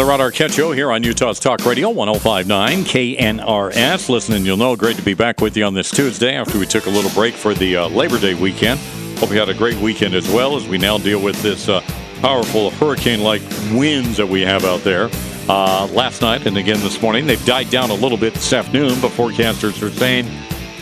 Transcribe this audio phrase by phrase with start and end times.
[0.00, 4.08] The Rod Arquette here on Utah's Talk Radio 1059 KNRS.
[4.08, 4.74] Listening, you'll know.
[4.74, 7.34] Great to be back with you on this Tuesday after we took a little break
[7.34, 8.80] for the uh, Labor Day weekend.
[9.18, 11.82] Hope you had a great weekend as well as we now deal with this uh,
[12.22, 13.42] powerful hurricane like
[13.74, 15.10] winds that we have out there.
[15.50, 18.98] Uh, last night and again this morning, they've died down a little bit this afternoon,
[19.02, 20.26] but forecasters are saying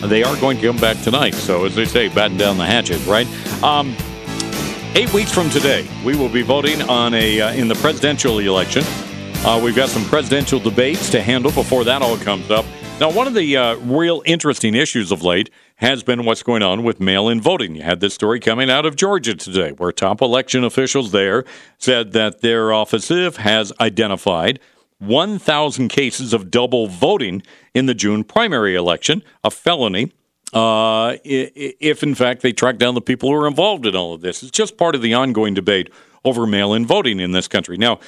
[0.03, 1.33] they are going to come back tonight.
[1.33, 3.27] So, as they say, batten down the hatches, right?
[3.61, 3.97] Um,
[4.95, 8.81] eight weeks from today, we will be voting on a uh, in the presidential election.
[9.45, 12.65] Uh, we've got some presidential debates to handle before that all comes up.
[12.99, 16.83] Now, one of the uh, real interesting issues of late has been what's going on
[16.83, 17.73] with mail in voting.
[17.73, 21.45] You had this story coming out of Georgia today, where top election officials there
[21.77, 24.59] said that their office has identified
[24.97, 27.41] 1,000 cases of double voting
[27.73, 30.11] in the June primary election, a felony.
[30.51, 34.19] Uh, if in fact they track down the people who are involved in all of
[34.19, 35.89] this, it's just part of the ongoing debate
[36.25, 37.77] over mail in voting in this country.
[37.77, 37.99] Now,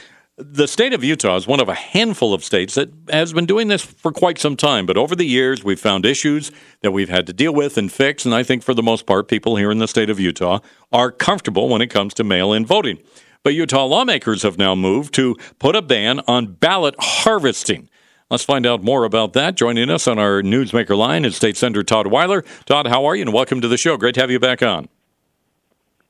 [0.44, 3.68] the state of Utah is one of a handful of states that has been doing
[3.68, 4.86] this for quite some time.
[4.86, 8.26] But over the years, we've found issues that we've had to deal with and fix.
[8.26, 10.60] And I think for the most part, people here in the state of Utah
[10.92, 13.00] are comfortable when it comes to mail in voting.
[13.44, 17.90] But Utah lawmakers have now moved to put a ban on ballot harvesting.
[18.30, 19.56] Let's find out more about that.
[19.56, 22.44] Joining us on our Newsmaker line is State Senator Todd Weiler.
[22.66, 23.24] Todd, how are you?
[23.24, 23.98] And welcome to the show.
[23.98, 24.88] Great to have you back on.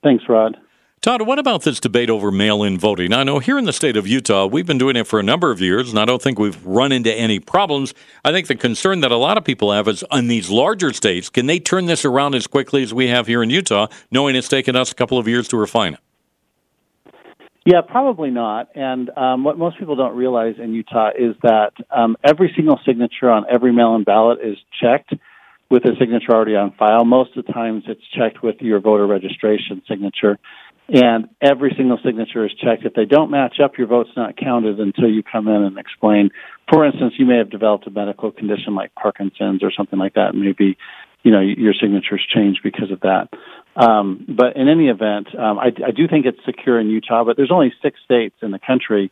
[0.04, 0.58] Thanks, Rod.
[1.02, 3.12] Todd, what about this debate over mail in voting?
[3.12, 5.50] I know here in the state of Utah, we've been doing it for a number
[5.50, 7.96] of years, and I don't think we've run into any problems.
[8.24, 11.28] I think the concern that a lot of people have is in these larger states,
[11.28, 14.48] can they turn this around as quickly as we have here in Utah, knowing it's
[14.48, 16.00] taken us a couple of years to refine it?
[17.66, 18.70] Yeah, probably not.
[18.76, 23.32] And um, what most people don't realize in Utah is that um, every single signature
[23.32, 25.16] on every mail in ballot is checked
[25.68, 27.06] with a signature already on file.
[27.06, 30.38] Most of the times it's checked with your voter registration signature
[30.92, 32.86] and every single signature is checked.
[32.86, 36.32] If they don't match up, your vote's not counted until you come in and explain.
[36.70, 40.36] For instance, you may have developed a medical condition like Parkinson's or something like that,
[40.36, 40.78] maybe
[41.24, 43.30] you know your signatures change because of that.
[43.76, 47.24] Um, but in any event, um, I, I do think it's secure in Utah.
[47.24, 49.12] But there's only six states in the country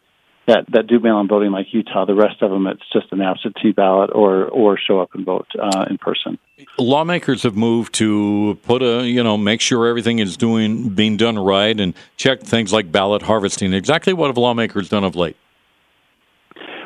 [0.49, 2.05] that that do mail-in voting like Utah.
[2.05, 5.47] The rest of them, it's just an absentee ballot or or show up and vote
[5.61, 6.37] uh, in person.
[6.77, 11.37] Lawmakers have moved to put a you know make sure everything is doing being done
[11.37, 13.73] right and check things like ballot harvesting.
[13.73, 15.37] Exactly what have lawmakers done of late?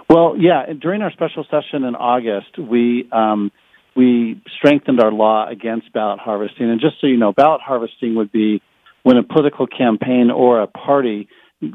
[0.10, 3.10] Well, yeah, during our special session in August, we.
[3.12, 3.52] Um,
[3.96, 6.68] we strengthened our law against ballot harvesting.
[6.68, 8.60] And just so you know, ballot harvesting would be
[9.04, 11.28] when a political campaign or a party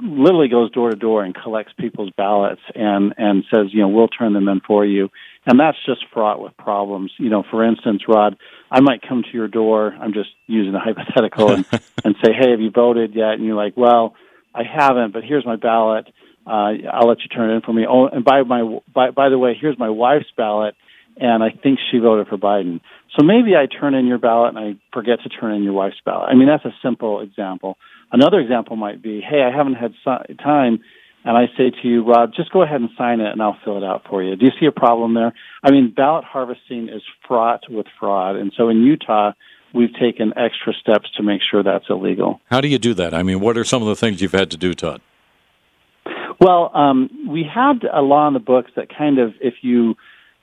[0.03, 4.09] literally goes door to door and collects people's ballots and and says, you know, we'll
[4.09, 5.11] turn them in for you.
[5.47, 7.13] And that's just fraught with problems.
[7.19, 8.37] You know, for instance, Rod,
[8.71, 9.95] I might come to your door.
[9.99, 11.67] I'm just using a hypothetical and
[12.05, 13.33] and say, hey, have you voted yet?
[13.33, 14.15] And you're like, well,
[14.55, 16.07] I haven't, but here's my ballot.
[16.47, 17.87] Uh, I'll let you turn it in for me.
[17.89, 20.75] Oh, and by my by by the way, here's my wife's ballot,
[21.17, 22.81] and I think she voted for Biden.
[23.19, 26.01] So maybe I turn in your ballot and I forget to turn in your wife's
[26.05, 26.29] ballot.
[26.31, 27.77] I mean, that's a simple example.
[28.11, 29.95] Another example might be, hey, I haven't had
[30.39, 30.81] time,
[31.25, 33.77] and I say to you, Rod, just go ahead and sign it, and I'll fill
[33.77, 34.35] it out for you.
[34.37, 35.35] Do you see a problem there?
[35.63, 39.33] I mean, ballot harvesting is fraught with fraud, and so in Utah,
[39.75, 42.41] we've taken extra steps to make sure that's illegal.
[42.47, 43.13] How do you do that?
[43.13, 45.03] I mean, what are some of the things you've had to do, Todd?
[46.41, 49.97] Well, um, we had a law in the books that kind of, if you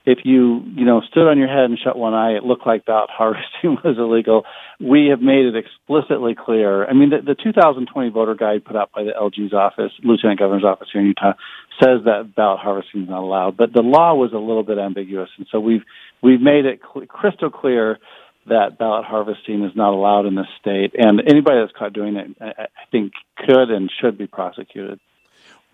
[0.06, 2.86] if you you know stood on your head and shut one eye, it looked like
[2.86, 4.44] ballot harvesting was illegal.
[4.80, 6.86] We have made it explicitly clear.
[6.86, 10.66] I mean, the, the 2020 voter guide put out by the LG's office, Lieutenant Governor's
[10.66, 11.34] office here in Utah,
[11.82, 13.58] says that ballot harvesting is not allowed.
[13.58, 15.84] But the law was a little bit ambiguous, and so we've
[16.22, 18.00] we've made it cl- crystal clear
[18.48, 20.94] that ballot harvesting is not allowed in this state.
[20.96, 25.00] And anybody that's caught doing it, I think, could and should be prosecuted.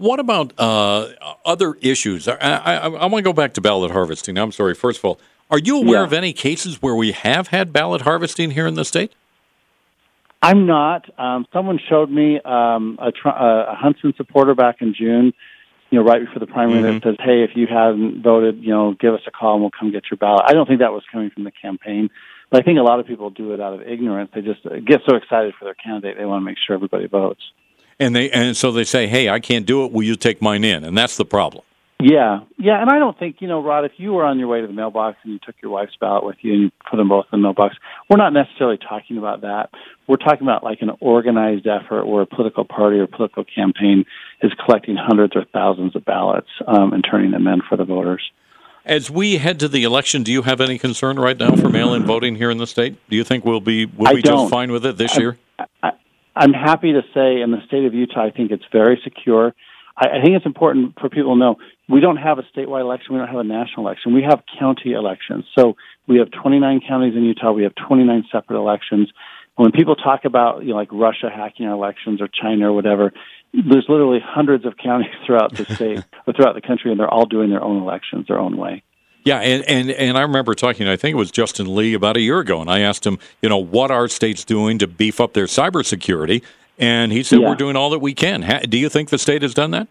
[0.01, 1.09] What about uh,
[1.45, 2.27] other issues?
[2.27, 4.37] I, I, I want to go back to ballot harvesting.
[4.37, 4.73] I'm sorry.
[4.73, 5.19] First of all,
[5.49, 6.03] are you aware yeah.
[6.03, 9.13] of any cases where we have had ballot harvesting here in the state?
[10.41, 11.07] I'm not.
[11.19, 15.33] Um, someone showed me um, a, a Huntsman supporter back in June
[15.91, 17.03] you know, right before the primary Mhm.
[17.03, 19.71] that says, "Hey, if you haven't voted, you know, give us a call and we'll
[19.71, 22.09] come get your ballot." I don't think that was coming from the campaign,
[22.49, 24.31] but I think a lot of people do it out of ignorance.
[24.33, 27.07] They just uh, get so excited for their candidate, they want to make sure everybody
[27.07, 27.41] votes.
[27.99, 29.91] And they and so they say, "Hey, I can't do it.
[29.91, 31.63] Will you take mine in?" And that's the problem.
[32.03, 33.85] Yeah, yeah, and I don't think you know, Rod.
[33.85, 36.23] If you were on your way to the mailbox and you took your wife's ballot
[36.23, 37.75] with you and you put them both in the mailbox,
[38.09, 39.69] we're not necessarily talking about that.
[40.07, 44.05] We're talking about like an organized effort where a political party or political campaign
[44.41, 48.31] is collecting hundreds or thousands of ballots um, and turning them in for the voters.
[48.83, 52.03] As we head to the election, do you have any concern right now for mail-in
[52.03, 52.97] voting here in the state?
[53.09, 54.45] Do you think we'll be will I be don't.
[54.45, 55.37] just fine with it this year?
[55.83, 55.91] I,
[56.35, 59.53] I'm happy to say in the state of Utah, I think it's very secure.
[59.97, 61.55] I, I think it's important for people to know
[61.89, 63.13] we don't have a statewide election.
[63.13, 64.13] We don't have a national election.
[64.13, 65.45] We have county elections.
[65.57, 65.75] So
[66.07, 67.51] we have 29 counties in Utah.
[67.51, 69.11] We have 29 separate elections.
[69.55, 73.11] When people talk about, you know, like Russia hacking our elections or China or whatever,
[73.53, 77.25] there's literally hundreds of counties throughout the state or throughout the country, and they're all
[77.25, 78.83] doing their own elections their own way.
[79.23, 82.21] Yeah, and, and, and I remember talking, I think it was Justin Lee about a
[82.21, 85.33] year ago, and I asked him, you know, what are states doing to beef up
[85.33, 86.41] their cybersecurity?
[86.79, 87.49] And he said, Yeah.
[87.49, 88.41] we're doing all that we can.
[88.67, 89.87] Do you think the state has done that?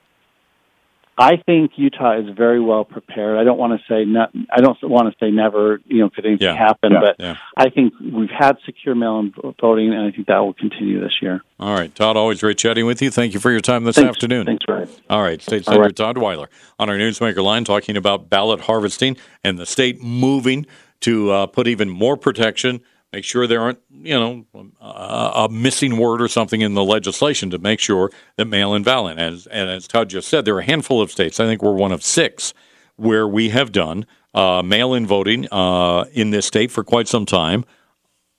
[1.20, 3.36] I think Utah is very well prepared.
[3.36, 6.24] I don't want to say not, I don't want to say never, you know, could
[6.24, 6.54] anything Yeah.
[6.56, 7.00] happen, Yeah.
[7.00, 7.36] but Yeah.
[7.58, 11.42] I think we've had secure mail-in voting, and I think that will continue this year.
[11.60, 13.10] All right, Todd, always great chatting with you.
[13.10, 14.08] Thank you for your time this Thanks.
[14.08, 14.46] afternoon.
[14.46, 14.88] Thanks, Ryan.
[15.10, 15.94] All right, State Senator right.
[15.94, 20.64] Todd Weiler on our Newsmaker line talking about ballot harvesting and the state moving
[21.00, 22.80] to uh, put even more protection,
[23.12, 24.44] make sure there aren't, you know,
[24.80, 29.18] a, a missing word or something in the legislation to make sure that mail-in ballot.
[29.18, 31.72] As, and as Todd just said, there are a handful of states, I think we're
[31.72, 32.54] one of six,
[32.96, 37.64] where we have done uh, mail-in voting uh, in this state for quite some time.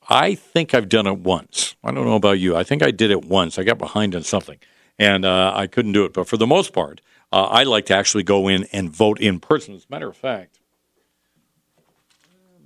[0.10, 1.76] I think I've done it once.
[1.84, 2.56] I don't know about you.
[2.56, 3.60] I think I did it once.
[3.60, 4.58] I got behind on something
[4.98, 6.14] and uh, I couldn't do it.
[6.14, 7.02] But for the most part,
[7.32, 9.76] uh, I like to actually go in and vote in person.
[9.76, 10.60] As a matter of fact,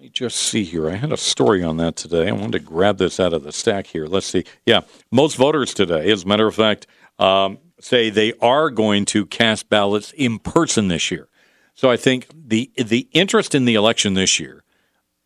[0.05, 0.87] me just see here.
[0.87, 2.29] I had a story on that today.
[2.29, 4.05] I wanted to grab this out of the stack here.
[4.05, 4.43] Let's see.
[4.65, 4.81] Yeah,
[5.11, 6.85] most voters today, as a matter of fact,
[7.17, 11.27] um, say they are going to cast ballots in person this year.
[11.73, 14.63] So I think the the interest in the election this year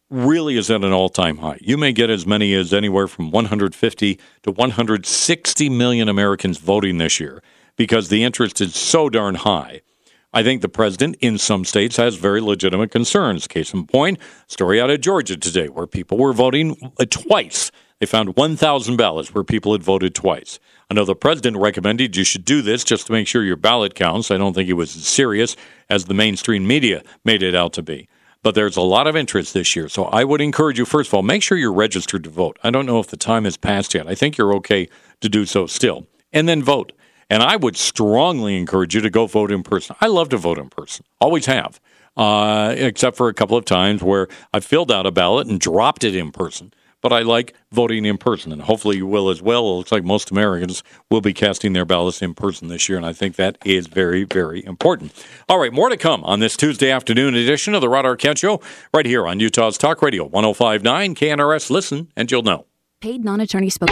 [0.10, 1.58] really is at an all time high.
[1.60, 7.20] You may get as many as anywhere from 150 to 160 million Americans voting this
[7.20, 7.44] year
[7.76, 9.82] because the interest is so darn high.
[10.32, 13.48] I think the president in some states has very legitimate concerns.
[13.48, 17.72] Case in point, story out of Georgia today where people were voting uh, twice.
[18.00, 20.60] They found 1,000 ballots where people had voted twice.
[20.90, 23.96] I know the president recommended you should do this just to make sure your ballot
[23.96, 24.30] counts.
[24.30, 25.56] I don't think it was as serious
[25.90, 28.08] as the mainstream media made it out to be.
[28.42, 29.90] But there's a lot of interest this year.
[29.90, 32.58] So I would encourage you, first of all, make sure you're registered to vote.
[32.64, 34.08] I don't know if the time has passed yet.
[34.08, 34.88] I think you're okay
[35.22, 36.08] to do so still.
[36.32, 36.94] And then vote.
[37.30, 39.96] And I would strongly encourage you to go vote in person.
[40.02, 41.80] I love to vote in person, always have,
[42.18, 46.04] uh, except for a couple of times where I filled out a ballot and dropped
[46.04, 46.74] it in person.
[47.02, 49.62] But I like voting in person, and hopefully you will as well.
[49.70, 53.06] It looks like most Americans will be casting their ballots in person this year, and
[53.06, 55.14] I think that is very, very important.
[55.48, 58.60] All right, more to come on this Tuesday afternoon edition of the Rod Arquette Show,
[58.94, 61.70] right here on Utah's Talk Radio 1059 KNRS.
[61.70, 62.66] Listen, and you'll know.
[63.00, 63.92] Paid non attorney spoke.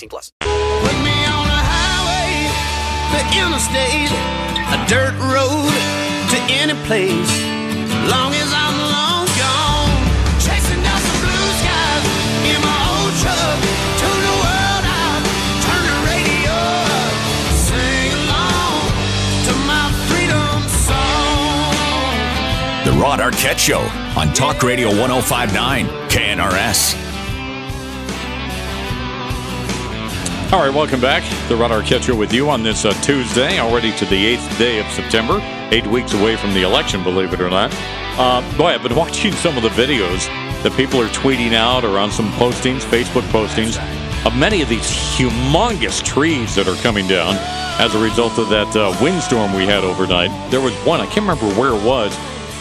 [0.09, 0.31] plus.
[0.41, 2.49] Put me on a highway,
[3.13, 4.11] the interstate,
[4.73, 5.73] a dirt road
[6.31, 7.31] to any place.
[8.09, 9.91] Long as I'm long gone,
[10.39, 12.05] chasing down some blue skies
[12.49, 13.59] in my old truck.
[14.01, 15.21] Tune the world out,
[15.65, 17.13] turn the radio up,
[17.53, 18.81] sing along
[19.45, 21.75] to my freedom song.
[22.85, 23.81] The Rod Arquette Show
[24.19, 27.10] on Talk Radio 1059 KNRS.
[30.51, 31.23] All right, welcome back.
[31.47, 34.91] The Arquette Show with you on this uh, Tuesday, already to the 8th day of
[34.91, 35.39] September,
[35.71, 37.71] eight weeks away from the election, believe it or not.
[38.19, 40.27] Uh, boy, I've been watching some of the videos
[40.61, 43.77] that people are tweeting out or on some postings, Facebook postings,
[44.25, 47.37] of many of these humongous trees that are coming down
[47.79, 50.31] as a result of that uh, windstorm we had overnight.
[50.51, 52.13] There was one, I can't remember where it was,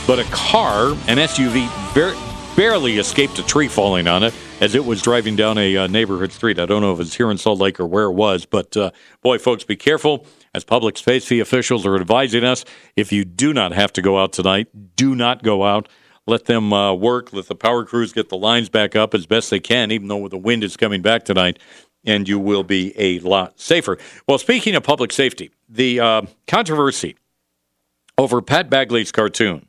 [0.06, 2.14] but a car, an SUV, bar-
[2.54, 6.32] barely escaped a tree falling on it as it was driving down a uh, neighborhood
[6.32, 6.58] street.
[6.58, 8.90] I don't know if it's here in Salt Lake or where it was, but uh,
[9.22, 10.26] boy, folks, be careful.
[10.54, 12.64] as public safety officials are advising us,
[12.94, 15.88] if you do not have to go out tonight, do not go out.
[16.26, 17.32] Let them uh, work.
[17.32, 20.28] Let the power crews get the lines back up as best they can, even though
[20.28, 21.58] the wind is coming back tonight,
[22.04, 23.96] and you will be a lot safer.
[24.28, 27.16] Well, speaking of public safety, the uh, controversy
[28.18, 29.66] over Pat Bagley's cartoon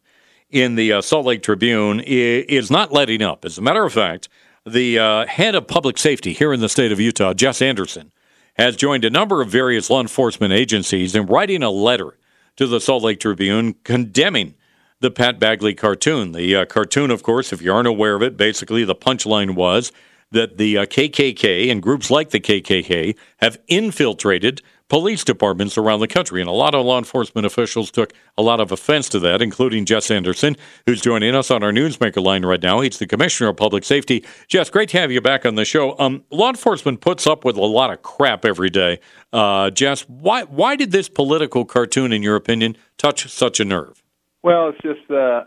[0.49, 3.45] in the uh, Salt Lake Tribune is not letting up.
[3.45, 4.27] As a matter of fact,
[4.65, 8.11] the uh, head of public safety here in the state of Utah, Jess Anderson,
[8.55, 12.17] has joined a number of various law enforcement agencies in writing a letter
[12.57, 14.53] to the Salt Lake Tribune condemning
[14.99, 16.31] the Pat Bagley cartoon.
[16.33, 19.91] The uh, cartoon, of course, if you aren't aware of it, basically the punchline was
[20.31, 26.07] that the uh, KKK and groups like the KKK have infiltrated police departments around the
[26.07, 26.41] country.
[26.41, 29.85] And a lot of law enforcement officials took a lot of offense to that, including
[29.85, 32.81] Jess Anderson, who's joining us on our Newsmaker line right now.
[32.81, 34.25] He's the Commissioner of Public Safety.
[34.49, 35.97] Jess, great to have you back on the show.
[35.97, 38.99] Um, law enforcement puts up with a lot of crap every day.
[39.31, 44.03] Uh, Jess, why, why did this political cartoon, in your opinion, touch such a nerve?
[44.43, 45.45] Well, it's just, uh,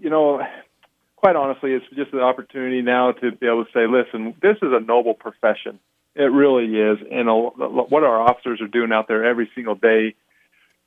[0.00, 0.40] you know,
[1.16, 4.72] quite honestly, it's just an opportunity now to be able to say, listen, this is
[4.72, 5.78] a noble profession
[6.14, 10.14] it really is, and a, what our officers are doing out there every single day,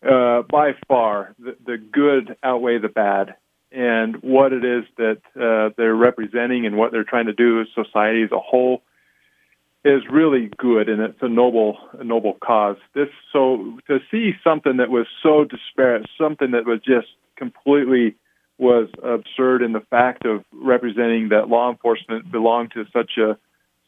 [0.08, 3.36] uh, by far, the, the good outweigh the bad,
[3.72, 7.67] and what it is that uh, they're representing and what they're trying to do as
[7.74, 8.82] society as a whole
[9.84, 12.77] is really good, and it's a noble, a noble cause.
[12.94, 18.15] This so to see something that was so disparate, something that was just completely
[18.58, 23.38] was absurd in the fact of representing that law enforcement belonged to such a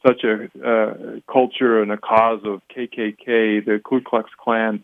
[0.06, 4.84] such a uh, culture and a cause of KKK, the Ku Klux Klan,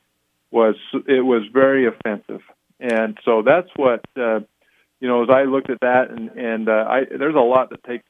[0.52, 0.76] was
[1.08, 2.42] it was very offensive,
[2.80, 4.40] and so that's what uh,
[5.00, 5.24] you know.
[5.24, 8.06] As I looked at that, and and uh, I there's a lot that takes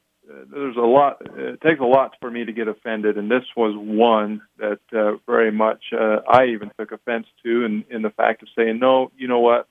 [0.52, 3.76] there's a lot it takes a lot for me to get offended, and this was
[3.78, 8.42] one that uh, very much uh, I even took offense to, in in the fact
[8.42, 9.68] of saying no, you know what,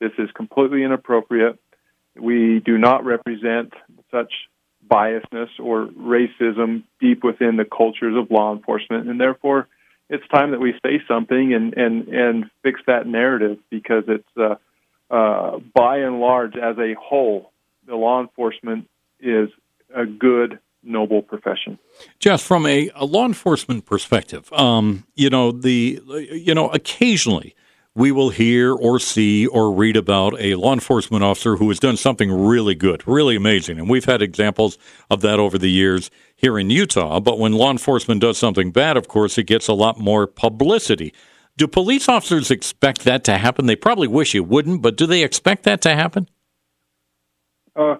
[0.00, 1.58] this is completely inappropriate.
[2.18, 3.72] We do not represent
[4.10, 4.32] such
[4.88, 9.68] biasness or racism deep within the cultures of law enforcement, and therefore
[10.08, 14.56] it's time that we say something and and and fix that narrative because it's uh,
[15.12, 17.52] uh, by and large as a whole,
[17.86, 18.88] the law enforcement
[19.20, 19.48] is
[19.94, 21.78] a good noble profession.
[22.18, 26.00] Just from a, a law enforcement perspective, um, you know the
[26.32, 27.54] you know occasionally
[27.96, 31.96] we will hear or see or read about a law enforcement officer who has done
[31.96, 33.78] something really good, really amazing.
[33.78, 34.76] And we've had examples
[35.10, 37.20] of that over the years here in Utah.
[37.20, 41.14] But when law enforcement does something bad, of course, it gets a lot more publicity.
[41.56, 43.64] Do police officers expect that to happen?
[43.64, 46.28] They probably wish it wouldn't, but do they expect that to happen?
[47.74, 47.96] Uh,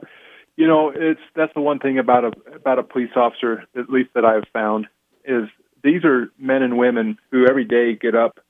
[0.56, 4.10] you know, it's that's the one thing about a about a police officer, at least
[4.14, 4.88] that I've found,
[5.24, 5.44] is
[5.82, 8.40] these are men and women who every day get up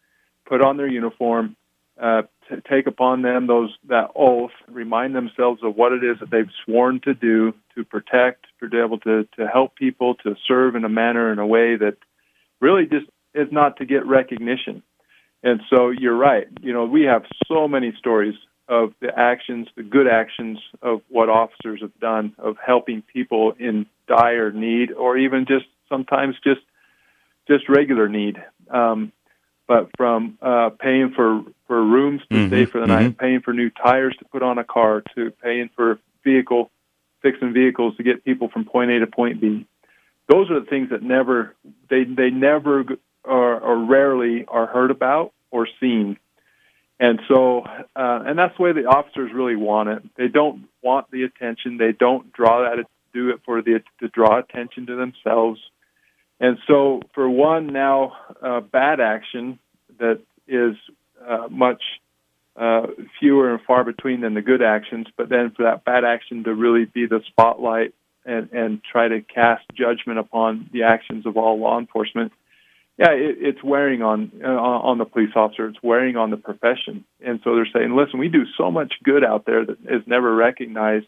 [0.46, 1.56] put on their uniform,
[2.00, 6.30] uh, t- take upon them those that oath, remind themselves of what it is that
[6.30, 10.74] they've sworn to do to protect, to be able to to help people, to serve
[10.76, 11.96] in a manner in a way that
[12.60, 14.82] really just is not to get recognition.
[15.42, 16.48] And so you're right.
[16.60, 18.34] You know, we have so many stories
[18.68, 23.86] of the actions, the good actions of what officers have done of helping people in
[24.08, 26.60] dire need, or even just sometimes just
[27.46, 28.42] just regular need.
[28.70, 29.12] Um,
[29.66, 33.04] but from uh, paying for for rooms to mm-hmm, stay for the mm-hmm.
[33.04, 36.70] night, paying for new tires to put on a car, to paying for vehicle
[37.22, 39.66] fixing vehicles to get people from point A to point B.
[40.28, 41.54] Those are the things that never
[41.88, 42.84] they they never
[43.24, 46.18] are, or rarely are heard about or seen.
[46.98, 50.02] And so, uh, and that's the way the officers really want it.
[50.16, 51.76] They don't want the attention.
[51.76, 55.58] They don't draw that do it for the to draw attention to themselves.
[56.38, 58.12] And so, for one now
[58.42, 59.58] uh, bad action
[59.98, 60.76] that is
[61.26, 61.82] uh, much
[62.56, 62.86] uh,
[63.18, 66.54] fewer and far between than the good actions, but then for that bad action to
[66.54, 71.58] really be the spotlight and, and try to cast judgment upon the actions of all
[71.58, 72.32] law enforcement,
[72.98, 75.68] yeah, it, it's wearing on uh, on the police officer.
[75.68, 79.22] It's wearing on the profession, and so they're saying, "Listen, we do so much good
[79.22, 81.06] out there that is never recognized.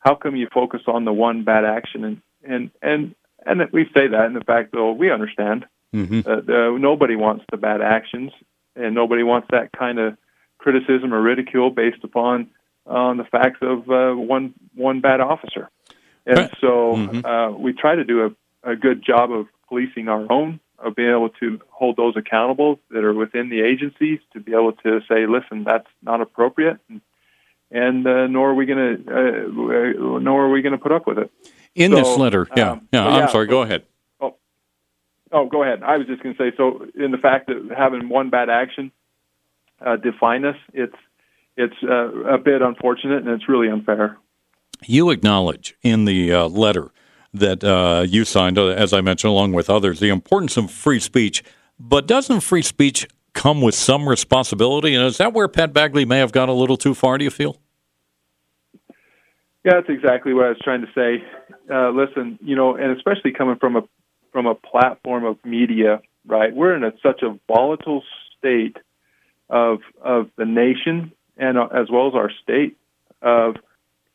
[0.00, 3.14] How come you focus on the one bad action?" And and and
[3.46, 5.66] and we say that in the fact, though, we understand.
[5.94, 6.28] Mm-hmm.
[6.28, 8.32] Uh, nobody wants the bad actions,
[8.74, 10.16] and nobody wants that kind of
[10.58, 12.48] criticism or ridicule based upon
[12.86, 15.70] on the facts of uh, one one bad officer.
[16.26, 17.24] And so mm-hmm.
[17.24, 18.34] uh, we try to do
[18.64, 22.80] a, a good job of policing our own, of being able to hold those accountable
[22.90, 27.00] that are within the agencies to be able to say, listen, that's not appropriate, and,
[27.70, 31.06] and uh, nor are we going to uh, nor are we going to put up
[31.06, 31.30] with it
[31.74, 32.46] in so, this letter.
[32.56, 33.06] Yeah, um, yeah.
[33.06, 33.46] I'm sorry.
[33.46, 33.84] Go ahead.
[34.20, 34.36] Oh,
[35.34, 35.82] Oh, go ahead.
[35.82, 36.86] I was just going to say so.
[36.94, 38.92] In the fact that having one bad action
[39.84, 40.94] uh, define us, it's
[41.56, 44.16] it's uh, a bit unfortunate and it's really unfair.
[44.86, 46.92] You acknowledge in the uh, letter
[47.32, 51.00] that uh, you signed, uh, as I mentioned, along with others, the importance of free
[51.00, 51.42] speech.
[51.80, 54.94] But doesn't free speech come with some responsibility?
[54.94, 57.18] And is that where Pat Bagley may have gone a little too far?
[57.18, 57.60] Do you feel?
[59.64, 61.24] Yeah, that's exactly what I was trying to say.
[61.70, 63.82] Uh, listen, you know, and especially coming from a
[64.32, 66.54] from a platform of media, right?
[66.54, 68.02] We're in a, such a volatile
[68.38, 68.76] state
[69.48, 72.76] of of the nation and uh, as well as our state
[73.22, 73.56] of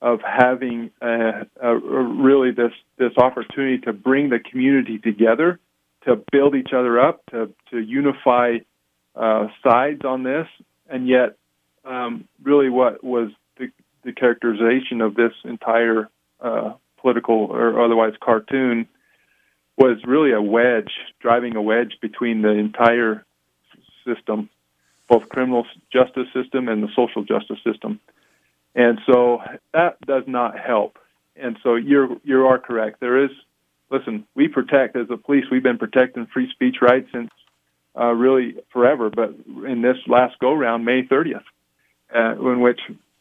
[0.01, 5.59] of having a, a, really this this opportunity to bring the community together,
[6.05, 8.57] to build each other up, to to unify
[9.15, 10.47] uh, sides on this,
[10.87, 11.35] and yet
[11.83, 13.31] um, really what was
[14.03, 18.87] the characterization of this entire uh, political or otherwise cartoon
[19.77, 23.25] was really a wedge, driving a wedge between the entire
[24.05, 24.49] system,
[25.07, 27.99] both criminal justice system and the social justice system.
[28.75, 29.41] And so
[29.73, 30.99] that does not help.
[31.35, 32.99] And so you're you are correct.
[32.99, 33.31] There is
[33.89, 37.31] listen, we protect as a police, we've been protecting free speech rights since
[37.99, 39.33] uh, really forever, but
[39.65, 41.43] in this last go round, May 30th,
[42.15, 42.79] uh, in which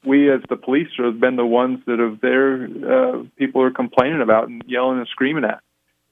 [0.08, 4.22] we as the police have been the ones that have there uh, people are complaining
[4.22, 5.60] about and yelling and screaming at.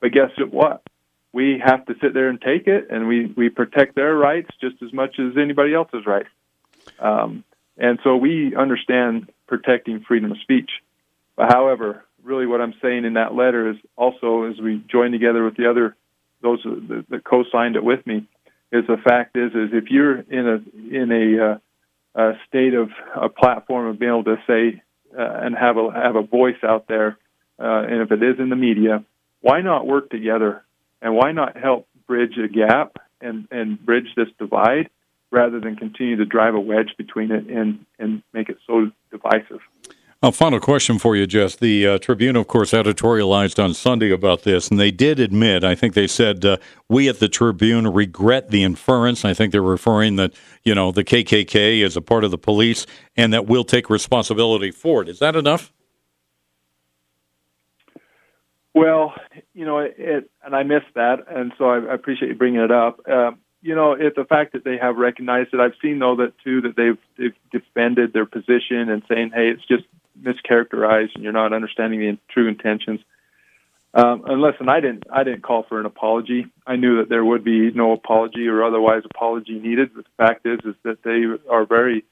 [0.00, 0.82] But guess what?
[1.32, 4.76] We have to sit there and take it, and we we protect their rights just
[4.82, 6.28] as much as anybody else's rights.
[6.98, 7.42] Um,
[7.78, 10.70] and so we understand protecting freedom of speech.
[11.34, 15.44] But however, really, what I'm saying in that letter is also as we join together
[15.44, 15.96] with the other
[16.42, 18.26] those that, that co-signed it with me,
[18.72, 21.58] is the fact is is if you're in a in a uh,
[22.16, 24.82] uh, state of a platform of being able to say
[25.16, 27.18] uh, and have a have a voice out there,
[27.58, 29.04] uh, and if it is in the media,
[29.40, 30.64] why not work together
[31.02, 34.88] and why not help bridge a gap and and bridge this divide
[35.30, 38.55] rather than continue to drive a wedge between it and and make it.
[40.26, 41.54] A final question for you, Jess.
[41.54, 45.76] The uh, Tribune, of course, editorialized on Sunday about this, and they did admit, I
[45.76, 46.56] think they said, uh,
[46.88, 49.24] we at the Tribune regret the inference.
[49.24, 50.32] I think they're referring that,
[50.64, 54.72] you know, the KKK is a part of the police and that we'll take responsibility
[54.72, 55.08] for it.
[55.08, 55.72] Is that enough?
[58.74, 59.14] Well,
[59.54, 62.72] you know, it, and I missed that, and so I, I appreciate you bringing it
[62.72, 62.98] up.
[63.08, 63.30] Uh,
[63.62, 65.60] you know, it's the fact that they have recognized it.
[65.60, 69.64] I've seen though that too that they've they've defended their position and saying, hey, it's
[69.66, 69.84] just
[70.22, 73.00] mischaracterized and you're not understanding the true intentions.
[73.94, 76.46] Um, and listen, I didn't I didn't call for an apology.
[76.66, 79.94] I knew that there would be no apology or otherwise apology needed.
[79.94, 82.04] But the fact is is that they are very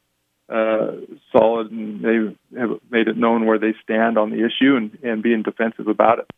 [0.48, 0.92] uh,
[1.30, 5.22] solid and they have made it known where they stand on the issue and, and
[5.22, 6.30] being defensive about it.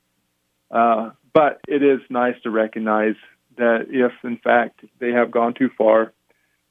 [0.71, 3.15] Uh, but it is nice to recognize
[3.57, 6.13] that if in fact they have gone too far,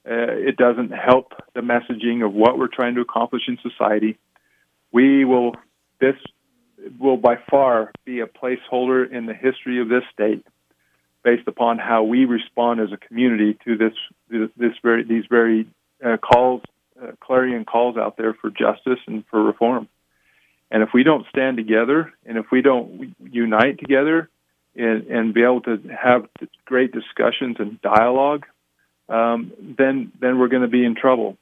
[0.06, 4.18] uh, it doesn't help the messaging of what we're trying to accomplish in society
[4.96, 5.54] we will
[6.00, 6.16] this
[7.00, 10.46] will by far be a placeholder in the history of this state
[11.22, 13.94] based upon how we respond as a community to this
[14.56, 15.68] this very these very
[16.04, 16.62] uh, calls
[17.02, 19.90] uh, clarion calls out there for justice and for reform.
[20.72, 24.30] And if we don't stand together and if we don't unite together
[24.78, 26.28] and, and be able to have
[26.64, 28.46] great discussions and dialogue
[29.10, 31.38] um, then then we're going to be in trouble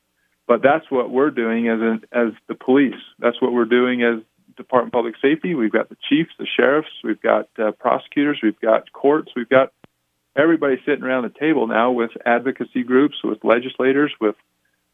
[0.47, 2.99] but that's what we're doing as an, as the police.
[3.19, 4.23] That's what we're doing as
[4.55, 5.55] Department of Public Safety.
[5.55, 9.71] We've got the chiefs, the sheriffs, we've got uh, prosecutors, we've got courts, we've got
[10.35, 14.35] everybody sitting around the table now with advocacy groups, with legislators, with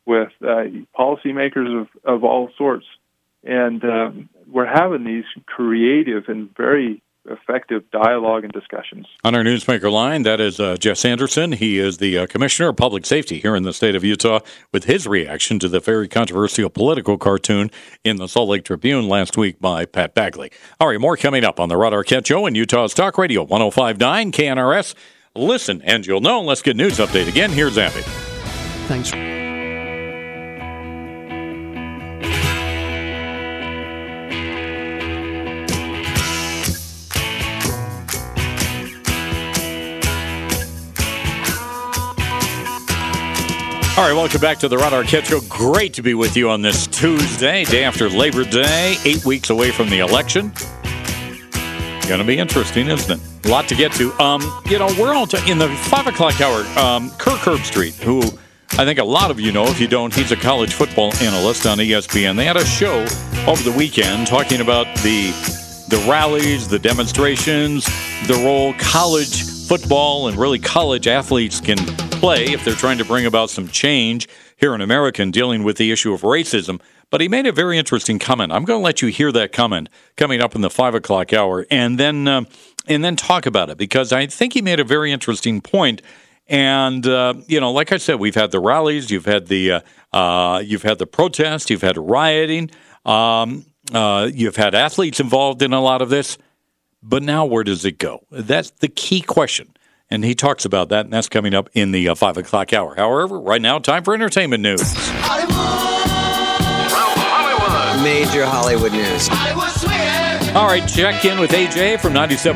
[0.05, 0.63] with uh,
[0.97, 2.85] policymakers of, of all sorts,
[3.43, 9.07] and um, we're having these creative and very effective dialogue and discussions.
[9.23, 11.51] On our Newsmaker line, that is uh, Jess Anderson.
[11.51, 14.39] He is the uh, Commissioner of Public Safety here in the state of Utah
[14.71, 17.69] with his reaction to the very controversial political cartoon
[18.03, 20.51] in the Salt Lake Tribune last week by Pat Bagley.
[20.79, 24.31] All right, more coming up on the Rod Arquette Show in Utah's Talk Radio 1059
[24.31, 24.95] KNRS.
[25.35, 26.41] Listen and you'll know.
[26.41, 27.51] Let's get news update again.
[27.51, 28.01] Here's Abby.
[28.87, 29.48] Thanks.
[43.99, 45.41] All right, welcome back to the Rod Arquette Show.
[45.49, 49.71] Great to be with you on this Tuesday, day after Labor Day, eight weeks away
[49.71, 50.53] from the election.
[52.07, 53.45] Going to be interesting, isn't it?
[53.45, 54.13] A lot to get to.
[54.13, 56.61] Um, you know, we're all t- in the five o'clock hour.
[56.79, 58.21] Um, Kirk Herbstreit, who
[58.79, 59.65] I think a lot of you know.
[59.65, 62.37] If you don't, he's a college football analyst on ESPN.
[62.37, 63.01] They had a show
[63.47, 65.31] over the weekend talking about the
[65.89, 67.83] the rallies, the demonstrations,
[68.27, 71.77] the role college football and really college athletes can
[72.19, 74.27] play if they're trying to bring about some change
[74.57, 76.81] here in America in dealing with the issue of racism.
[77.09, 78.51] But he made a very interesting comment.
[78.51, 81.65] I'm going to let you hear that comment coming up in the five o'clock hour,
[81.71, 82.43] and then uh,
[82.87, 86.01] and then talk about it because I think he made a very interesting point.
[86.47, 89.81] And uh, you know, like I said, we've had the rallies, you've had the uh,
[90.11, 92.69] uh, you've had the protest, you've had rioting,
[93.05, 96.37] um, uh, you've had athletes involved in a lot of this.
[97.01, 98.25] But now, where does it go?
[98.29, 99.73] That's the key question.
[100.11, 102.95] And he talks about that, and that's coming up in the uh, five o'clock hour.
[102.95, 104.81] However, right now, time for entertainment news.
[108.03, 109.27] Major Hollywood news.
[110.55, 112.55] All right, check in with AJ from 97.1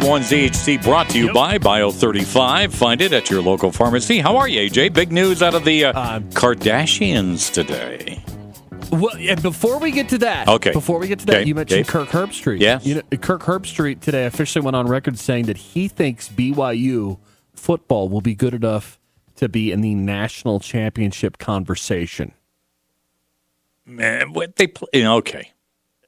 [0.49, 2.73] ZHT, brought to you by Bio35.
[2.73, 4.19] Find it at your local pharmacy.
[4.19, 4.93] How are you, AJ?
[4.93, 8.23] Big news out of the uh, Kardashians today.
[8.91, 10.71] Well, and before we get to that, Okay.
[10.71, 11.87] Before we get to that, Okay, you mentioned Dave.
[11.87, 12.59] Kirk Herbstreit.
[12.59, 12.85] Yes.
[12.85, 17.17] You know, Kirk Herbstreit today officially went on record saying that he thinks BYU
[17.53, 18.99] football will be good enough
[19.35, 22.33] to be in the national championship conversation.
[23.85, 24.87] Man, what they play?
[25.05, 25.51] Okay,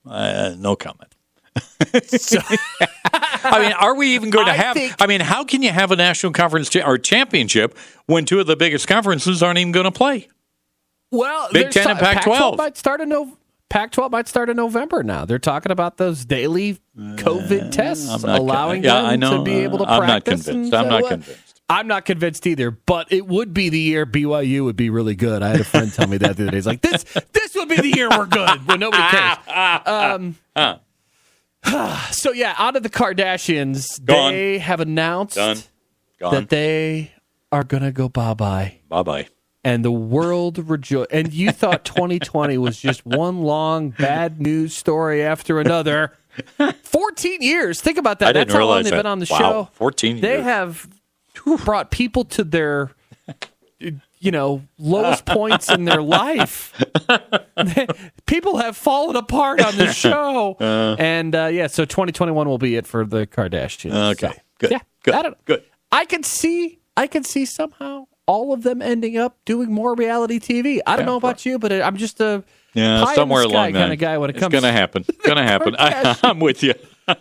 [0.06, 1.14] uh, no comment.
[1.94, 4.76] I mean, are we even going to I have?
[4.76, 8.40] think- I mean, how can you have a national conference cha- or championship when two
[8.40, 10.28] of the biggest conferences aren't even going to play?
[11.12, 12.58] Well, Big Ten and ta- Pac-12.
[12.58, 13.10] might start in
[13.66, 15.26] Nov- Pac-12 might start in November now.
[15.26, 19.38] They're talking about those daily COVID tests, I'm not allowing con- yeah, them I know.
[19.38, 20.46] to be able to Uh, I'm not practice.
[20.46, 20.74] convinced.
[20.74, 21.62] and I'm not convinced.
[21.68, 25.42] I'm not convinced either, but it would be the year BYU would be really good.
[25.42, 26.58] I had a friend tell me that the other day.
[26.58, 29.38] He's like, "This, this would be the year we're good when nobody cares."
[29.88, 30.36] Um,
[32.12, 34.32] so yeah, out of the Kardashians, Gone.
[34.32, 35.58] they have announced Done.
[36.20, 36.34] Gone.
[36.36, 37.14] that they
[37.52, 39.28] are gonna go bye bye Bye bye.
[39.66, 41.12] And the world rejoiced.
[41.12, 46.14] And you thought 2020 was just one long bad news story after another.
[46.84, 47.82] 14 years.
[47.82, 48.30] Think about that.
[48.30, 48.98] I didn't That's how long realize they've that.
[48.98, 49.70] been on the Wow, show.
[49.74, 50.22] 14 years.
[50.22, 50.88] They have
[51.66, 52.92] brought people to their,
[53.80, 56.74] you know, lowest points in their life.
[58.26, 60.56] people have fallen apart on the show.
[60.60, 64.12] and uh, yeah, so 2021 will be it for the Kardashians.
[64.14, 65.64] Okay, So, good, Yeah, good, I don't, good.
[65.92, 70.40] I could see, I can see somehow all of them ending up doing more reality
[70.40, 70.80] TV.
[70.86, 73.92] I don't Yeah, know about you, but I'm just a Yeah, somewhere along kind that.
[73.92, 74.54] of guy when it comes.
[74.54, 75.06] it's going to happen.
[75.24, 75.76] Going to happen.
[75.78, 76.74] I, I'm with you.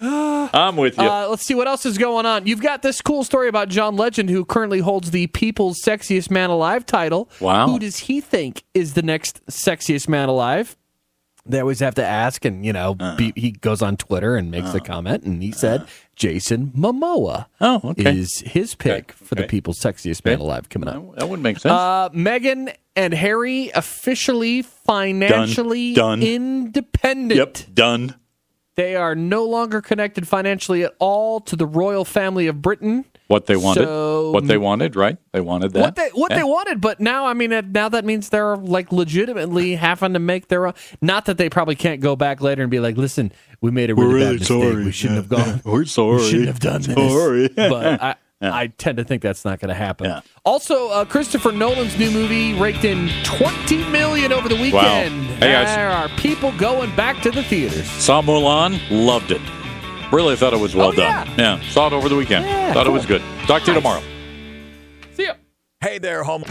[0.00, 1.04] I'm with you.
[1.04, 2.46] Uh, let's see what else is going on.
[2.46, 6.50] You've got this cool story about John Legend, who currently holds the People's Sexiest Man
[6.50, 7.30] Alive title.
[7.40, 7.66] Wow.
[7.68, 10.76] Who does he think is the next sexiest man alive?
[11.46, 13.16] They always have to ask, and you know, Uh-huh.
[13.16, 17.80] be, he goes on Twitter and makes a comment, and he said Jason Momoa oh,
[17.84, 18.16] okay.
[18.18, 19.44] is his pick for the.
[19.44, 21.16] People's Sexiest Man Alive coming up.
[21.16, 21.72] that wouldn't make sense.
[21.72, 26.22] Uh, Meghan and Harry officially financially Done.
[26.22, 27.36] independent.
[27.38, 28.14] yep, done.
[28.76, 33.04] They are no longer connected financially at all to the royal family of Britain.
[33.30, 33.84] What they wanted.
[33.84, 35.16] So- what they wanted, right?
[35.32, 35.80] They wanted that.
[35.80, 36.38] What they what Yeah.
[36.38, 40.48] they wanted, but now I mean now that means they're like legitimately having to make
[40.48, 40.74] their own.
[41.00, 43.94] Not that they probably can't go back later and be like, "Listen, we made a
[43.94, 44.62] really, We're bad really mistake.
[44.72, 44.84] sorry.
[44.84, 45.60] We shouldn't have gone.
[45.64, 46.16] We're sorry.
[46.16, 47.48] We shouldn't have done Sorry.
[47.48, 50.06] this." But I, I tend to think that's not going to happen.
[50.06, 50.20] Yeah.
[50.44, 55.22] Also, uh, Christopher Nolan's new movie raked in twenty million over the weekend.
[55.38, 55.74] Hey, guys.
[55.76, 57.88] there are people going back to the theaters.
[57.90, 59.42] Saw Mulan, loved it.
[60.12, 61.28] Really thought it was well Oh, done.
[61.38, 62.44] Yeah, saw it over the weekend.
[62.44, 63.22] Yeah, thought it was good.
[63.46, 64.02] Talk to you tomorrow.
[65.12, 65.34] See ya.
[65.80, 66.42] Hey there, home.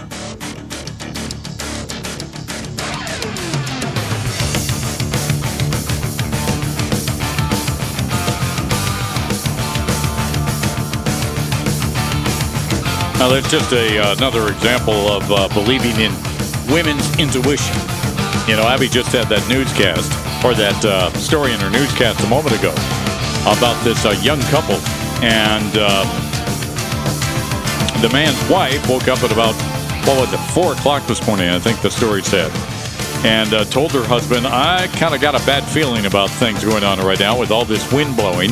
[13.19, 16.13] Now, that's just a uh, another example of uh, believing in
[16.72, 17.76] women's intuition.
[18.48, 20.10] You know, Abby just had that newscast
[20.45, 22.74] or that uh, story in her newscast a moment ago
[23.41, 24.75] about this uh, young couple,
[25.23, 26.04] and uh,
[28.02, 29.56] the man's wife woke up at about
[30.06, 31.49] well, at four o'clock this morning?
[31.49, 32.52] I think the story said,
[33.25, 36.84] and uh, told her husband, "I kind of got a bad feeling about things going
[36.84, 38.52] on right now with all this wind blowing."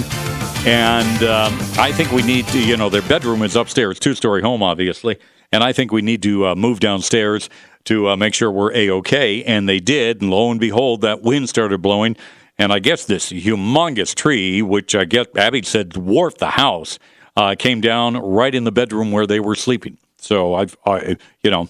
[0.66, 4.42] And um, I think we need to, you know, their bedroom is upstairs, two story
[4.42, 5.18] home, obviously.
[5.52, 7.50] And I think we need to uh, move downstairs
[7.86, 9.44] to uh, make sure we're A OK.
[9.46, 10.22] And they did.
[10.22, 12.18] And lo and behold, that wind started blowing.
[12.60, 16.98] And I guess this humongous tree, which I guess Abby said dwarfed the house,
[17.36, 19.98] uh, came down right in the bedroom where they were sleeping.
[20.18, 21.70] So I've, I, you know,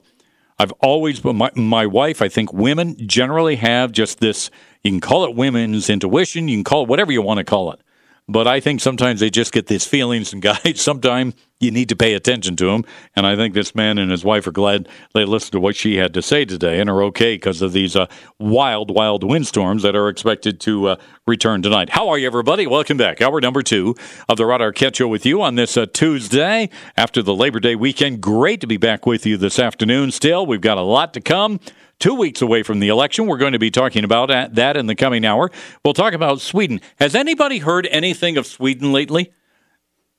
[0.57, 4.49] I've always, my, my wife, I think women generally have just this,
[4.83, 7.71] you can call it women's intuition, you can call it whatever you want to call
[7.73, 7.81] it.
[8.27, 11.95] but I think sometimes they just get these feelings, and guys, sometimes you need to
[11.95, 12.83] pay attention to them.
[13.15, 15.97] And I think this man and his wife are glad they listened to what she
[15.97, 18.05] had to say today and are okay because of these uh,
[18.39, 21.89] wild, wild windstorms that are expected to uh, return tonight.
[21.89, 22.67] How are you, everybody?
[22.67, 23.21] Welcome back.
[23.21, 23.95] Hour number two
[24.29, 27.75] of the Rod Arquette Show with you on this uh, Tuesday after the Labor Day
[27.75, 28.21] weekend.
[28.21, 30.11] Great to be back with you this afternoon.
[30.11, 31.59] Still, we've got a lot to come
[31.97, 33.25] two weeks away from the election.
[33.25, 35.49] We're going to be talking about that in the coming hour.
[35.83, 36.81] We'll talk about Sweden.
[36.99, 39.33] Has anybody heard anything of Sweden lately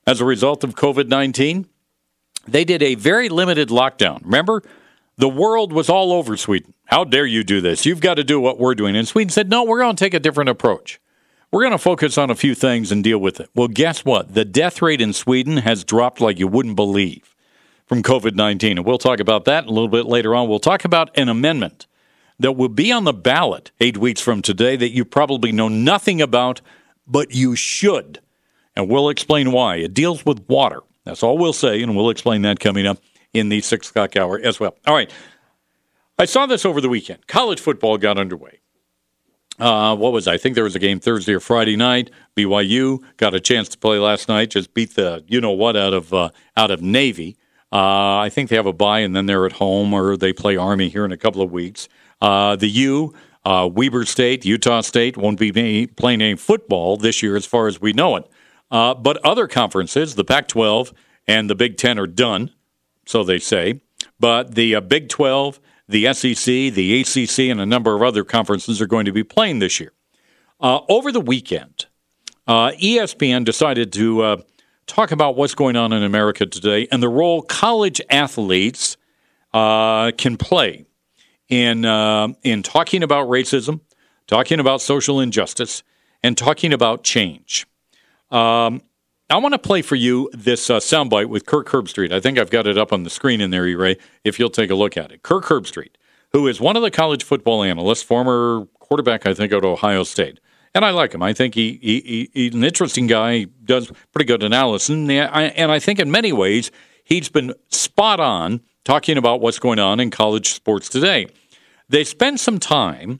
[0.09, 1.67] as a result of COVID 19?
[2.47, 4.23] They did a very limited lockdown.
[4.23, 4.63] Remember?
[5.17, 6.73] The world was all over Sweden.
[6.85, 7.85] How dare you do this?
[7.85, 8.95] You've got to do what we're doing.
[8.95, 10.99] And Sweden said, no, we're going to take a different approach.
[11.51, 13.49] We're going to focus on a few things and deal with it.
[13.53, 14.33] Well, guess what?
[14.33, 17.35] The death rate in Sweden has dropped like you wouldn't believe
[17.85, 18.77] from COVID 19.
[18.77, 20.47] And we'll talk about that a little bit later on.
[20.47, 21.85] We'll talk about an amendment
[22.39, 26.21] that will be on the ballot eight weeks from today that you probably know nothing
[26.21, 26.61] about,
[27.05, 28.21] but you should.
[28.79, 29.75] And we'll explain why.
[29.75, 30.79] It deals with water.
[31.03, 32.99] That's all we'll say, and we'll explain that coming up
[33.33, 34.77] in the six o'clock hour as well.
[34.87, 35.11] All right.
[36.17, 37.27] I saw this over the weekend.
[37.27, 38.61] College football got underway.
[39.59, 40.35] Uh, what was I?
[40.35, 42.09] I think there was a game Thursday or Friday night.
[42.37, 44.51] BYU got a chance to play last night.
[44.51, 47.35] Just beat the you know what out of uh, out of Navy.
[47.73, 50.55] Uh, I think they have a bye and then they're at home or they play
[50.55, 51.89] Army here in a couple of weeks.
[52.21, 53.13] Uh, the U,
[53.43, 57.81] uh, Weber State, Utah State won't be playing any football this year as far as
[57.81, 58.25] we know it.
[58.71, 60.93] Uh, but other conferences, the Pac 12
[61.27, 62.51] and the Big Ten, are done,
[63.05, 63.81] so they say.
[64.19, 68.81] But the uh, Big 12, the SEC, the ACC, and a number of other conferences
[68.81, 69.91] are going to be playing this year.
[70.59, 71.87] Uh, over the weekend,
[72.47, 74.43] ESPN decided to
[74.89, 78.97] talk about what's going on in America today and the role college athletes
[79.53, 80.85] uh, can play
[81.47, 83.81] in uh, in talking about racism,
[84.27, 85.83] talking about social injustice,
[86.23, 87.65] and talking about change.
[88.31, 88.81] Um,
[89.29, 92.11] I want to play for you this uh, soundbite with Kirk Herbstreit.
[92.11, 94.71] I think I've got it up on the screen in there, Ray, if you'll take
[94.71, 95.21] a look at it.
[95.21, 95.95] Kirk Herbstreit,
[96.31, 100.39] who is one of the college football analysts, former quarterback, I think, at Ohio State
[100.73, 101.23] and I like him.
[101.23, 103.39] I think he, he, he's an interesting guy.
[103.39, 106.71] He does pretty good analysis, and I, and I think in many ways
[107.03, 111.27] he's been spot on talking about what's going on in college sports today.
[111.89, 113.19] They spent some time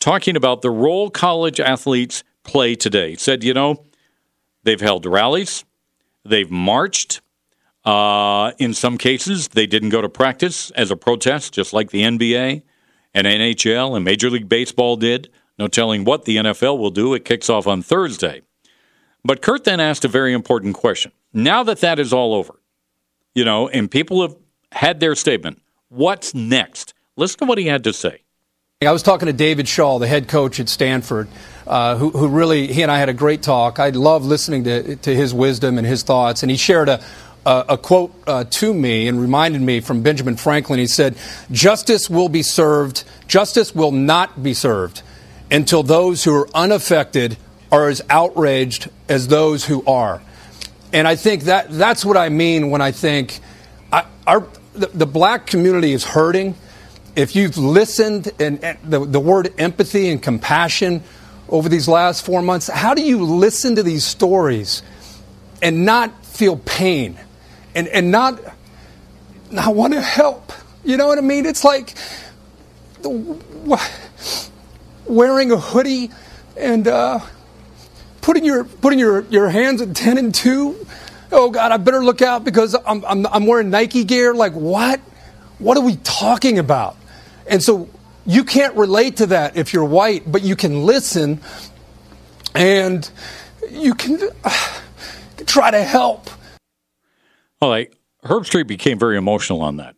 [0.00, 3.14] talking about the role college athletes play today.
[3.14, 3.84] Said, you know,
[4.68, 5.64] they've held rallies,
[6.26, 7.22] they've marched.
[7.84, 12.02] Uh, in some cases, they didn't go to practice as a protest, just like the
[12.02, 12.62] NBA
[13.14, 15.30] and NHL and Major League Baseball did.
[15.58, 17.14] No telling what the NFL will do.
[17.14, 18.42] It kicks off on Thursday.
[19.24, 21.12] But Kirk then asked a very important question.
[21.32, 22.60] Now that that is all over,
[23.34, 24.36] you know, and people have
[24.72, 26.92] had their statement, what's next?
[27.16, 28.22] Listen to what he had to say.
[28.80, 31.26] I was talking to David Shaw, the head coach at Stanford,
[31.66, 33.80] uh, who, who, really, he and I had a great talk.
[33.80, 36.44] I love listening to, to his wisdom and his thoughts.
[36.44, 37.02] And he shared a,
[37.44, 40.78] a, a quote uh, to me and reminded me from Benjamin Franklin.
[40.78, 41.18] He said,
[41.50, 45.02] Justice will be served, justice will not be served
[45.50, 47.36] until those who are unaffected
[47.72, 50.22] are as outraged as those who are.
[50.92, 53.40] And I think that that's what I mean when I think
[53.92, 56.54] I, our, the, the, black community is hurting.
[57.16, 61.02] If you've listened and, and the, the word empathy and compassion
[61.48, 64.82] over these last four months, how do you listen to these stories
[65.62, 67.18] and not feel pain?
[67.74, 68.40] And, and not,
[69.50, 70.52] not want to help?
[70.84, 71.46] You know what I mean?
[71.46, 71.94] It's like,
[75.08, 76.10] wearing a hoodie
[76.56, 77.20] and uh,
[78.20, 80.86] putting your putting your, your hands at 10 and 2
[81.32, 84.34] oh god i better look out because I'm, I'm, I'm wearing nike gear.
[84.34, 85.00] Like what?
[85.58, 86.96] What are we talking about
[87.48, 87.88] and so
[88.26, 91.40] you can't relate to that if you're white but you can listen
[92.54, 93.10] and
[93.70, 94.80] you can uh,
[95.46, 96.30] try to help.
[97.60, 97.92] All right
[98.24, 99.96] Herbstreit became very emotional on that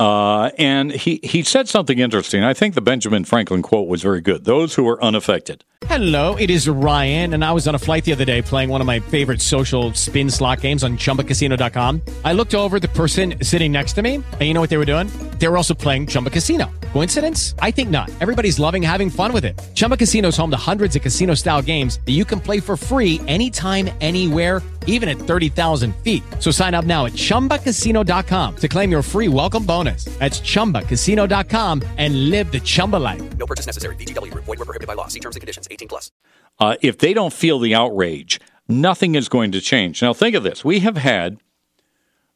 [0.00, 2.42] uh, and he, he said something interesting.
[2.42, 4.44] I think the Benjamin Franklin quote was very good.
[4.44, 5.62] Those who are unaffected.
[5.86, 8.80] Hello, it is Ryan, and I was on a flight the other day playing one
[8.80, 12.02] of my favorite social spin slot games on chumbacasino.com.
[12.24, 14.84] I looked over the person sitting next to me, and you know what they were
[14.84, 15.08] doing?
[15.38, 16.70] They were also playing Chumba Casino.
[16.92, 17.54] Coincidence?
[17.60, 18.10] I think not.
[18.20, 19.60] Everybody's loving having fun with it.
[19.74, 22.76] Chumba Casino is home to hundreds of casino style games that you can play for
[22.76, 26.22] free anytime, anywhere even at 30,000 feet.
[26.38, 30.04] So sign up now at ChumbaCasino.com to claim your free welcome bonus.
[30.18, 33.36] That's ChumbaCasino.com and live the Chumba life.
[33.38, 33.96] No purchase necessary.
[33.96, 34.32] VGW.
[34.34, 35.08] Void were prohibited by law.
[35.08, 35.66] See terms and conditions.
[35.70, 36.12] 18 plus.
[36.58, 38.38] Uh, if they don't feel the outrage,
[38.68, 40.02] nothing is going to change.
[40.02, 40.64] Now think of this.
[40.64, 41.38] We have had,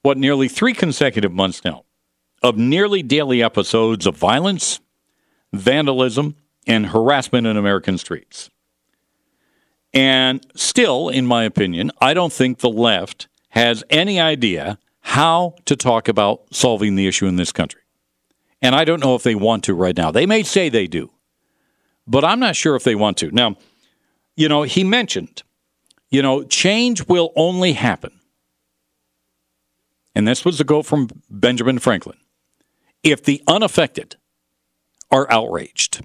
[0.02, 1.84] what, nearly three consecutive months now
[2.42, 4.80] of nearly daily episodes of violence,
[5.52, 8.50] vandalism, and harassment in American streets.
[9.94, 15.76] And still, in my opinion, I don't think the left has any idea how to
[15.76, 17.80] talk about solving the issue in this country.
[18.60, 20.10] And I don't know if they want to right now.
[20.10, 21.10] They may say they do,
[22.06, 23.30] but I'm not sure if they want to.
[23.30, 23.56] Now,
[24.34, 25.42] you know, he mentioned,
[26.10, 28.20] you know, change will only happen.
[30.14, 32.18] And this was the quote from Benjamin Franklin
[33.02, 34.16] if the unaffected
[35.10, 36.04] are outraged.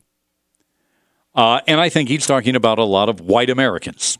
[1.35, 4.17] Uh, and I think he's talking about a lot of white Americans,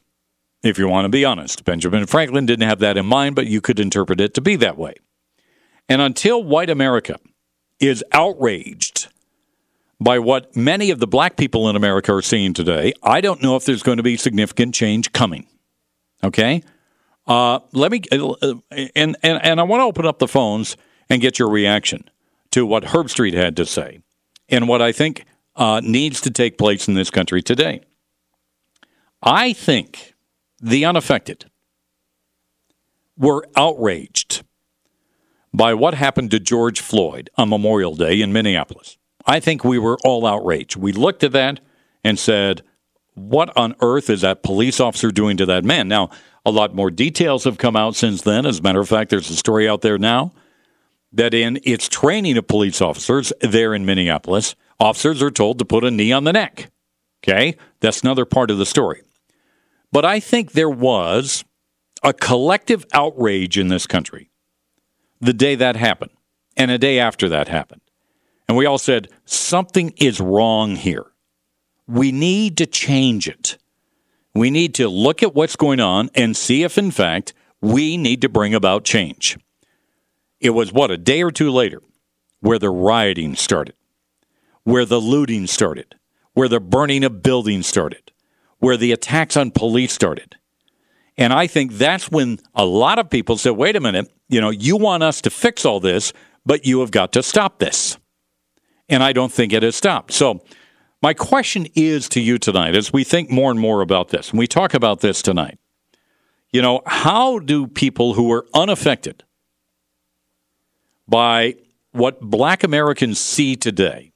[0.63, 1.65] if you want to be honest.
[1.65, 4.78] Benjamin Franklin didn't have that in mind, but you could interpret it to be that
[4.78, 4.95] way.
[5.88, 7.17] And until white America
[7.80, 9.08] is outraged
[10.00, 13.56] by what many of the black people in America are seeing today, I don't know
[13.56, 15.48] if there's going to be significant change coming.
[16.24, 16.63] Okay?
[17.26, 18.54] Uh, let me, uh,
[18.95, 20.78] and, and, and I want to open up the phones
[21.10, 22.10] and get your reaction
[22.52, 24.00] to what Herbstreit had to say
[24.48, 25.26] and what I think
[25.60, 27.82] uh, needs to take place in this country today.
[29.22, 30.15] I think
[30.62, 31.45] the unaffected
[33.17, 34.43] were outraged
[35.54, 38.98] by what happened to George Floyd on Memorial Day in Minneapolis.
[39.26, 40.78] I think we were all outraged.
[40.78, 41.60] We looked at that
[42.04, 42.62] and said,
[43.15, 45.89] What on earth is that police officer doing to that man?
[45.89, 46.10] Now,
[46.45, 48.45] a lot more details have come out since then.
[48.45, 50.32] As a matter of fact, there's a story out there now
[51.12, 55.84] that in its training of police officers there in Minneapolis, officers are told to put
[55.84, 56.72] a knee on the neck.
[57.24, 57.56] Okay?
[57.80, 59.02] That's another part of the story.
[59.92, 61.44] But I think there was
[62.04, 64.30] a collective outrage in this country
[65.20, 66.12] the day that happened
[66.56, 67.82] and a day after that happened.
[68.48, 71.06] And we all said, something is wrong here.
[71.88, 73.58] We need to change it.
[74.34, 78.22] We need to look at what's going on and see if, in fact, we need
[78.22, 79.38] to bring about change.
[80.39, 81.82] It was, what, a day or two later
[82.39, 83.76] where the rioting started,
[84.69, 85.95] where the looting started,
[86.34, 88.12] where the burning of buildings started,
[88.60, 90.36] where the attacks on police started.
[91.17, 94.51] And I think that's when a lot of people said, wait a minute, you know,
[94.51, 96.13] you want us to fix all this,
[96.45, 97.97] but you have got to stop this.
[98.88, 100.13] And I don't think it has stopped.
[100.13, 100.41] So,
[101.01, 104.39] my question is to you tonight as we think more and more about this, and
[104.39, 105.58] we talk about this tonight.
[106.51, 109.23] You know, how do people who are unaffected
[111.08, 111.55] by
[111.91, 114.09] what black Americans see today,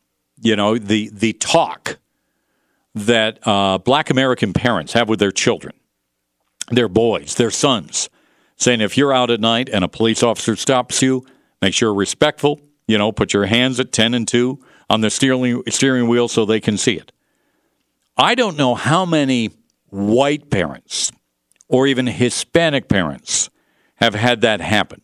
[0.44, 1.98] you know, the, the talk
[2.94, 5.74] that uh, black American parents have with their children,
[6.70, 8.10] their boys, their sons,
[8.58, 11.26] saying if you're out at night and a police officer stops you,
[11.62, 15.10] make sure you're respectful, you know, put your hands at 10 and 2 on the
[15.10, 17.12] steering, steering wheel so they can see it.
[18.18, 19.50] I don't know how many
[19.90, 21.12] white parents
[21.68, 23.50] or even Hispanic parents
[23.96, 25.02] have had that happen.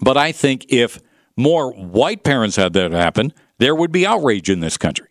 [0.00, 1.00] But I think if
[1.36, 5.08] more white parents had that happen, there would be outrage in this country.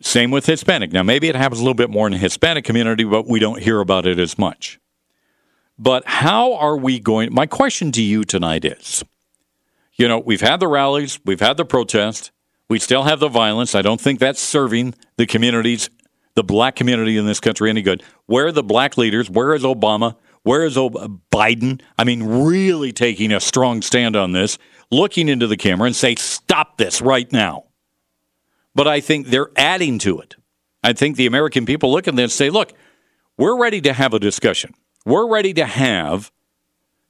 [0.00, 0.92] Same with Hispanic.
[0.92, 3.62] Now, maybe it happens a little bit more in the Hispanic community, but we don't
[3.62, 4.78] hear about it as much.
[5.78, 7.32] But how are we going?
[7.32, 9.02] My question to you tonight is
[9.96, 12.32] you know, we've had the rallies, we've had the protest,
[12.68, 13.74] we still have the violence.
[13.74, 15.88] I don't think that's serving the communities,
[16.34, 18.02] the black community in this country any good.
[18.26, 19.30] Where are the black leaders?
[19.30, 20.16] Where is Obama?
[20.42, 21.80] Where is Biden?
[21.96, 24.58] I mean, really taking a strong stand on this,
[24.94, 27.64] looking into the camera and say, stop this right now.
[28.74, 30.36] But I think they're adding to it.
[30.82, 32.72] I think the American people look at this and say, look,
[33.36, 34.74] we're ready to have a discussion.
[35.06, 36.30] We're ready to have,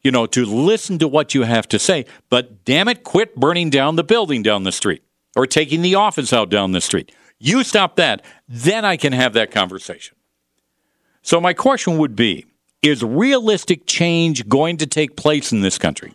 [0.03, 2.07] you know, to listen to what you have to say.
[2.31, 5.03] But damn it, quit burning down the building down the street
[5.37, 7.13] or taking the office out down the street.
[7.39, 10.17] You stop that, then I can have that conversation.
[11.23, 12.47] So, my question would be
[12.83, 16.15] is realistic change going to take place in this country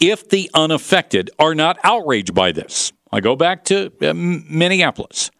[0.00, 2.92] if the unaffected are not outraged by this?
[3.12, 5.30] I go back to uh, Minneapolis,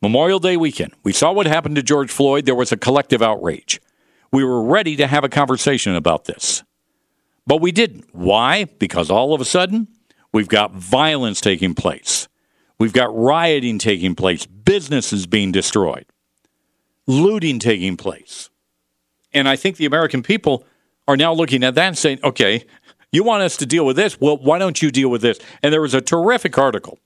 [0.00, 0.92] Memorial Day weekend.
[1.02, 2.46] We saw what happened to George Floyd.
[2.46, 3.80] There was a collective outrage.
[4.32, 6.62] We were ready to have a conversation about this.
[7.46, 8.06] But we didn't.
[8.12, 8.64] Why?
[8.64, 9.88] Because all of a sudden,
[10.32, 12.28] we've got violence taking place.
[12.78, 16.04] We've got rioting taking place, businesses being destroyed,
[17.06, 18.50] looting taking place.
[19.32, 20.66] And I think the American people
[21.08, 22.64] are now looking at that and saying, okay,
[23.16, 24.20] you want us to deal with this?
[24.20, 25.38] Well, why don't you deal with this?
[25.62, 26.98] And there was a terrific article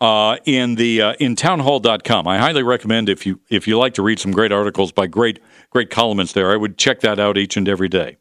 [0.00, 2.26] uh, in the uh, in townhall.com.
[2.26, 5.40] I highly recommend if you if you like to read some great articles by great
[5.70, 8.16] great columnists there, I would check that out each and every day.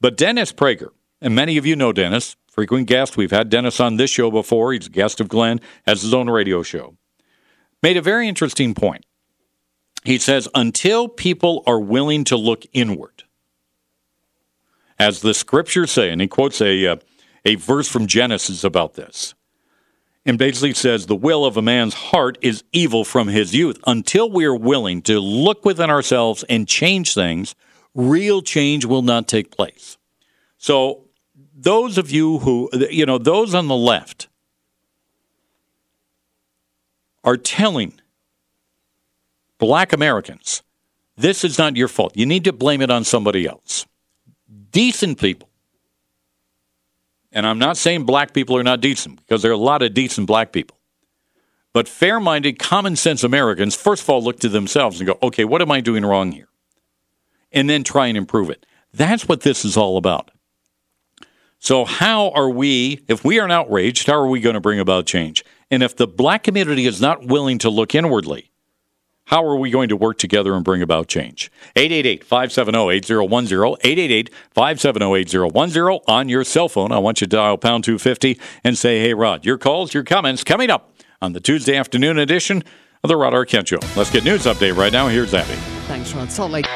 [0.00, 3.16] But Dennis Prager, and many of you know Dennis, frequent guest.
[3.16, 4.72] We've had Dennis on this show before.
[4.72, 6.96] He's a guest of Glenn, has his own radio show.
[7.82, 9.04] Made a very interesting point.
[10.04, 13.24] He says, until people are willing to look inward,
[14.98, 16.96] as the scriptures say, and he quotes a, uh,
[17.44, 19.34] a verse from Genesis about this.
[20.26, 23.78] and basically says the will of a man's heart is evil from his youth.
[23.86, 27.54] Until we are willing to look within ourselves and change things,
[27.94, 29.96] real change will not take place.
[30.58, 31.04] So,
[31.54, 34.28] those of you who, you know, those on the left
[37.24, 37.94] are telling
[39.58, 40.62] black Americans
[41.16, 42.16] this is not your fault.
[42.16, 43.86] You need to blame it on somebody else.
[44.70, 45.48] Decent people.
[47.32, 49.94] And I'm not saying black people are not decent because there are a lot of
[49.94, 50.78] decent black people.
[51.72, 55.44] But fair minded, common sense Americans, first of all, look to themselves and go, okay,
[55.44, 56.48] what am I doing wrong here?
[57.52, 58.64] And then try and improve it.
[58.92, 60.30] That's what this is all about.
[61.60, 65.06] So, how are we, if we are outraged, how are we going to bring about
[65.06, 65.44] change?
[65.70, 68.47] And if the black community is not willing to look inwardly,
[69.28, 71.50] how are we going to work together and bring about change?
[71.76, 76.92] 888 570 8010, 888 570 8010 on your cell phone.
[76.92, 80.44] I want you to dial pound 250 and say, hey, Rod, your calls, your comments
[80.44, 82.62] coming up on the Tuesday afternoon edition
[83.04, 83.78] of the Rod Arquette Show.
[83.96, 85.08] Let's get news update right now.
[85.08, 85.54] Here's Abby.
[85.86, 86.32] Thanks, Rod.
[86.32, 86.66] Salt Lake.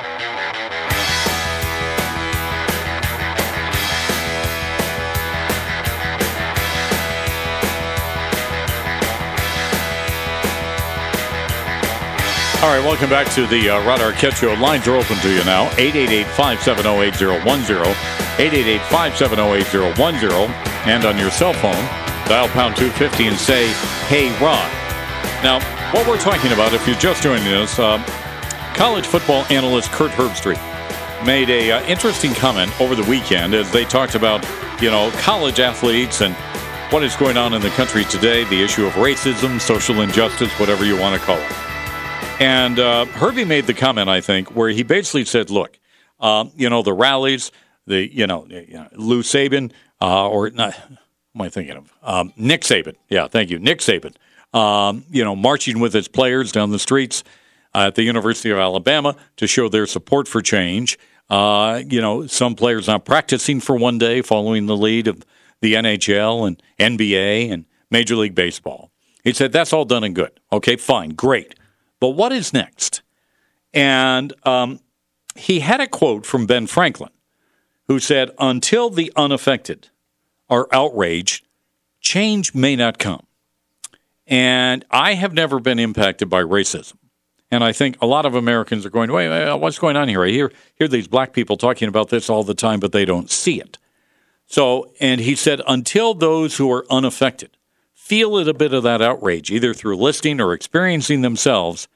[12.62, 14.54] All right, welcome back to the uh, Rod Arquette Show.
[14.54, 15.68] Lines are open to you now.
[15.70, 17.92] 888-570-8010,
[18.36, 20.48] 888-570-8010,
[20.86, 21.74] and on your cell phone,
[22.28, 23.66] dial pound 250 and say,
[24.06, 24.70] hey, Rod.
[25.42, 25.58] Now,
[25.92, 27.98] what we're talking about, if you're just joining us, uh,
[28.76, 30.60] college football analyst Kirk Herbstreit
[31.26, 34.46] made a uh, interesting comment over the weekend as they talked about,
[34.80, 36.36] you know, college athletes and
[36.92, 40.84] what is going on in the country today, the issue of racism, social injustice, whatever
[40.84, 41.61] you want to call it.
[42.42, 45.78] And uh, Herbie made the comment, I think, where he basically said, "Look,
[46.18, 47.52] um, you know, the rallies,
[47.86, 49.70] the you know, you know Lou Saban,
[50.00, 50.98] uh, or not, what
[51.36, 51.92] am I thinking of?
[52.02, 52.96] Um, Nick Saban.
[53.08, 54.16] Yeah, thank you, Nick Saban.
[54.52, 57.22] Um, you know, marching with his players down the streets
[57.76, 60.98] at the University of Alabama to show their support for change.
[61.30, 65.24] Uh, you know, some players not practicing for one day, following the lead of
[65.60, 68.90] the NHL and NBA and Major League Baseball.
[69.22, 70.40] He said that's all done and good.
[70.52, 71.54] Okay, fine, great."
[72.02, 73.00] But what is next?
[73.72, 74.80] And um,
[75.36, 77.12] he had a quote from Ben Franklin,
[77.86, 79.90] who said, Until the unaffected
[80.50, 81.46] are outraged,
[82.00, 83.24] change may not come.
[84.26, 86.94] And I have never been impacted by racism.
[87.52, 90.24] And I think a lot of Americans are going, wait, what's going on here?
[90.24, 93.30] I hear, hear these black people talking about this all the time, but they don't
[93.30, 93.78] see it.
[94.46, 97.56] So, and he said, until those who are unaffected
[98.02, 101.86] feel it a bit of that outrage, either through listening or experiencing themselves,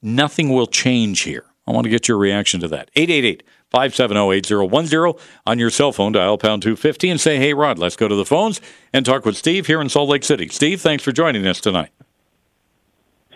[0.00, 1.44] nothing will change here.
[1.66, 2.90] I want to get your reaction to that.
[2.96, 7.94] 888 570 8010 on your cell phone, dial pound 250 and say, hey, Rod, let's
[7.94, 8.60] go to the phones
[8.94, 10.48] and talk with Steve here in Salt Lake City.
[10.48, 11.90] Steve, thanks for joining us tonight.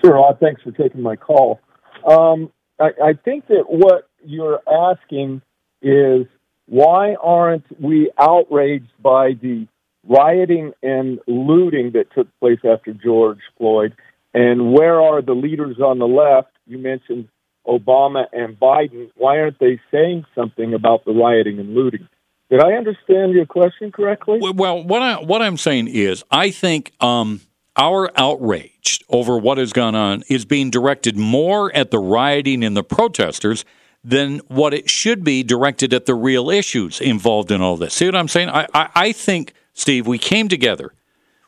[0.00, 0.40] Sure, Rod.
[0.40, 1.60] Thanks for taking my call.
[2.08, 2.50] Um,
[2.80, 5.42] I, I think that what you're asking
[5.82, 6.26] is
[6.66, 9.68] why aren't we outraged by the
[10.08, 13.94] rioting and looting that took place after George Floyd?
[14.32, 16.48] And where are the leaders on the left?
[16.66, 17.28] You mentioned
[17.66, 19.10] Obama and Biden.
[19.16, 22.08] Why aren't they saying something about the rioting and looting?
[22.50, 24.38] Did I understand your question correctly?
[24.40, 27.40] Well, what I what I'm saying is, I think um,
[27.76, 32.76] our outrage over what has gone on is being directed more at the rioting and
[32.76, 33.64] the protesters
[34.04, 37.94] than what it should be directed at the real issues involved in all this.
[37.94, 38.50] See what I'm saying?
[38.50, 40.94] I, I, I think, Steve, we came together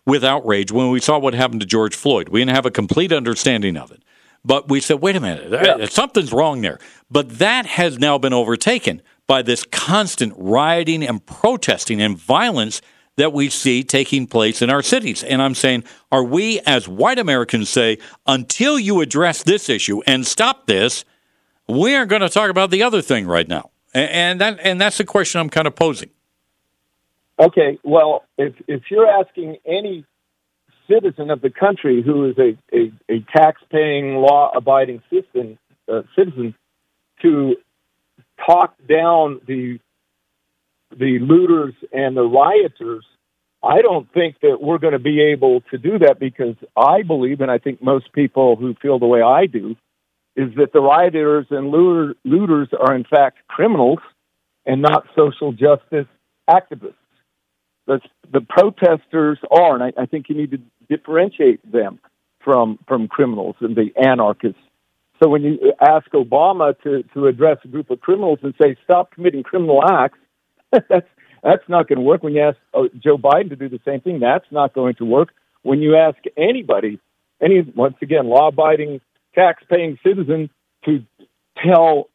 [0.04, 2.28] with outrage when we saw what happened to George Floyd.
[2.28, 4.02] We didn't have a complete understanding of it.
[4.44, 5.86] But we said, wait a minute, uh, yeah.
[5.86, 6.78] something's wrong there.
[7.10, 12.80] But that has now been overtaken by this constant rioting and protesting and violence
[13.16, 15.24] that we see taking place in our cities.
[15.24, 20.24] And I'm saying, are we as white Americans say, until you address this issue and
[20.24, 21.04] stop this,
[21.68, 23.70] we aren't going to talk about the other thing right now?
[23.94, 26.10] And that and that's the question I'm kind of posing.
[27.38, 30.04] Okay, well, if if you're asking any
[30.88, 35.58] citizen of the country who is a, a, a tax-paying, law-abiding citizen,
[35.92, 36.54] uh, citizen
[37.22, 37.56] to
[38.46, 39.78] talk down the
[40.96, 43.04] the looters and the rioters,
[43.62, 47.40] I don't think that we're going to be able to do that because I believe,
[47.40, 49.76] and I think most people who feel the way I do,
[50.36, 53.98] is that the rioters and looter, looters are in fact criminals
[54.64, 56.06] and not social justice
[56.48, 56.94] activists.
[57.86, 58.00] The,
[58.32, 60.58] the protesters are, and I, I think you need to
[60.88, 61.98] differentiate them
[62.40, 64.60] from from criminals and the anarchists.
[65.22, 69.12] So when you ask Obama to to address a group of criminals and say stop
[69.12, 70.18] committing criminal acts,
[70.72, 71.08] that's
[71.42, 72.22] that's not going to work.
[72.22, 75.04] When you ask uh, Joe Biden to do the same thing, that's not going to
[75.04, 75.30] work.
[75.62, 77.00] when you ask anybody,
[77.40, 79.00] any once again law-abiding,
[79.34, 80.50] tax-paying citizen
[80.84, 81.04] to
[81.64, 82.08] tell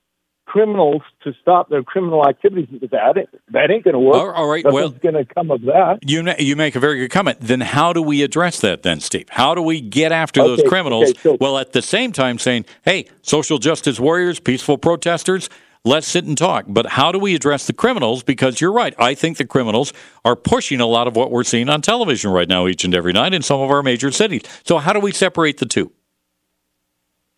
[0.51, 4.15] criminals to stop their criminal activities, that ain't, that ain't going to work.
[4.17, 5.99] All- all right, Nothing's well- going to come of that.
[6.05, 7.37] You you make a very good comment.
[7.39, 9.27] Then how do we address that then, Steve?
[9.29, 12.65] How do we get after those criminals okay, so- while at the same time saying,
[12.83, 15.49] "Hey, social justice warriors, peaceful protesters,
[15.85, 18.93] let's sit and talk." But how do we address the criminals because you're right.
[18.99, 19.93] I think the criminals
[20.25, 23.13] are pushing a lot of what we're seeing on television right now each and every
[23.13, 24.41] night in some of our major cities.
[24.65, 25.91] So how do we separate the two?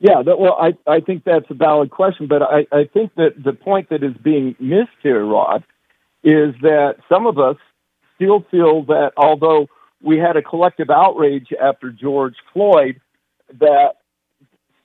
[0.03, 3.41] Yeah, that, well, I, I think that's a valid question, but I, I think that
[3.41, 5.63] the point that is being missed here, Rod,
[6.25, 7.55] is that some of us
[8.15, 9.67] still feel that although
[10.01, 12.99] we had a collective outrage after George Floyd,
[13.61, 13.93] that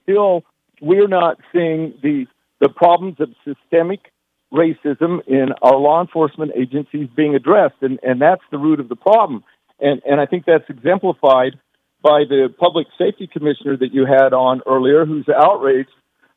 [0.05, 0.45] still
[0.81, 2.27] we're not seeing the
[2.61, 4.12] the problems of systemic
[4.53, 8.97] racism in our law enforcement agencies being addressed, and, and that's the root of the
[8.97, 9.43] problem.
[9.81, 11.59] And and I think that's exemplified
[12.03, 15.91] by the public safety commissioner that you had on earlier, who's outraged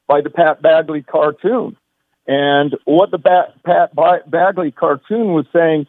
[0.07, 1.77] by the Pat Bagley cartoon.
[2.27, 5.87] And what the Pat, Pat Ba- Bagley cartoon was saying,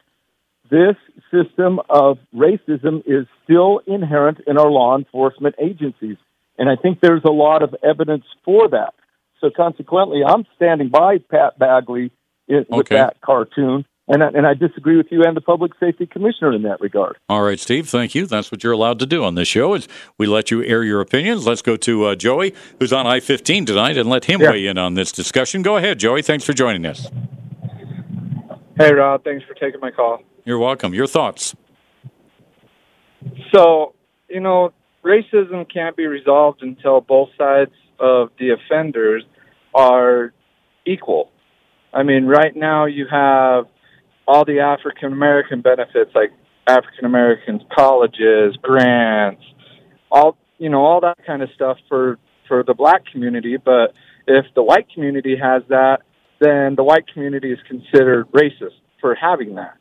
[0.71, 0.97] this
[1.31, 6.17] system of racism is still inherent in our law enforcement agencies.
[6.59, 8.95] And I think there's a lot of evidence for that.
[9.41, 12.11] So consequently, I'm standing by Pat Bagley
[12.49, 12.97] i- with Okay.
[12.97, 13.85] that cartoon.
[14.09, 17.17] And I, and I disagree with you and the public safety commissioner in that regard.
[17.29, 17.89] All right, Steve.
[17.89, 18.27] Thank you.
[18.27, 19.75] That's what you're allowed to do on this show.
[19.75, 19.87] Is
[20.19, 21.47] we let you air your opinions.
[21.47, 24.51] Let's go to uh, Joey, who's on I-15 tonight, and let him Yeah.
[24.51, 25.63] weigh in on this discussion.
[25.63, 26.21] Go ahead, Joey.
[26.23, 27.09] Thanks for joining us.
[28.77, 29.23] Hey, Rob.
[29.23, 30.23] Thanks for taking my call.
[30.45, 30.93] You're welcome.
[30.95, 31.55] Your thoughts?
[33.55, 33.95] So,
[34.29, 34.73] you know,
[35.05, 39.25] racism can't be resolved until both sides of the offenders
[39.75, 40.33] are
[40.87, 41.31] equal.
[41.93, 43.67] I mean, right now you have
[44.27, 46.31] all the African American benefits like
[46.67, 49.43] African Americans colleges, grants,
[50.11, 52.19] all you know, all that kind of stuff for
[52.49, 53.95] for the black community, but
[54.27, 55.99] if the white community has that,
[56.41, 59.77] then the white community is considered racist for having that.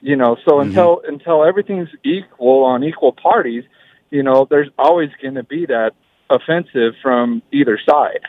[0.00, 0.68] You know, so mm-hmm.
[0.68, 3.64] until until everything's equal on equal parties,
[4.10, 5.92] you know, there's always going to be that
[6.30, 8.20] offensive from either side.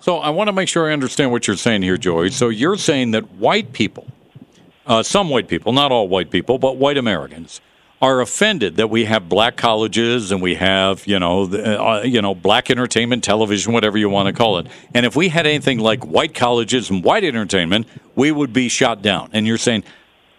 [0.00, 2.30] So I want to make sure I understand what you're saying here, Joey.
[2.30, 4.06] So you're saying that white people,
[4.86, 7.60] uh, some white people, not all white people, but white Americans,
[8.02, 12.22] are offended that we have black colleges and we have, you know, the, uh, you
[12.22, 14.66] know, black entertainment television, whatever you want to call it.
[14.94, 19.02] And if we had anything like white colleges and white entertainment, we would be shot
[19.02, 19.28] down.
[19.34, 19.84] And you're saying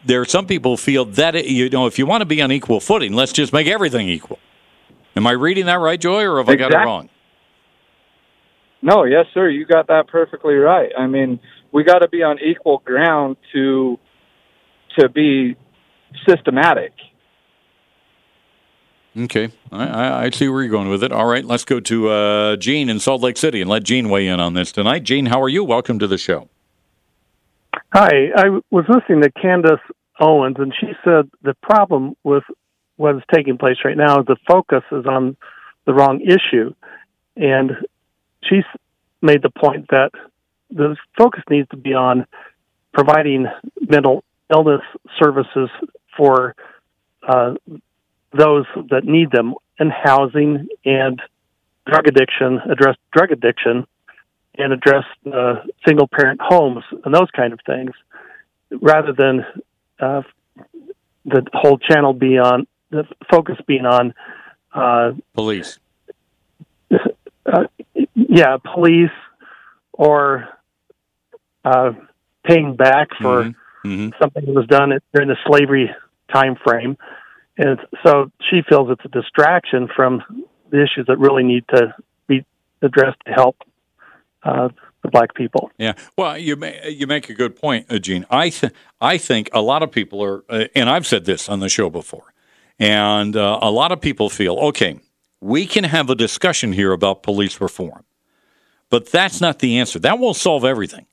[0.03, 2.79] there are some people feel that you know, if you want to be on equal
[2.79, 4.39] footing, let's just make everything equal.
[5.15, 7.09] Am I reading that right, Joey, or have I got it wrong?
[8.81, 10.91] No, yes, sir, you got that perfectly right.
[10.97, 11.39] I mean,
[11.71, 13.99] we got to be on equal ground to
[14.97, 15.55] to be
[16.27, 16.93] systematic.
[19.17, 21.11] Okay, I, I, I see where you're going with it.
[21.11, 24.27] All right, let's go to uh, Gene in Salt Lake City and let Gene weigh
[24.27, 25.03] in on this tonight.
[25.03, 25.63] Gene, how are you?
[25.63, 26.49] Welcome to the show.
[27.93, 29.81] Hi, I was listening to Candace
[30.19, 32.43] Owens, and she said the problem with
[32.95, 35.35] what is taking place right now is the focus is on
[35.85, 36.73] the wrong issue.
[37.35, 37.71] And
[38.43, 38.63] she's
[39.21, 40.11] made the point that
[40.69, 42.25] the focus needs to be on
[42.93, 43.47] providing
[43.79, 44.23] mental
[44.53, 44.81] illness
[45.19, 45.69] services
[46.17, 46.55] for
[47.27, 47.53] uh,
[48.37, 51.21] those that need them and housing and
[51.85, 53.85] drug addiction, address drug addiction,
[54.57, 55.55] and address uh,
[55.87, 57.91] single parent homes and those kind of things,
[58.81, 59.45] rather than
[59.99, 60.21] uh,
[61.25, 64.13] the whole channel be on the focus being on
[64.73, 65.79] uh, Police.
[68.15, 69.11] yeah, police
[69.93, 70.47] or
[71.65, 71.91] uh,
[72.45, 73.51] paying back for
[73.85, 74.13] Mhm.
[74.19, 75.93] something that was done during the slavery
[76.33, 76.97] time frame.
[77.57, 80.23] And so she feels it's a distraction from
[80.69, 81.93] the issues that really need to
[82.27, 82.45] be
[82.81, 83.57] addressed to help
[84.43, 84.69] uh,
[85.03, 85.71] the black people.
[85.77, 85.93] Yeah.
[86.17, 88.25] Well, you ma- you make a good point, Gene.
[88.31, 91.59] I th- I think a lot of people are, uh, and I've said this on
[91.59, 92.33] the show before,
[92.79, 94.99] and uh, a lot of people feel okay.
[95.41, 98.03] We can have a discussion here about police reform,
[98.89, 99.99] but that's not the answer.
[99.99, 101.07] That won't solve everything.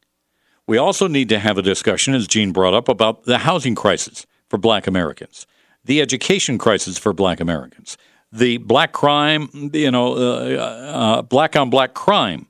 [0.67, 4.27] We also need to have a discussion, as Gene brought up, about the housing crisis
[4.49, 5.47] for Black Americans,
[5.83, 7.97] the education crisis for Black Americans,
[8.31, 12.47] the black crime, you know, uh, uh, black on black crime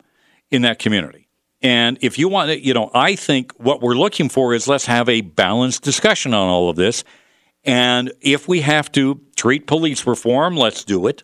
[0.50, 1.28] in that community.
[1.62, 4.86] And if you want to, you know, I think what we're looking for is let's
[4.86, 7.04] have a balanced discussion on all of this.
[7.64, 11.22] And if we have to treat police reform, let's do it.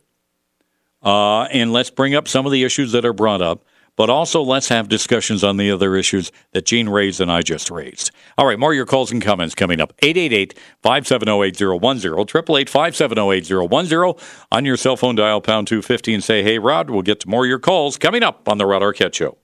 [1.05, 3.65] Uh, and let's bring up some of the issues that are brought up.
[3.97, 7.71] but also let's have discussions on the other issues that Gene raised and I just
[7.71, 8.11] raised.
[8.37, 9.97] All right, more of your calls and comments coming up.
[9.99, 17.21] 888-570-8010, 888-570-8010 on your cell phone dial pound 250 and say, hey, Rod, we'll get
[17.21, 19.37] to more of your calls coming up on the Rod Arquette Show.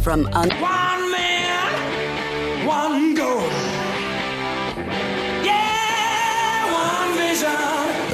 [0.00, 0.50] From un-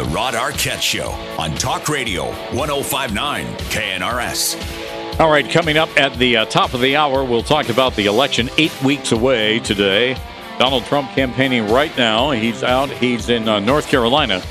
[0.04, 5.18] The Rod Arquette Show on Talk Radio 1059 KNRS.
[5.18, 8.04] All right, coming up at the uh, top of the hour, we'll talk about the
[8.04, 10.14] election eight weeks away today.
[10.58, 12.32] Donald Trump campaigning right now.
[12.32, 14.42] He's out, he's in uh, North Carolina.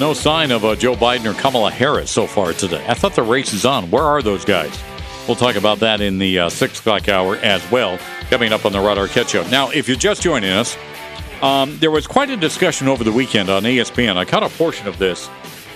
[0.00, 2.84] No sign of uh, Joe Biden or Kamala Harris so far today.
[2.88, 3.88] I thought the race is on.
[3.88, 4.76] Where are those guys?
[5.28, 7.98] We'll talk about that in the uh, 6 o'clock hour as well,
[8.30, 9.48] coming up on the Rod Arquette Show.
[9.48, 10.76] Now, if you're just joining us,
[11.42, 14.16] um, there was quite a discussion over the weekend on ESPN.
[14.16, 15.28] I caught a portion of this,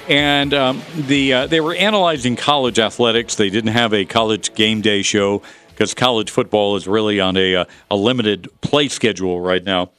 [0.08, 3.34] and um, the uh, they were analyzing college athletics.
[3.34, 5.42] They didn't have a college game day show
[5.76, 9.90] because college football is really on a, uh, a limited play schedule right now.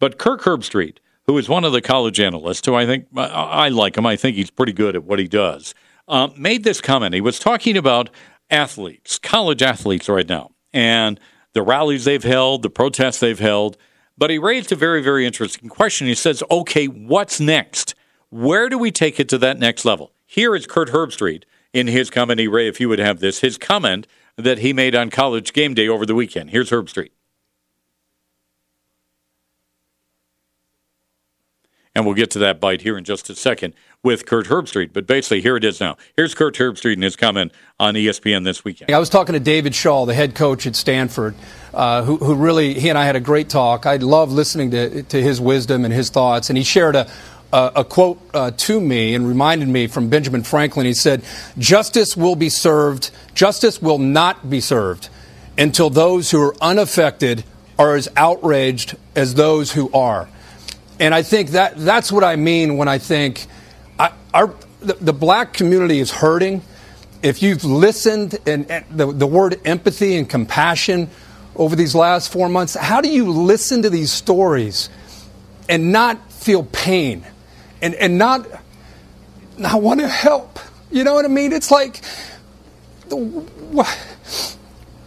[0.00, 0.96] But Kirk Herbstreit,
[1.26, 4.16] who is one of the college analysts, who I think I, I like him, I
[4.16, 5.74] think he's pretty good at what he does,
[6.08, 7.14] um, made this comment.
[7.14, 8.10] He was talking about
[8.50, 11.20] athletes, college athletes right now, and
[11.52, 13.76] the rallies they've held, the protests they've held.
[14.20, 16.06] But he raised a very, very interesting question.
[16.06, 17.94] He says, okay, what's next?
[18.28, 20.12] Where do we take it to that next level?
[20.26, 22.38] Here is Kirk Herbstreit in his comment.
[22.50, 24.06] Ray, if you would have this, his comment
[24.36, 26.50] that he made on college game day over the weekend.
[26.50, 27.12] Here's Herbstreit.
[31.94, 33.72] And we'll get to that bite here in just a second
[34.02, 34.92] with Kirk Herbstreit.
[34.92, 35.96] But basically, here it is now.
[36.16, 38.90] Here's Kirk Herbstreit and his comment on ESPN this weekend.
[38.90, 41.34] I was talking to David Shaw, the head coach at Stanford,
[41.74, 43.86] uh, who, who really, he and I had a great talk.
[43.86, 46.48] I love listening to, to his wisdom and his thoughts.
[46.48, 47.10] And he shared a,
[47.52, 50.86] a, quote uh, to me and reminded me from Benjamin Franklin.
[50.86, 51.22] He said,
[51.58, 55.08] Justice will be served, justice will not be served
[55.58, 57.44] until those who are unaffected
[57.78, 60.28] are as outraged as those who are.
[60.98, 63.46] And I think that that's what I mean when I think
[64.32, 66.62] our, the, the black community is hurting.
[67.22, 71.10] If you've listened and, and the, the word empathy and compassion
[71.54, 74.88] over these last four months, how do you listen to these stories
[75.68, 77.26] and not feel pain
[77.82, 78.46] and, and not,
[79.58, 80.58] not want to help?
[80.90, 81.52] You know what I mean?
[81.52, 82.02] It's like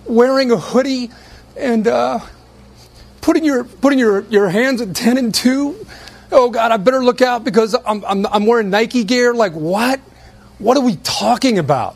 [0.05, 1.09] wearing a hoodie
[1.57, 2.19] and uh,
[3.21, 5.85] putting your putting your, your hands at ten and two.
[6.35, 9.35] Oh God, I better look out because I'm, I'm I'm wearing Nike gear.
[9.35, 9.99] Like what?
[10.57, 11.95] What are we talking about?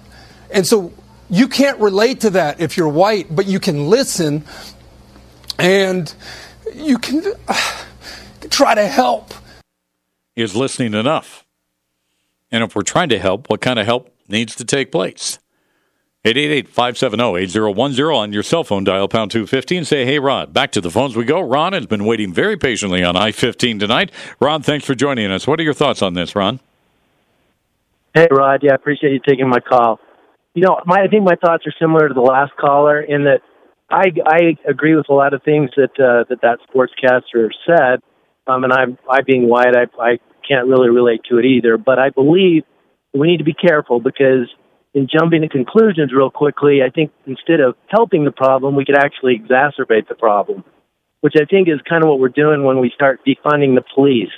[0.51, 0.93] And so
[1.29, 4.43] you can't relate to that if you're white, but you can listen
[5.57, 6.13] and
[6.73, 7.83] you can uh,
[8.49, 9.33] try to help.
[10.35, 11.43] Is listening enough?
[12.51, 15.39] And if we're trying to help, what kind of help needs to take place?
[16.33, 20.91] 888-570-8010 on your cell phone dial pound 250 and say hey Rod back to the
[20.91, 24.95] phones we go Ron has been waiting very patiently on I-15 tonight Ron thanks for
[24.95, 26.59] joining us what are your thoughts on this Ron
[28.17, 28.61] Hey, Rod.
[28.63, 29.99] Yeah, I appreciate you taking my call.
[30.55, 33.41] You know, my I think my thoughts are similar to the last caller in that
[33.91, 37.99] I I agree with a lot of things that uh, that that sportscaster said.
[38.47, 40.17] Um, and I'm I being white, I I
[40.47, 41.77] can't really relate to it either.
[41.77, 42.63] But I believe
[43.13, 44.49] we need to be careful because
[44.97, 48.97] in jumping to conclusions real quickly, I think instead of helping the problem, we could
[48.97, 50.63] actually exacerbate the problem,
[51.21, 54.33] which I think is kind of what we're doing when we start defunding the police.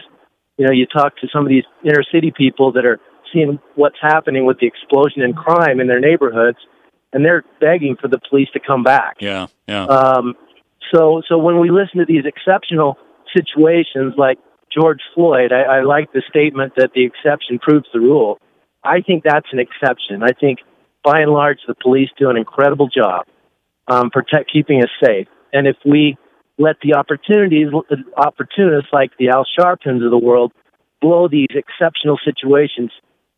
[0.58, 3.00] You know, you talk to some of these inner city people that are
[3.32, 6.58] seeing what's happening with the explosion in crime in their neighborhoods,
[7.14, 9.16] and they're begging for the police to come back.
[9.22, 10.36] yeah yeah Um,
[10.94, 12.98] so, so when we listen to these exceptional
[13.34, 14.40] situations like
[14.78, 18.40] George Floyd, I, I like the statement that the exception proves the rule.
[18.84, 20.24] I think that's an exception.
[20.24, 20.60] I think,
[21.04, 23.26] by and large, the police do an incredible job
[23.90, 25.28] um, protect keeping us safe.
[25.52, 26.18] And if we
[26.58, 27.68] let the opportunities,
[28.16, 30.52] opportunists like the Al Sharptons of the world,
[31.02, 32.92] blow these exceptional situations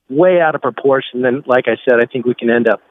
[0.09, 2.81] way out of proportion, then, like I said, I think we can end up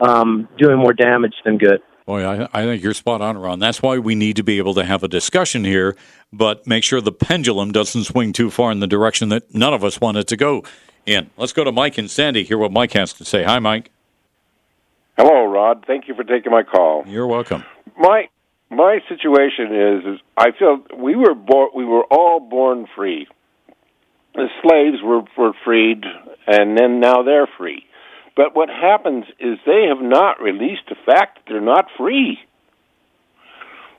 [0.00, 1.80] um, doing more damage than good.
[2.06, 3.60] Boy, I, I think you're spot on, Ron.
[3.60, 5.96] That's why we need to be able to have a discussion here,
[6.32, 9.84] but make sure the pendulum doesn't swing too far in the direction that none of
[9.84, 10.64] us want it to go
[11.06, 11.30] in.
[11.36, 13.42] Let's go to Mike and Sandy, hear what Mike has to say.
[13.44, 13.90] Hi, Mike.
[15.16, 15.84] Hello, Rod.
[15.86, 17.04] Thank you for taking my call.
[17.06, 17.64] You're welcome.
[17.98, 18.28] My
[18.70, 23.26] my situation is, is I feel we were born we were all born free.
[24.34, 26.04] The slaves were were freed,
[26.46, 27.84] and then now they're free.
[28.34, 32.38] But what happens is they have not released the fact that they're not free.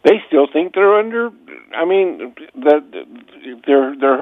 [0.04, 1.30] They still think they're under.
[1.76, 3.06] I mean, that
[3.68, 4.22] they're they're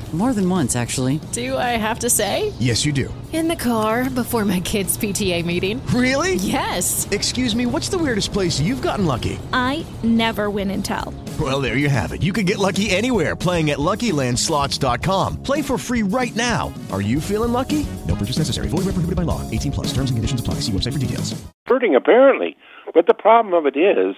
[0.11, 1.21] More than once, actually.
[1.31, 2.51] Do I have to say?
[2.59, 3.13] Yes, you do.
[3.31, 5.81] In the car before my kids' PTA meeting.
[5.87, 6.35] Really?
[6.35, 7.07] Yes.
[7.11, 9.39] Excuse me, what's the weirdest place you've gotten lucky?
[9.53, 11.13] I never win and tell.
[11.39, 12.21] Well, there you have it.
[12.21, 15.41] You can get lucky anywhere playing at LuckyLandSlots.com.
[15.43, 16.73] Play for free right now.
[16.91, 17.87] Are you feeling lucky?
[18.05, 18.67] No purchase necessary.
[18.67, 19.49] Void where prohibited by law.
[19.49, 19.87] 18 plus.
[19.93, 20.55] Terms and conditions apply.
[20.55, 21.33] See website for details.
[21.67, 22.57] hurting apparently.
[22.93, 24.15] But the problem of it is,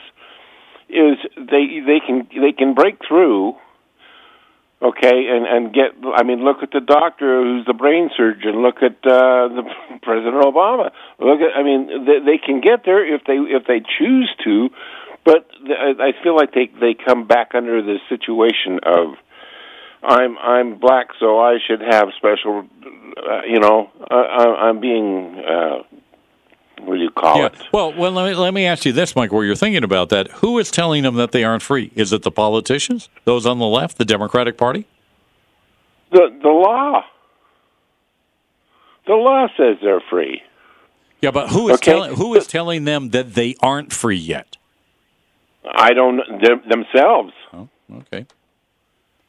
[0.89, 3.53] is they they can they can break through.
[4.83, 5.91] Okay, and and get.
[6.13, 8.61] I mean, look at the doctor who's the brain surgeon.
[8.61, 9.63] Look at uh, the
[10.01, 10.91] President Obama.
[11.19, 11.55] Look at.
[11.55, 14.69] I mean, they, they can get there if they if they choose to,
[15.23, 19.15] but I I feel like they they come back under the situation of.
[20.03, 22.67] I'm I'm black, so I should have special.
[23.15, 25.39] Uh, you know, I- I'm being.
[25.47, 25.83] Uh,
[26.85, 27.45] what do you call Yeah.
[27.47, 27.53] it?
[27.71, 29.31] Well, well, let me, let me ask you this, Mike.
[29.31, 31.91] Where you're thinking about that, who is telling them that they aren't free?
[31.95, 34.85] Is it the politicians, those on the left, the Democratic Party?
[36.11, 37.03] The the law.
[39.07, 40.41] The law says they're free.
[41.21, 41.91] Yeah, but who is Okay.
[41.91, 44.57] telling who is telling them that they aren't free yet?
[45.65, 47.33] I don't them, themselves.
[47.53, 47.69] Oh,
[48.01, 48.25] okay.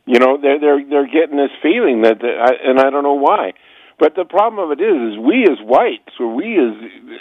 [0.06, 3.14] You know, they're they're they're getting this feeling that, that I, and I don't know
[3.14, 3.52] why.
[3.98, 6.74] But the problem of it is, is we as whites, or we as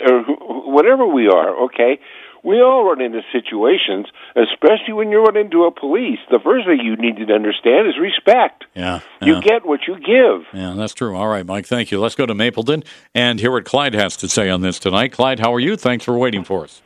[0.09, 0.23] or
[0.71, 1.99] whatever we are, okay,
[2.43, 6.19] we all run into situations, especially when you run into a police.
[6.29, 8.65] The first thing you need to understand is respect.
[8.75, 10.45] Yeah, You get what you give.
[10.53, 11.15] Yeah, that's true.
[11.15, 11.65] All right, Mike.
[11.67, 12.01] Thank you.
[12.01, 12.83] Let's go to Mapleton
[13.15, 15.13] and hear what Clyde has to say on this tonight.
[15.13, 15.77] Clyde, how are you?
[15.77, 16.81] Thanks for waiting for us.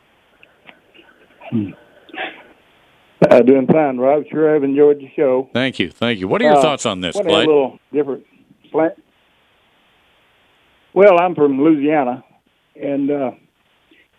[3.28, 4.22] Uh, doing fine, Rob.
[4.30, 5.50] Sure, I've enjoyed the show.
[5.52, 5.90] Thank you.
[5.90, 6.28] Thank you.
[6.28, 8.24] What are your Uh, thoughts on this, what a little different
[8.70, 8.94] slant.
[10.98, 12.24] Well, I'm from Louisiana,
[12.74, 13.30] and uh,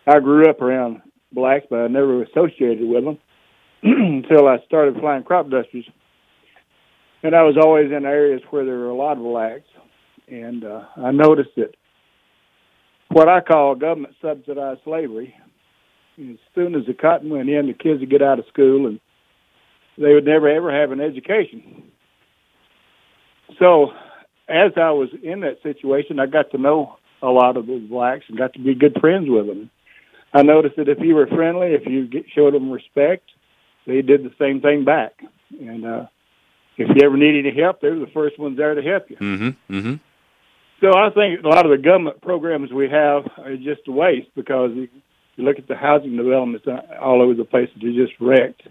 [0.07, 3.17] I grew up around blacks, but I never associated with them
[3.83, 5.83] until I started flying crop dusters.
[7.21, 9.67] And I was always in areas where there were a lot of blacks,
[10.29, 11.75] and uh, I noticed that
[13.09, 15.35] what I call government subsidized slavery.
[16.17, 19.01] As soon as the cotton went in, the kids would get out of school, and
[19.97, 21.91] they would never ever have an education.
[23.59, 23.91] So,
[24.49, 28.25] as I was in that situation, I got to know a lot of those blacks
[28.27, 29.69] and got to be good friends with them.
[30.33, 33.29] I noticed that if you were friendly, if you get, showed them respect,
[33.87, 35.13] they did the same thing back.
[35.59, 36.05] And uh,
[36.77, 39.17] if you ever needed any help, they were the first ones there to help you.
[39.17, 39.75] Mm-hmm.
[39.75, 39.93] Mm-hmm.
[40.81, 44.29] So I think a lot of the government programs we have are just a waste
[44.35, 44.87] because you,
[45.35, 46.65] you look at the housing developments
[47.01, 48.61] all over the place; they're just wrecked.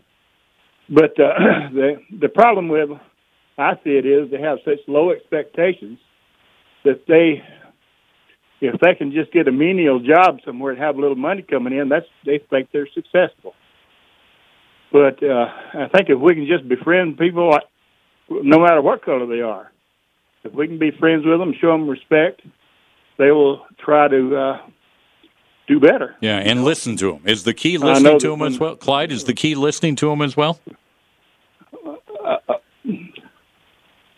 [0.88, 2.90] But uh, the the problem with
[3.58, 5.98] I see it is they have such low expectations
[6.84, 7.42] that they,
[8.60, 11.76] if they can just get a menial job somewhere and have a little money coming
[11.76, 13.54] in, that's they think they're successful.
[14.92, 17.52] But uh, I think if we can just befriend people,
[18.30, 19.70] no matter what color they are,
[20.44, 22.42] if we can be friends with them, show them respect,
[23.18, 24.58] they will try to uh,
[25.66, 26.16] do better.
[26.20, 27.22] Yeah, and listen to them.
[27.26, 28.76] Is the key listening to them as well?
[28.76, 30.60] Clyde, is the key listening to them as well?
[32.24, 32.36] uh,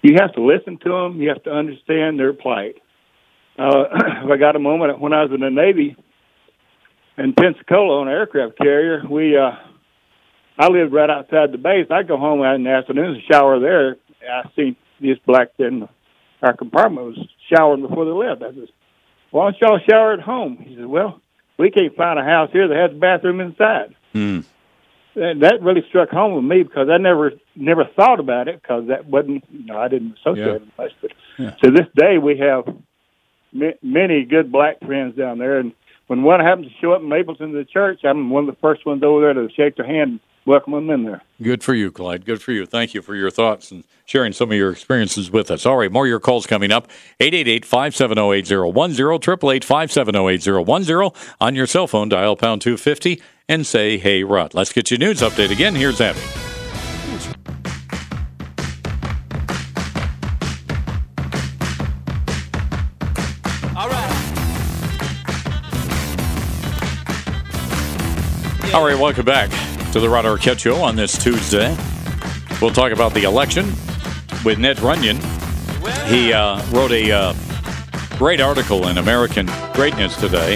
[0.03, 1.21] you have to listen to them.
[1.21, 2.77] You have to understand their plight.
[3.59, 3.85] Uh,
[4.25, 5.97] if I got a moment when I was in the Navy
[7.19, 9.53] in Pensacola on an aircraft carrier, we uh,
[10.59, 11.87] I lived right outside the base.
[11.91, 13.97] I go home in the afternoons and shower there.
[14.23, 15.89] I seen this black in
[16.43, 18.43] our compartment was showering before they left.
[18.43, 18.69] I said,
[19.31, 21.21] "Why don't y'all shower at home?" He said, "Well,
[21.59, 24.41] we can't find a house here that has a bathroom inside." Hmm.
[25.15, 28.89] that, that really struck home with me because I never never thought about it because
[28.89, 30.55] that wasn't you know I didn't associate Yeah.
[30.55, 30.93] it much.
[31.01, 31.51] But Yeah.
[31.63, 32.65] to this day, we have
[33.53, 35.73] ma- many good black friends down there, and
[36.07, 38.61] when one happens to show up in Mapleton to the church, I'm one of the
[38.61, 41.23] first ones over there to shake their hand, and welcome them in there.
[41.43, 42.25] Good for you, Clyde.
[42.25, 42.67] Good for you.
[42.67, 45.65] Thank you for your thoughts and sharing some of your experiences with us.
[45.65, 46.89] All right, more of your calls coming up.
[47.21, 48.73] 888-570-8010,
[49.61, 51.15] 888-570-8010.
[51.41, 54.53] On your cell phone, dial pound 250 and say, hey, Rod.
[54.55, 55.75] Let's get your news update again.
[55.75, 56.19] Here's Abby.
[68.73, 69.51] All right, welcome back
[69.91, 71.77] to the Rod Arquette Show on this Tuesday.
[72.63, 73.67] We'll talk about the election
[74.45, 75.17] with Ned Ryan.
[76.07, 77.35] He uh, wrote a uh,
[78.17, 80.55] great article in American Greatness today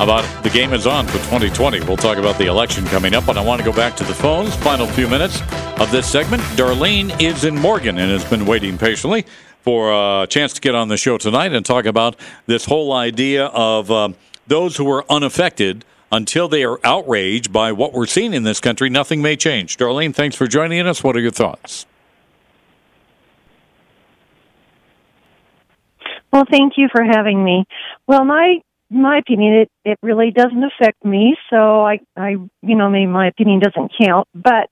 [0.00, 1.80] about the game is on for 2020.
[1.80, 4.14] We'll talk about the election coming up, but I want to go back to the
[4.14, 4.56] phones.
[4.56, 5.42] Final few minutes
[5.78, 6.42] of this segment.
[6.56, 9.26] Darlene is in Morgan and has been waiting patiently
[9.60, 13.46] for a chance to get on the show tonight and talk about this whole idea
[13.46, 13.90] of.
[13.90, 14.14] um
[14.46, 18.90] those who are unaffected, until they are outraged by what we're seeing in this country,
[18.90, 19.76] nothing may change.
[19.76, 21.04] Darlene, thanks for joining us.
[21.04, 21.86] What are your thoughts?
[26.32, 27.64] Well, thank you for having me.
[28.06, 32.30] Well, my my opinion, it it really doesn't affect me, so I I
[32.62, 34.68] you know maybe my opinion doesn't count, but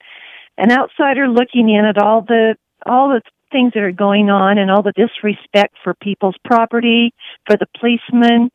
[0.56, 4.70] an outsider looking in at all the all the things that are going on and
[4.70, 7.12] all the disrespect for people's property,
[7.46, 8.50] for the policemen,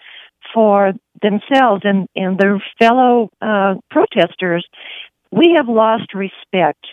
[0.54, 4.66] for themselves and and their fellow uh, protesters,
[5.32, 6.86] we have lost respect,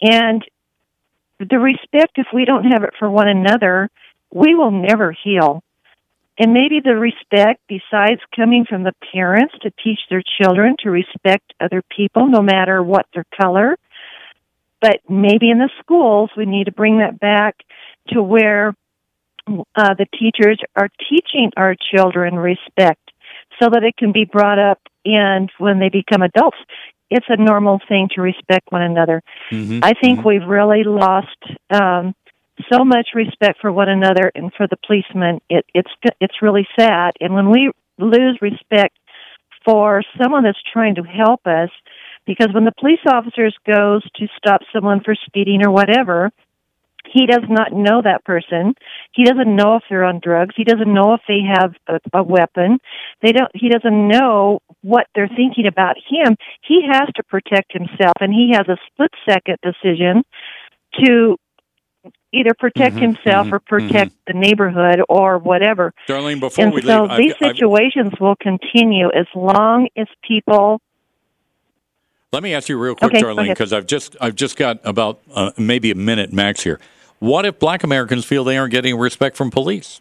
[0.00, 0.44] and
[1.38, 3.90] the respect if we don't have it for one another
[4.32, 5.62] we will never heal.
[6.38, 11.52] And maybe the respect, besides coming from the parents to teach their children to respect
[11.60, 13.76] other people, no matter what their color,
[14.80, 17.56] but maybe in the schools we need to bring that back
[18.08, 18.74] to where
[19.76, 23.10] uh, the teachers are teaching our children respect
[23.60, 26.58] so that it can be brought up and when they become adults
[27.10, 29.80] it's a normal thing to respect one another Mm-hmm.
[29.82, 31.36] i think we've really lost
[31.70, 32.14] um,
[32.70, 35.40] so much respect for one another and for the policemen.
[35.48, 35.90] It, it's
[36.20, 37.12] it's really sad.
[37.20, 38.96] And when we lose respect
[39.64, 41.70] for someone that's trying to help us,
[42.26, 46.30] because when the police officers goes to stop someone for speeding or whatever,
[47.12, 48.74] he does not know that person.
[49.12, 50.54] He doesn't know if they're on drugs.
[50.56, 52.78] He doesn't know if they have a, a weapon.
[53.22, 53.50] They don't.
[53.54, 56.36] He doesn't know what they're thinking about him.
[56.62, 60.22] He has to protect himself, and he has a split second decision
[61.04, 61.36] to
[62.32, 65.92] either protect Mhm, himself mhm, or protect the neighborhood or whatever.
[66.08, 70.06] Darlene, before and we so leave, I've- these I've- situations will continue as long as
[70.22, 70.80] people.
[72.32, 75.18] Let me ask you real quick, Okay, Darlene, because I've just I've just got about
[75.34, 76.78] uh, maybe a minute max here.
[77.20, 80.00] What if Black Americans feel they aren't getting respect from police?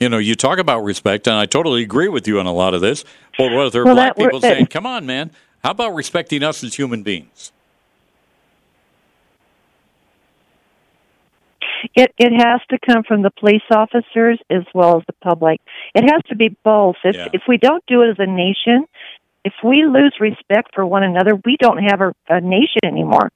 [0.00, 2.74] You know, you talk about respect, and I totally agree with you on a lot
[2.74, 3.04] of this.
[3.38, 5.30] But what if there are Well, black people that- saying, "Come on, man,
[5.62, 7.52] how about respecting us as human beings?"
[11.94, 15.60] It it has to come from the police officers as well as the public.
[15.94, 16.96] It has to be both.
[17.04, 18.86] If if we don't do it as a nation,
[19.44, 23.30] if we lose respect for one another, we don't have a, a nation anymore.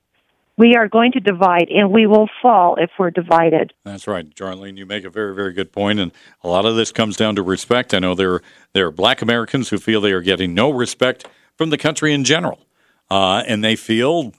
[0.61, 3.72] We are going to divide, and we will fall if we're divided.
[3.82, 4.76] That's right, Darlene.
[4.76, 6.12] You make a very, very good point, and
[6.44, 7.94] a lot of this comes down to respect.
[7.94, 8.42] I know there
[8.74, 12.24] there are Black Americans who feel they are getting no respect from the country in
[12.24, 12.58] general,
[13.11, 14.34] uh, and they feel,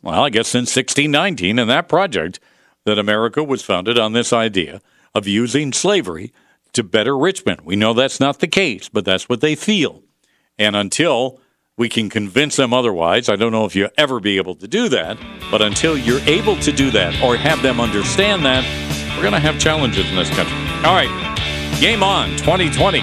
[0.00, 2.40] well, I guess since 1619 and that project,
[2.86, 4.80] that America was founded on this idea
[5.14, 6.32] of using slavery
[6.72, 7.60] to better Richmond.
[7.60, 10.02] We know that's not the case, but that's what they feel,
[10.58, 11.42] and until
[11.78, 13.28] we can convince them otherwise.
[13.28, 15.18] I don't know if you'll ever be able to do that,
[15.50, 18.64] but until you're able to do that or have them understand that,
[19.14, 20.56] we're going to have challenges in this country.
[20.84, 21.10] All right,
[21.80, 23.02] game on 2020.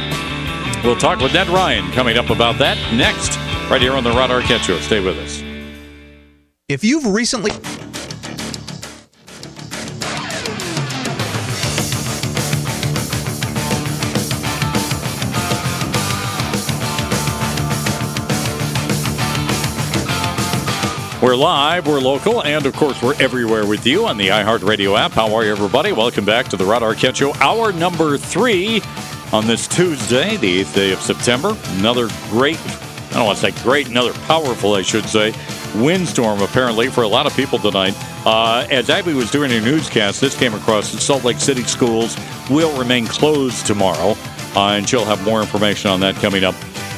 [0.83, 3.37] We'll talk with Ned Ryan coming up about that next,
[3.69, 4.79] right here on the Rod Arquette Show.
[4.79, 5.43] Stay with us.
[6.67, 7.51] If you've recently.
[21.33, 25.13] We're live, we're local, and of course, we're everywhere with you on the iHeartRadio app.
[25.13, 25.91] How are you, everybody?
[25.91, 28.83] Welcome back to the Rod Arquette Show, hour number three
[29.31, 31.57] on this Tuesday, the 8th day of September.
[31.79, 35.33] Another great, I don't want to say great, another powerful, I should say,
[35.73, 37.95] windstorm apparently for a lot of people tonight.
[38.27, 42.15] Uh, as Abby was doing her newscast, this came across that Salt Lake City schools
[42.51, 44.15] will remain closed tomorrow,
[44.55, 46.53] uh, and she'll have more information on that coming up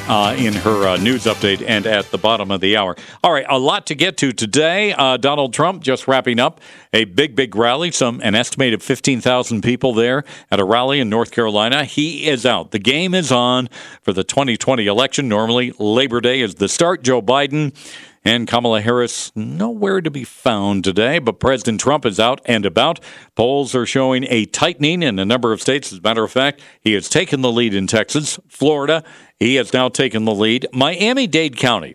[0.08, 2.96] uh, in her uh, news update and at the bottom of the hour.
[3.22, 4.92] All right, a lot to get to today.
[4.92, 6.60] Uh, Donald Trump just wrapping up
[6.92, 7.90] a big, big rally.
[7.90, 11.84] Some an estimated fifteen thousand people there at a rally in North Carolina.
[11.84, 12.70] He is out.
[12.70, 13.68] The game is on
[14.02, 15.28] for the 2020 election.
[15.28, 17.02] Normally, Labor Day is the start.
[17.02, 17.74] Joe Biden.
[18.26, 22.98] And Kamala Harris nowhere to be found today, but President Trump is out and about.
[23.36, 25.92] Polls are showing a tightening in a number of states.
[25.92, 29.04] As a matter of fact, he has taken the lead in Texas, Florida.
[29.38, 30.66] He has now taken the lead.
[30.72, 31.94] Miami Dade County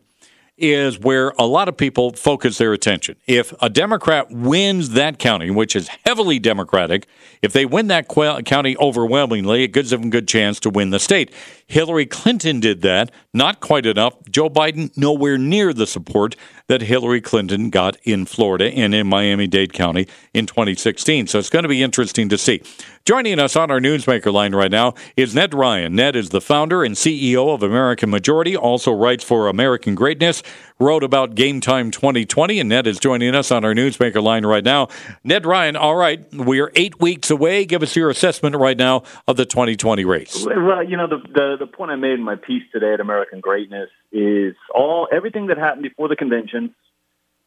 [0.58, 3.18] is where a lot of people focus their attention.
[3.26, 7.08] If a Democrat wins that county, which is heavily Democratic,
[7.42, 10.92] if they win that qu- county overwhelmingly, it gives them a good chance to win
[10.92, 11.34] the state.
[11.66, 14.16] Hillary Clinton did that not quite enough.
[14.30, 16.36] Joe Biden, nowhere near the support
[16.68, 21.28] that Hillary Clinton got in Florida and in Miami Dade County in 2016.
[21.28, 22.62] So it's going to be interesting to see.
[23.06, 25.96] Joining us on our Newsmaker line right now is Ned Ryan.
[25.96, 30.44] Ned is the founder and CEO of American Majority, also writes for American Greatness,
[30.82, 34.64] wrote about Game Time 2020, and Ned is joining us on our Newsmaker line right
[34.64, 34.90] now.
[35.24, 37.66] Ned Ryan, all right, we are eight weeks away.
[37.66, 40.46] Give us your assessment right now of the 2020 race.
[40.46, 43.40] Well, you know, the, the, the point I made in my piece today at American
[43.40, 46.74] Greatness is all everything that happened before the convention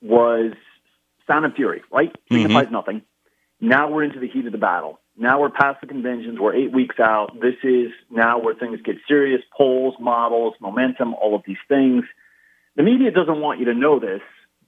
[0.00, 0.52] was
[1.26, 2.14] sound and fury, right?
[2.30, 2.72] Signifies mm-hmm.
[2.72, 3.02] nothing.
[3.60, 5.00] Now we're into the heat of the battle.
[5.16, 6.38] Now we're past the conventions.
[6.40, 7.40] We're eight weeks out.
[7.40, 9.42] This is now where things get serious.
[9.56, 12.04] Polls, models, momentum, all of these things.
[12.76, 14.20] The media doesn't want you to know this,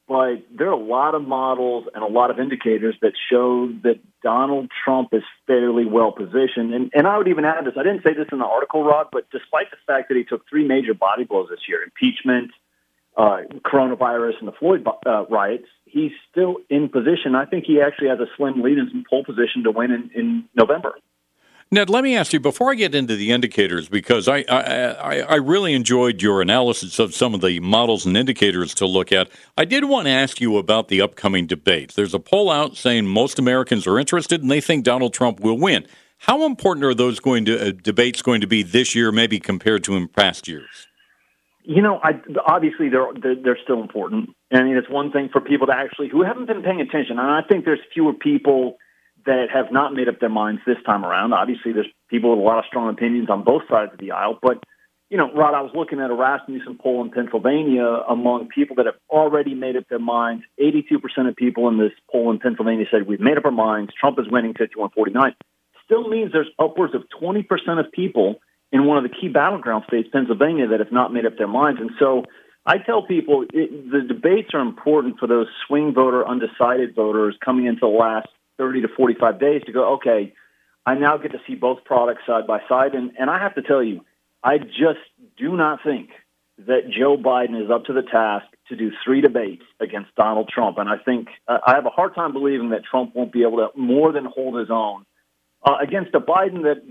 [0.07, 3.99] but there are a lot of models and a lot of indicators that show that
[4.23, 6.73] Donald Trump is fairly well positioned.
[6.73, 7.75] And, and I would even add this.
[7.77, 10.49] I didn't say this in the article, Rod, but despite the fact that he took
[10.49, 12.53] three major body blows this year, impeachment,
[13.17, 17.35] uh, coronavirus, and the Floyd uh, riots, he's still in position.
[17.35, 20.45] I think he actually has a slim lead in pole position to win in, in
[20.55, 20.95] November.
[21.73, 25.35] Ned, let me ask you before I get into the indicators, because I, I, I
[25.35, 29.29] really enjoyed your analysis of some of the models and indicators to look at.
[29.59, 31.97] I did want to ask you about the upcoming debates.
[31.97, 35.59] There's a poll out saying most Americans are interested and they think Donald Trump will
[35.59, 35.89] win.
[36.19, 39.83] How important are those going to uh, debates going to be this year, maybe compared
[39.85, 40.87] to in past years?
[41.65, 42.13] You know, I,
[42.47, 44.31] obviously they're, they're they're still important.
[44.53, 47.29] I mean, it's one thing for people to actually who haven't been paying attention, and
[47.29, 48.79] I think there's fewer people
[49.27, 51.33] that have not made up their minds this time around.
[51.33, 54.39] Obviously, there's people with a lot of strong opinions on both sides of the aisle,
[54.41, 54.63] but
[55.09, 58.87] you know, Rod, I was looking at a Rasmussen poll in Pennsylvania among people that
[58.87, 60.45] have already made up their minds.
[60.61, 63.93] 82% of people in this poll in Pennsylvania said we've made up our minds.
[63.99, 65.35] Trump is winning 51-49.
[65.85, 67.47] Still means there's upwards of 20%
[67.79, 68.41] of people
[68.73, 71.81] in one of the key battleground states, Pennsylvania, that have not made up their minds.
[71.81, 72.25] And so
[72.67, 77.67] I tell people it, the debates are important for those swing voter, undecided voters coming
[77.67, 78.27] into the last
[78.59, 80.35] 30 to 45 days to go, okay,
[80.85, 82.95] I now get to see both products side by side.
[82.95, 84.05] And, and I have to tell you,
[84.43, 85.01] I just
[85.37, 86.11] do not think
[86.59, 90.79] that Joe Biden is up to the task to do three debates against Donald Trump.
[90.79, 93.59] And I think uh, I have a hard time believing that Trump won't be able
[93.59, 95.05] to more than hold his own
[95.63, 96.83] uh, against a Biden that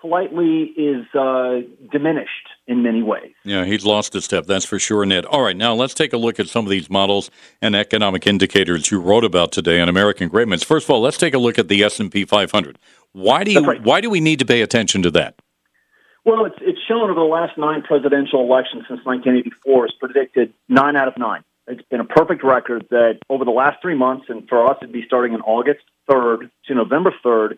[0.00, 3.32] politely is uh, diminished in many ways.
[3.44, 5.24] Yeah, he's lost a step, that's for sure, Ned.
[5.24, 7.30] All right, now let's take a look at some of these models
[7.60, 10.62] and economic indicators you wrote about today on American Greatness.
[10.62, 12.78] First of all, let's take a look at the S&P 500.
[13.12, 13.82] Why do you right.
[13.82, 15.34] why do we need to pay attention to that?
[16.24, 20.94] Well, it's it's shown over the last nine presidential elections since 1984 has predicted nine
[20.94, 21.42] out of nine.
[21.66, 24.92] It's been a perfect record that over the last three months, and for us it'd
[24.92, 25.80] be starting in August
[26.10, 27.56] 3rd to November 3rd,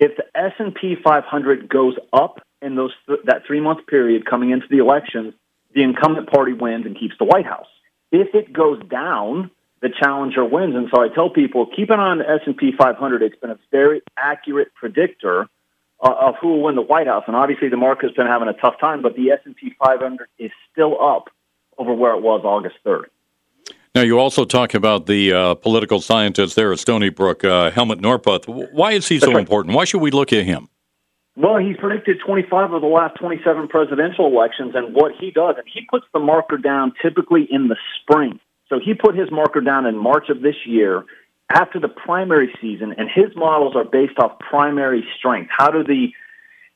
[0.00, 2.92] if the S&P 500 goes up in those
[3.24, 5.34] that three month period coming into the elections,
[5.74, 7.68] the incumbent party wins and keeps the White House.
[8.10, 10.74] If it goes down, the challenger wins.
[10.74, 13.22] And so I tell people keep an eye on the S&P 500.
[13.22, 15.46] It's been a very accurate predictor
[16.02, 17.24] uh, of who will win the White House.
[17.26, 21.00] And obviously the market's been having a tough time, but the S&P 500 is still
[21.00, 21.28] up
[21.78, 23.04] over where it was August 3rd.
[23.94, 28.00] Now, you also talk about the uh, political scientist there at Stony Brook, uh, Helmut
[28.00, 28.46] Norpoth.
[28.72, 29.40] Why is he so right.
[29.40, 29.74] important?
[29.74, 30.68] Why should we look at him?
[31.36, 35.66] Well, he's predicted 25 of the last 27 presidential elections, and what he does, and
[35.72, 38.38] he puts the marker down typically in the spring.
[38.68, 41.04] So he put his marker down in March of this year
[41.50, 45.50] after the primary season, and his models are based off primary strength.
[45.56, 46.12] How do the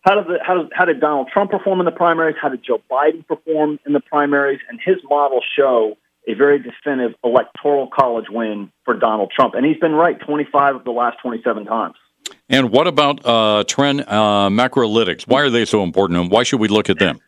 [0.01, 2.37] how did the, how did how did Donald Trump perform in the primaries?
[2.41, 4.61] How did Joe Biden perform in the primaries?
[4.69, 5.97] And his models show
[6.27, 9.55] a very definitive electoral college win for Donald Trump.
[9.55, 11.97] And he's been right 25 of the last 27 times.
[12.49, 15.27] And what about uh, trend uh, macrolytics?
[15.27, 17.21] Why are they so important, and why should we look at them?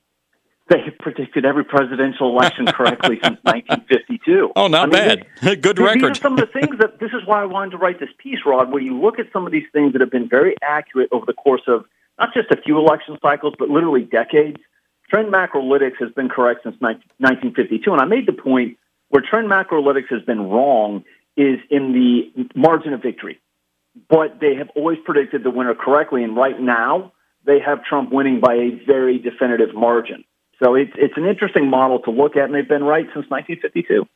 [0.69, 4.53] They have predicted every presidential election correctly since 1952.
[4.57, 5.63] Oh, not I mean, bad.
[5.63, 6.03] Good record.
[6.03, 8.09] these are some of the things that this is why I wanted to write this
[8.19, 11.09] piece, Rod, where you look at some of these things that have been very accurate
[11.13, 11.85] over the course of
[12.19, 14.59] not just a few election cycles, but literally decades.
[15.09, 17.93] Trend macrolytics has been correct since 1952.
[17.93, 18.77] And I made the point
[19.09, 21.05] where trend macrolytics has been wrong
[21.37, 23.41] is in the margin of victory.
[24.09, 26.23] But they have always predicted the winner correctly.
[26.23, 27.13] And right now,
[27.45, 30.25] they have Trump winning by a very definitive margin.
[30.63, 34.07] So it's, it's an interesting model to look at, and they've been right since 1952.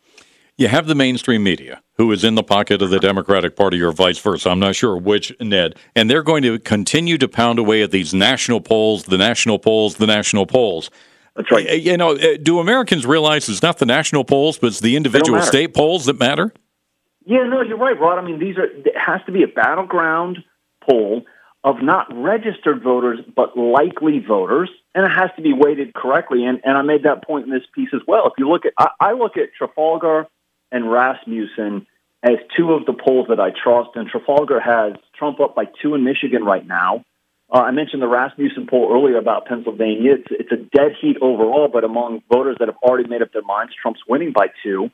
[0.56, 3.92] You have the mainstream media who is in the pocket of the Democratic Party or
[3.92, 4.50] vice versa.
[4.50, 5.76] I'm not sure which, Ned.
[5.96, 9.96] And they're going to continue to pound away at these national polls, the national polls,
[9.96, 10.90] the national polls.
[11.36, 11.80] That's right.
[11.80, 15.40] You know, uh, do Americans realize it's not the national polls, but it's the individual
[15.42, 16.52] state polls that matter?
[17.24, 18.18] Yeah, no, you're right, Rod.
[18.18, 20.38] I mean, these are it has to be a battleground
[20.88, 21.24] poll.
[21.62, 26.44] of not registered voters, but likely voters, and it has to be weighted correctly.
[26.46, 28.26] And, and I made that point in this piece as well.
[28.26, 30.26] If you look at, I, I look at Trafalgar
[30.72, 31.86] and Rasmussen
[32.22, 35.94] as two of the polls that I trust, and Trafalgar has Trump up by two
[35.94, 37.04] in Michigan right now.
[37.52, 40.14] Uh, I mentioned the Rasmussen poll earlier about Pennsylvania.
[40.14, 43.42] It's, it's a dead heat overall, but among voters that have already made up their
[43.42, 44.90] minds, Trump's winning by two.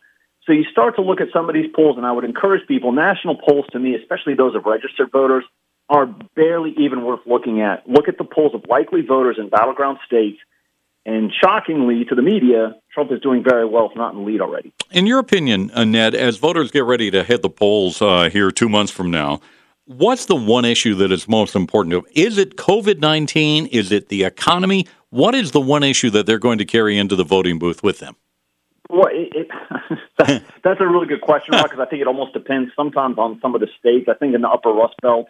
[0.46, 2.92] So you start to look at some of these polls, and I would encourage people,
[2.92, 5.44] national polls to me, especially those of registered voters,
[5.88, 7.88] are barely even worth looking at.
[7.88, 10.38] Look at the polls of likely voters in battleground states,
[11.04, 14.40] and shockingly to the media, Trump is doing very well, if not in the lead
[14.40, 14.72] already.
[14.90, 18.50] In your opinion, uh, Ned, as voters get ready to hit the polls uh, here
[18.50, 19.40] two months from now,
[19.86, 22.10] what's the one issue that is most important to them?
[22.14, 23.66] Is it COVID 19?
[23.66, 24.86] Is it the economy?
[25.10, 28.00] What is the one issue that they're going to carry into the voting booth with
[28.00, 28.16] them?
[28.90, 33.18] Well, it, it, that's a really good question, because I think it almost depends sometimes
[33.18, 34.08] on some of the states.
[34.08, 35.28] I think in the upper Rust Belt,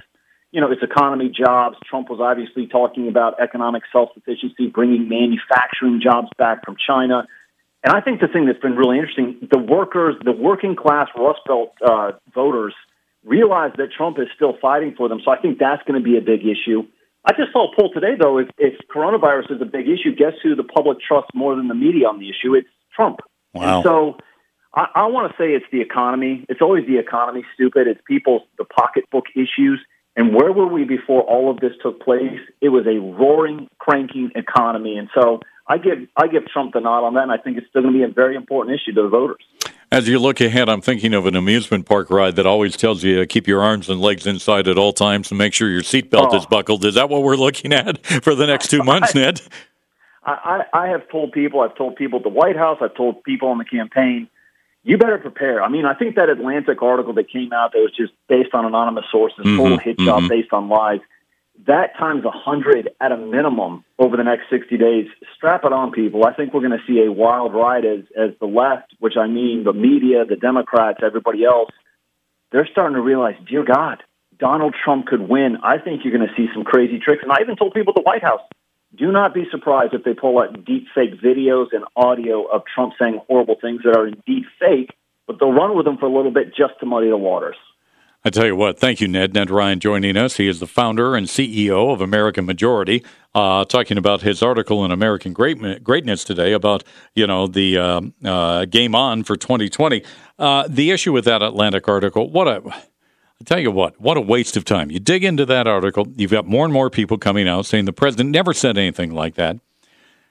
[0.53, 1.77] you know, it's economy, jobs.
[1.85, 7.27] Trump was obviously talking about economic self-sufficiency, bringing manufacturing jobs back from China.
[7.83, 11.41] And I think the thing that's been really interesting, the workers, the working class Rust
[11.47, 12.75] Belt uh, voters
[13.27, 15.21] realize that Trump is still fighting for them.
[15.25, 16.87] So I think that's going to be a big issue.
[17.25, 18.39] I just saw a poll today, though.
[18.39, 21.75] If, if coronavirus is a big issue, guess who the public trusts more than the
[21.75, 22.55] media on the issue?
[22.55, 23.19] It's Trump.
[23.53, 23.77] Wow.
[23.77, 24.17] And so
[24.73, 26.47] I, I want to say it's the economy.
[26.49, 27.89] It's always the economy, stupid.
[27.89, 29.81] It's people's the pocketbook issues.
[30.15, 32.39] And where were we before all of this took place?
[32.61, 34.97] It was a roaring, cranking economy.
[34.97, 37.67] And so I give I give Trump the nod on that, and I think it's
[37.69, 39.45] still going to be a very important issue to the voters.
[39.93, 43.19] As you look ahead, I'm thinking of an amusement park ride that always tells you
[43.21, 46.33] to keep your arms and legs inside at all times and make sure your seatbelt
[46.33, 46.37] Oh.
[46.37, 46.85] is buckled.
[46.85, 49.41] Is that what we're looking at for the next two months, Ned?
[50.25, 53.23] I, I, I have told people, I've told people at the White House, I've told
[53.23, 54.29] people on the campaign,
[54.83, 55.63] you better prepare.
[55.63, 58.65] I mean, I think that Atlantic article that came out that was just based on
[58.65, 60.29] anonymous sources, total Mhm, hit job mhm.
[60.29, 61.01] based on lies.
[61.67, 65.07] That times a hundred at a minimum over the next sixty days.
[65.37, 66.25] Strap it on, people.
[66.25, 69.27] I think we're going to see a wild ride as as the left, which I
[69.27, 71.71] mean the media, the Democrats, everybody else.
[72.53, 74.03] They're starting to realize, dear God,
[74.39, 75.57] Donald Trump could win.
[75.63, 77.23] I think you're going to see some crazy tricks.
[77.23, 78.43] And I even told people at the White House,
[78.95, 82.95] do not be surprised if they pull out deep fake videos and audio of Trump
[83.01, 84.91] saying horrible things that are indeed fake,
[85.27, 87.57] but they'll run with them for a little bit just to muddy the waters.
[88.27, 89.35] I tell you what, thank you, Ned.
[89.35, 90.37] Ned Ryan joining us.
[90.37, 93.05] He is the founder and CEO of American Majority,
[93.37, 96.83] uh, talking about his article in American Great- Greatness today about,
[97.15, 100.03] you know, the uh, uh, game on for 2020.
[100.41, 102.63] Uh, the issue with that Atlantic article, what a.
[102.67, 104.91] I tell you what, what a waste of time.
[104.91, 107.93] You dig into that article, you've got more and more people coming out saying the
[107.93, 109.61] president never said anything like that.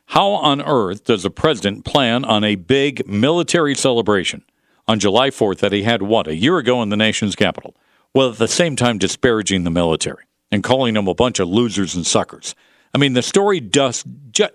[0.08, 4.44] How on earth does the president plan on a big military celebration
[4.86, 7.74] on July 4th that he had, what, a year ago in the nation's capital,
[8.16, 11.96] while at the same time disparaging the military and calling them a bunch of losers
[11.96, 12.56] and suckers?
[12.94, 14.06] I mean, the story does,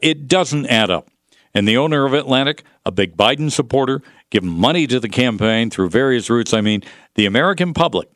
[0.00, 1.10] it doesn't add up.
[1.52, 4.00] And the owner of Atlantic, a big Biden supporter,
[4.30, 6.54] giving money to the campaign through various routes.
[6.54, 6.82] I mean,
[7.16, 8.08] the American public,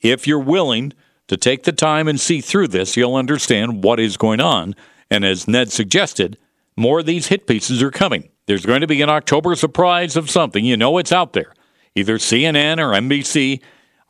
[0.00, 0.92] if you're willing
[1.28, 4.74] to take the time and see through this, you'll understand what is going on.
[5.12, 6.38] And as Ned suggested,
[6.76, 8.30] more of these hit pieces are coming.
[8.46, 10.64] There's going to be an October surprise of something.
[10.64, 11.54] You know it's out there.
[11.94, 13.60] Either CNN or NBC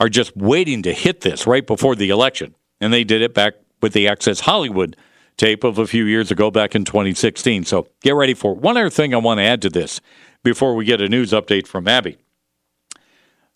[0.01, 2.55] are just waiting to hit this right before the election.
[2.81, 4.97] And they did it back with the Access Hollywood
[5.37, 7.65] tape of a few years ago back in 2016.
[7.65, 8.59] So get ready for it.
[8.59, 10.01] One other thing I want to add to this
[10.43, 12.19] before we get a news update from Abby.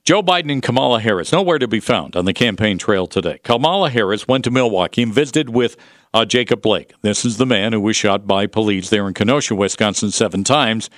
[0.04, 3.38] Joe Biden and Kamala Harris, nowhere to be found on the campaign trail today.
[3.44, 5.76] Kamala Harris went to Milwaukee and visited with
[6.12, 6.92] uh, Jacob Blake.
[7.02, 10.90] This is the man who was shot by police there in Kenosha, Wisconsin, seven times.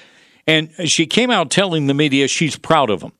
[0.46, 3.12] And she came out telling the media she's proud of him.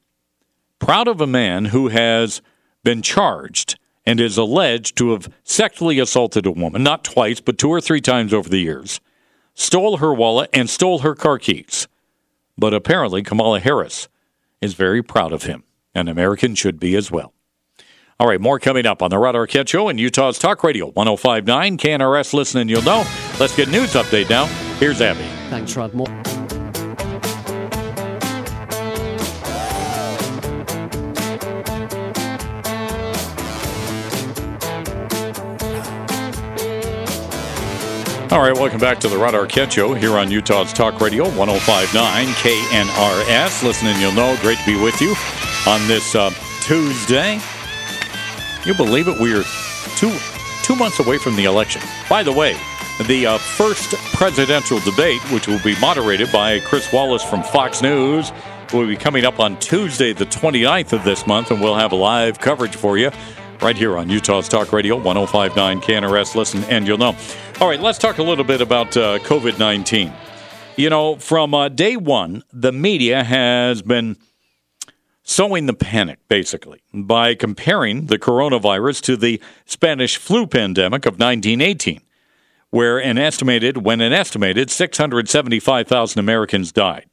[0.85, 2.43] Proud of a man who has
[2.82, 7.70] been charged and is alleged to have sexually assaulted a woman, not twice, but two
[7.70, 9.01] or three times over the years,
[9.55, 11.89] stole her wallet, and stole her car keys.
[12.59, 14.09] But apparently, Kamala Harris
[14.61, 15.64] is very proud of him,
[15.95, 17.32] and Americans should be as well.
[18.20, 21.78] All right, more coming up on the Rod Arquette Show and Utah's Talk Radio 1059.
[21.78, 23.07] KNRS, listen and you'll know.
[23.41, 24.45] Let's get news update now.
[24.78, 25.24] Here's Abby.
[25.49, 25.95] Thanks, Rod.
[25.95, 26.34] More.
[38.35, 42.26] All right, welcome back to the Rod Arquette Show here on Utah's Talk Radio 1059
[42.26, 43.62] KNRS.
[43.62, 44.37] Listen and you'll know.
[44.41, 45.14] Great to be with you
[45.68, 47.39] on this uh, Tuesday.
[48.64, 49.20] You believe it?
[49.20, 49.45] We are
[49.97, 50.12] two
[50.64, 51.80] two months away from the election.
[52.11, 52.58] By the way,
[53.07, 58.33] the uh, first presidential debate, which will be moderated by Chris Wallace from Fox News,
[58.72, 62.41] will be coming up on Tuesday, the 29th of this month, and we'll have live
[62.41, 63.13] coverage for you
[63.61, 66.34] right here on Utah's Talk Radio 1059 KNRS.
[66.34, 67.17] Listen, and you'll know.
[67.61, 70.13] All right, let's talk a little bit about uh, COVID 19.
[70.76, 74.17] You know, from uh, day one, the media has been
[75.22, 82.01] sowing the panic, basically, by comparing the coronavirus to the Spanish flu pandemic of 1918,
[82.71, 87.07] where an estimated, when an estimated 675,000 Americans died,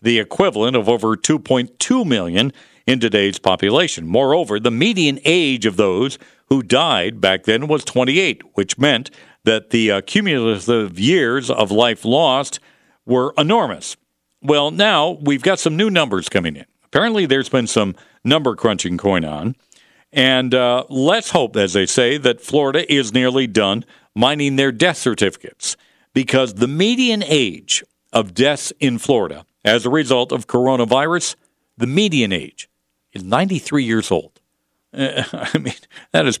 [0.00, 2.52] the equivalent of over 2.2 million
[2.86, 4.06] in today's population.
[4.06, 9.10] Moreover, the median age of those who died back then was 28, which meant
[9.44, 12.60] that the uh, cumulative years of life lost
[13.06, 13.96] were enormous.
[14.40, 16.66] Well, now we've got some new numbers coming in.
[16.84, 17.94] Apparently, there's been some
[18.24, 19.56] number crunching going on.
[20.12, 24.98] And uh, let's hope, as they say, that Florida is nearly done mining their death
[24.98, 25.76] certificates
[26.12, 27.82] because the median age
[28.12, 31.36] of deaths in Florida as a result of coronavirus,
[31.78, 32.68] the median age
[33.12, 34.40] is 93 years old.
[34.92, 35.74] Uh, I mean,
[36.12, 36.40] that is.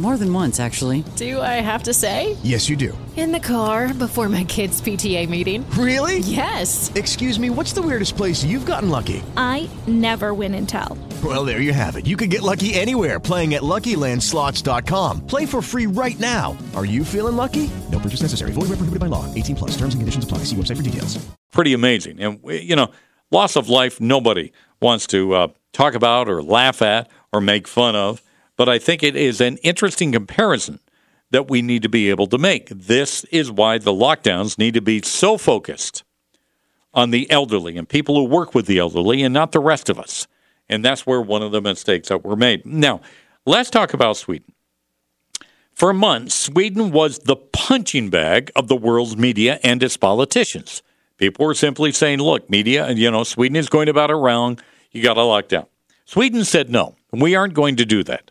[0.00, 1.04] More than once, actually.
[1.16, 2.34] Do I have to say?
[2.42, 2.96] Yes, you do.
[3.18, 5.68] In the car before my kids' PTA meeting.
[5.72, 6.20] Really?
[6.20, 6.90] Yes.
[6.94, 9.22] Excuse me, what's the weirdest place you've gotten lucky?
[9.36, 10.96] I never win and tell.
[11.22, 12.06] Well, there you have it.
[12.06, 15.26] You can get lucky anywhere playing at LuckyLandSlots.com.
[15.26, 16.56] Play for free right now.
[16.74, 17.70] Are you feeling lucky?
[17.92, 18.52] No purchase necessary.
[18.52, 19.26] Void where prohibited by law.
[19.34, 19.70] 18 plus.
[19.72, 20.38] Terms and conditions apply.
[20.44, 21.18] See website for details.
[21.52, 22.20] Pretty amazing.
[22.20, 22.90] And, you know,
[23.30, 24.50] loss of life, nobody
[24.80, 28.22] wants to uh, talk about or laugh at or make fun of.
[28.60, 30.80] But I think it is an interesting comparison
[31.30, 32.68] that we need to be able to make.
[32.68, 36.04] This is why the lockdowns need to be so focused
[36.92, 39.98] on the elderly and people who work with the elderly and not the rest of
[39.98, 40.28] us.
[40.68, 42.66] And that's where one of the mistakes that were made.
[42.66, 43.00] Now,
[43.46, 44.52] let's talk about Sweden.
[45.72, 50.82] For months, Sweden was the punching bag of the world's media and its politicians.
[51.16, 54.60] People were simply saying, look, media, you know, Sweden is going about it wrong.
[54.92, 55.64] You got to lock down.
[56.04, 58.30] Sweden said, no, we aren't going to do that.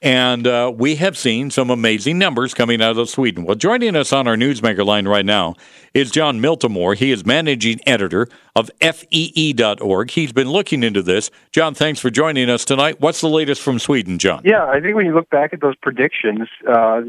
[0.00, 3.44] And uh, we have seen some amazing numbers coming out of Sweden.
[3.44, 5.56] Well, joining us on our Newsmaker line right now
[5.92, 6.96] is John Miltimore.
[6.96, 10.10] He is managing editor of FEE.org.
[10.10, 11.30] He's been looking into this.
[11.50, 13.00] John, thanks for joining us tonight.
[13.00, 14.42] What's the latest from Sweden, John?
[14.44, 17.00] Yeah, I think when you look back at those predictions, uh,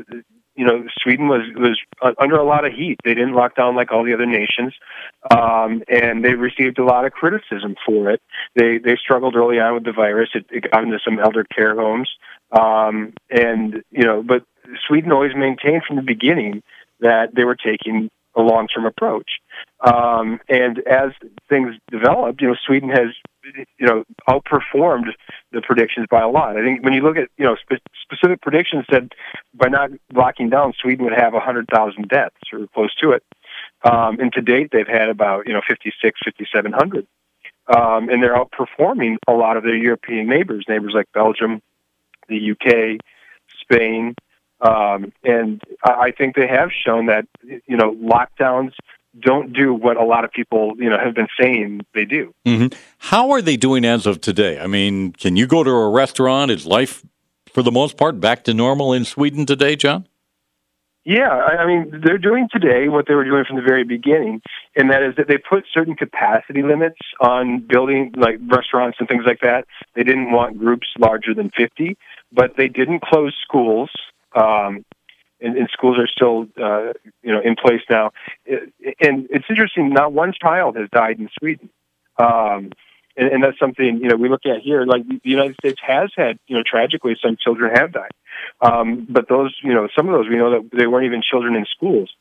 [0.55, 1.79] you know, Sweden was was
[2.19, 2.99] under a lot of heat.
[3.05, 4.73] They didn't lock down like all the other nations,
[5.31, 8.21] um, and they received a lot of criticism for it.
[8.55, 10.31] They they struggled early on with the virus.
[10.33, 12.09] It, it got into some elder care homes.
[12.51, 14.43] Um, and, you know, but
[14.88, 16.63] Sweden always maintained from the beginning
[16.99, 19.30] that they were taking a long term approach.
[19.81, 21.11] Um, and as
[21.47, 23.09] things developed, you know, Sweden has,
[23.77, 25.07] you know, outperformed
[25.51, 26.57] the predictions by a lot.
[26.57, 29.11] I think when you look at, you know, spe- specific predictions said
[29.53, 33.23] by not locking down, Sweden would have 100,000 deaths or close to it.
[33.84, 37.07] Um, and to date, they've had about, you know, 56, 5,700.
[37.76, 41.61] Um, and they're outperforming a lot of their European neighbors, neighbors like Belgium,
[42.30, 42.99] the UK,
[43.61, 44.15] Spain,
[44.61, 48.73] um, and I think they have shown that you know lockdowns
[49.19, 52.34] don't do what a lot of people you know have been saying they do.
[52.45, 52.77] Mm-hmm.
[52.97, 54.60] How are they doing as of today?
[54.60, 56.51] I mean, can you go to a restaurant?
[56.51, 57.06] Is life,
[57.51, 60.07] for the most part, back to normal in Sweden today, John?
[61.06, 64.41] Yeah, I mean, they're doing today what they were doing from the very beginning,
[64.76, 69.23] and that is that they put certain capacity limits on building like restaurants and things
[69.26, 69.65] like that.
[69.95, 71.97] They didn't want groups larger than 50,
[72.31, 73.89] but they didn't close schools.
[74.35, 74.85] Um,
[75.41, 76.91] and, and schools are still, uh,
[77.23, 78.11] you know, in place now.
[78.45, 79.89] And it's interesting.
[79.89, 81.69] Not one child has died in Sweden.
[82.18, 82.72] Um,
[83.15, 84.85] and, and that's something you know we look at here.
[84.85, 88.11] Like the United States has had, you know, tragically some children have died.
[88.61, 91.56] Um, but those, you know, some of those we know that they weren't even children
[91.56, 92.14] in schools.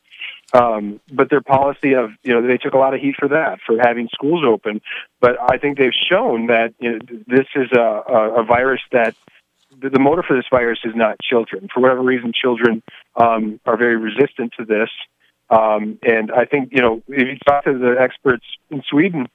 [0.51, 3.59] Um, but their policy of, you know, they took a lot of heat for that,
[3.65, 4.81] for having schools open.
[5.21, 9.15] But I think they've shown that you know, this is a, a, a virus that
[9.81, 11.67] the, the motive for this virus is not children.
[11.73, 12.83] For whatever reason, children
[13.15, 14.89] um, are very resistant to this.
[15.49, 19.27] Um, and I think, you know, if you talk to the experts in Sweden,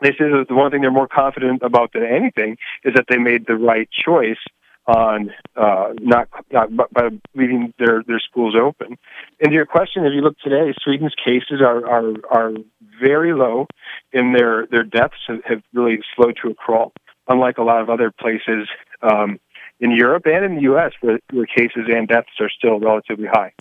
[0.00, 3.18] they say that the one thing they're more confident about than anything is that they
[3.18, 4.38] made the right choice
[4.86, 8.96] on uh, not, not by leaving their their schools open.
[9.40, 12.52] And to your question, if you look today, Sweden's cases are are are
[13.00, 13.66] very low,
[14.12, 16.92] and their their deaths have, have really slowed to a crawl.
[17.28, 18.68] Unlike a lot of other places
[19.02, 19.38] um,
[19.80, 23.52] in Europe and in the U.S., where, where cases and deaths are still relatively high.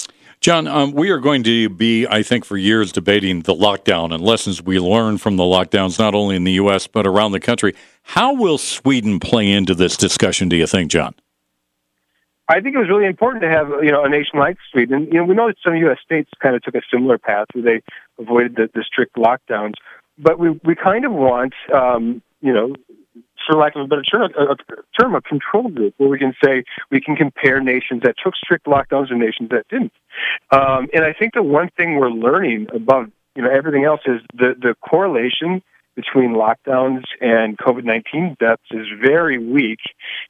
[0.42, 4.24] John, um, we are going to be, I think, for years debating the lockdown and
[4.24, 7.74] lessons we learned from the lockdowns, not only in the U.S., but around the country.
[8.04, 11.14] How will Sweden play into this discussion, do you think, John?
[12.48, 15.08] I think it was really important to have you know a nation like Sweden.
[15.12, 16.00] You know, we know that some U.S.
[16.04, 17.84] states kind of took a similar path where they
[18.18, 19.74] avoided the, the strict lockdowns,
[20.18, 22.76] but we we kind of want um, you know
[23.48, 24.56] for lack of a better term, a,
[25.00, 28.66] term, a control group where we can say we can compare nations that took strict
[28.66, 29.94] lockdowns and nations that didn't.
[30.52, 34.22] Um, and I think the one thing we're learning above you know everything else is
[34.34, 35.62] the the correlation
[35.96, 39.80] between lockdowns and COVID nineteen deaths is very weak,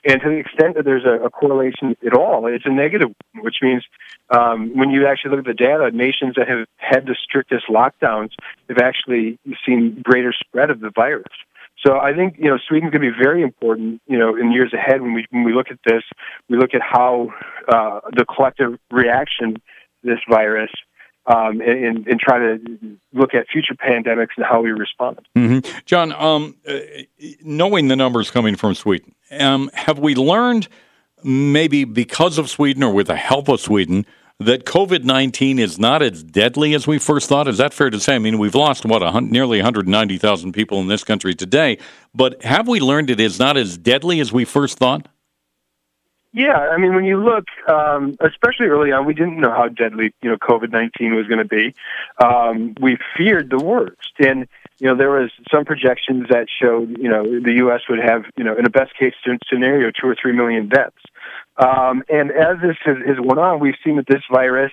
[0.06, 3.58] and to the extent that there's a, a correlation at all, it's a negative, which
[3.62, 3.84] means
[4.30, 8.32] um, when you actually look at the data, nations that have had the strictest lockdowns
[8.68, 11.34] have actually seen greater spread of the virus.
[11.86, 14.02] So I think you know Sweden's going to be very important.
[14.06, 16.04] You know, in years ahead when we when we look at this,
[16.50, 17.30] we look at how
[17.68, 19.62] uh, the collective reaction to
[20.04, 20.72] this virus,
[21.26, 25.20] um, and, and try to look at future pandemics and how we respond.
[25.38, 25.80] Mm-hmm.
[25.86, 26.80] John, um, uh,
[27.44, 30.68] knowing the numbers coming from Sweden, um, have we learned
[31.24, 34.06] maybe because of Sweden or with the help of Sweden?
[34.40, 37.48] That COVID 19 is not as deadly as we first thought?
[37.48, 38.16] Is that fair to say?
[38.16, 41.78] I mean, we've lost, what, a, nearly 190,000 people in this country today,
[42.16, 45.08] but have we learned it is not as deadly as we first thought?
[46.32, 50.14] Yeah, I mean, when you look, um, especially early on, we didn't know how deadly
[50.22, 51.74] you know COVID nineteen was going to be.
[52.24, 54.48] Um, we feared the worst, and
[54.78, 57.82] you know there was some projections that showed you know the U.S.
[57.90, 59.16] would have you know in a best case
[59.52, 61.02] scenario two or three million deaths.
[61.60, 64.72] Um, and as this has, has went on, we've seen that this virus,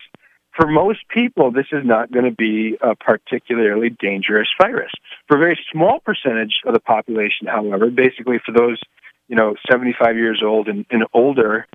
[0.55, 4.93] for most people, this is not going to be a particularly dangerous virus.
[5.29, 8.81] For a very small percentage of the population, however, basically for those
[9.29, 11.67] you know 75 years old and, and older,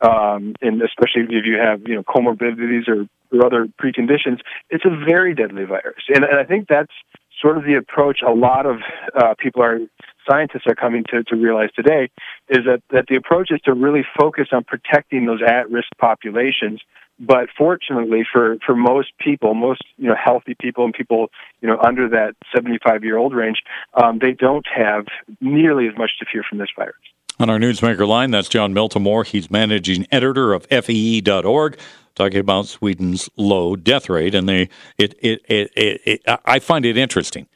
[0.00, 5.04] um, and especially if you have you know comorbidities or, or other preconditions, it's a
[5.06, 6.02] very deadly virus.
[6.08, 6.92] And, and I think that's
[7.40, 8.78] sort of the approach a lot of
[9.14, 9.80] uh, people are
[10.28, 12.10] scientists are coming to, to realize today
[12.48, 16.80] is that, that the approach is to really focus on protecting those at-risk populations
[17.18, 21.28] but fortunately for, for most people, most you know healthy people and people
[21.60, 23.58] you know under that 75 year old range,
[23.94, 25.06] um, they don't have
[25.40, 26.96] nearly as much to fear from this virus.
[27.40, 29.26] On our newsmaker line, that's John Miltimore.
[29.26, 31.78] He's managing editor of FEE.org,
[32.14, 34.68] talking about Sweden's low death rate, and they
[34.98, 37.46] it it it, it, it I find it interesting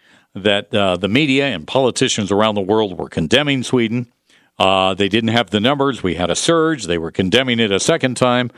[0.45, 4.13] that uh, the media and politicians around the world were condemning Sweden.
[4.59, 6.03] Uh, they didn't have the numbers.
[6.03, 6.85] We had a surge.
[6.85, 8.51] They were condemning it a second time.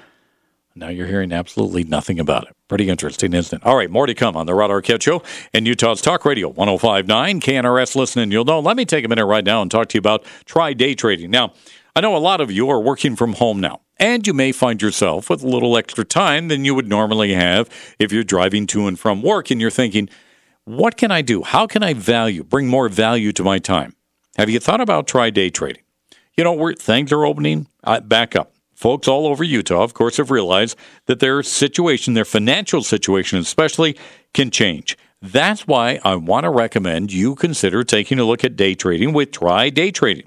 [0.74, 2.56] Now you're hearing absolutely nothing about it.
[2.68, 3.66] Pretty interesting, isn't it?
[3.66, 7.40] All right, more to come on the Rod Arquette Show and Utah's Talk Radio 1059.
[7.40, 8.60] KNRS listening, you'll know.
[8.60, 11.30] Let me take a minute right now and talk to you about try day trading.
[11.30, 11.52] Now,
[11.96, 14.80] I know a lot of you are working from home now, and you may find
[14.80, 18.86] yourself with a little extra time than you would normally have if you're driving to
[18.86, 20.08] and from work and you're thinking,
[20.76, 21.42] what can I do?
[21.42, 23.94] How can I value, bring more value to my time?
[24.36, 25.82] Have you thought about try day trading?
[26.36, 30.16] You know, where things are opening, uh, back up folks all over Utah, of course,
[30.16, 30.74] have realized
[31.04, 33.96] that their situation, their financial situation especially,
[34.32, 34.96] can change.
[35.20, 39.32] That's why I want to recommend you consider taking a look at day trading with
[39.32, 40.26] Try Day Trading.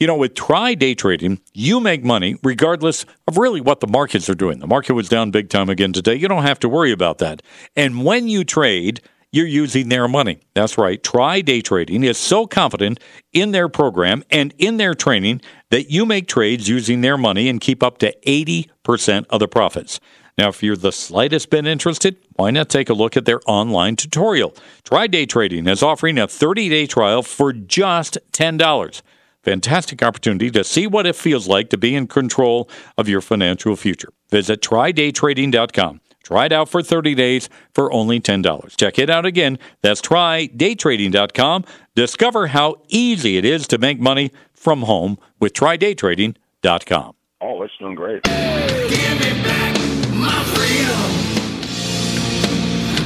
[0.00, 4.28] You know, with Try Day Trading, you make money regardless of really what the markets
[4.28, 4.58] are doing.
[4.58, 6.16] The market was down big time again today.
[6.16, 7.42] You don't have to worry about that.
[7.76, 9.02] And when you trade,
[9.34, 10.38] you're using their money.
[10.54, 11.02] That's right.
[11.02, 13.00] Try Day Trading is so confident
[13.32, 15.40] in their program and in their training
[15.70, 19.98] that you make trades using their money and keep up to 80% of the profits.
[20.38, 23.96] Now, if you're the slightest bit interested, why not take a look at their online
[23.96, 24.54] tutorial?
[24.84, 29.02] Try Day Trading is offering a 30 day trial for just $10.
[29.42, 33.74] Fantastic opportunity to see what it feels like to be in control of your financial
[33.74, 34.12] future.
[34.30, 36.00] Visit trydaytrading.com.
[36.24, 38.76] Try it out for 30 days for only $10.
[38.76, 39.58] Check it out again.
[39.82, 41.64] That's trydaytrading.com.
[41.94, 47.14] Discover how easy it is to make money from home with trydaytrading.com.
[47.40, 48.22] Oh, it's doing great.
[48.22, 49.78] Give me back
[50.14, 51.10] my freedom.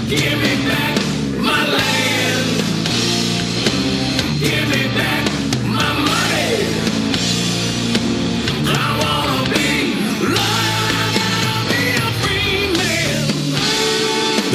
[0.09, 0.98] Give me back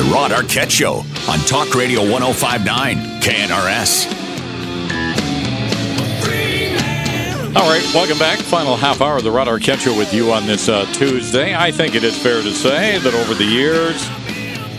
[0.04, 4.08] The Rod Arquette Show on Talk Radio 1059 KNRS.
[7.56, 8.40] All right, welcome back.
[8.40, 11.56] Final half hour of the Rod Arquette Show with you on this uh, Tuesday.
[11.56, 14.06] I think it is fair to say that over the years,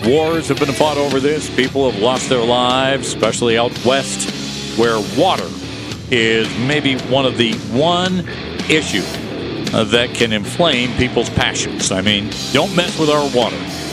[0.07, 1.49] wars have been fought over this.
[1.57, 5.49] People have lost their lives, especially out west, where water
[6.11, 8.29] is maybe one of the one
[8.69, 9.03] issue
[9.75, 11.91] uh, that can inflame people's passions.
[11.91, 13.84] I mean, don't mess with our water.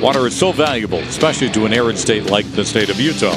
[0.00, 3.36] Water is so valuable, especially to an arid state like the state of Utah.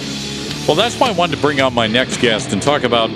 [0.68, 3.10] Well, that's why I wanted to bring on my next guest and talk about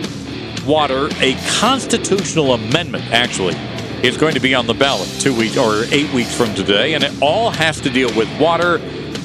[0.65, 3.55] water, a constitutional amendment, actually,
[4.01, 7.03] is going to be on the ballot two weeks or eight weeks from today, and
[7.03, 8.77] it all has to deal with water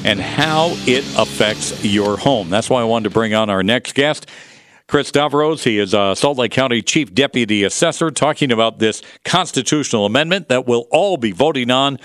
[0.05, 2.51] and how it affects your home.
[2.51, 4.27] That's why I wanted to bring on our next guest.
[4.87, 10.05] Chris Stavros, he is uh, Salt Lake County Chief Deputy Assessor, talking about this constitutional
[10.05, 11.99] amendment that we'll all be voting on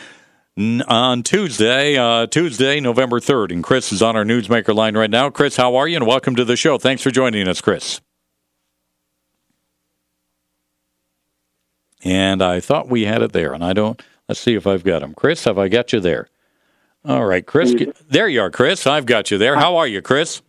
[0.58, 3.52] on Tuesday, uh, Tuesday, November 3rd.
[3.52, 5.30] And Chris is on our Newsmaker line right now.
[5.30, 5.98] Chris, how are you?
[5.98, 6.78] And welcome to the show.
[6.78, 8.00] Thanks for joining us, Chris.
[12.04, 14.02] And I thought we had it there, and I don't.
[14.30, 15.14] Let's see if I've got him.
[15.14, 16.30] Chris, have I got you there?
[17.04, 17.76] All right, Chris.
[18.08, 18.88] There you are, Chris.
[18.88, 19.56] I've got you there.
[19.56, 20.42] How are you, Chris?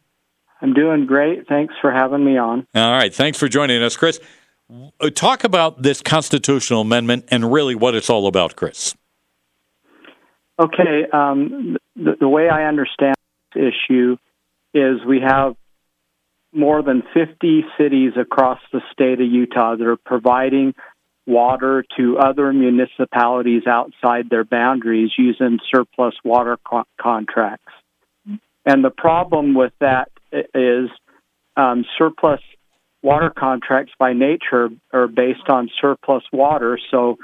[0.62, 1.46] I'm doing great.
[1.48, 2.66] Thanks for having me on.
[2.74, 3.14] All right.
[3.14, 4.20] Thanks for joining us, Chris.
[5.00, 8.94] Uh, Talk about this constitutional amendment and really what it's all about, Chris.
[10.58, 11.06] Okay.
[11.12, 13.16] Um, the, the way I understand
[13.54, 14.16] this issue
[14.74, 15.56] is we have
[16.52, 20.74] more than 50 cities across the state of Utah that are providing
[21.26, 27.72] water to other municipalities outside their boundaries using surplus water co- contracts.
[28.64, 30.10] And the problem with that
[30.54, 30.88] is
[31.56, 32.40] um, surplus
[33.02, 36.78] water contracts by nature are based on surplus water.
[36.90, 37.16] So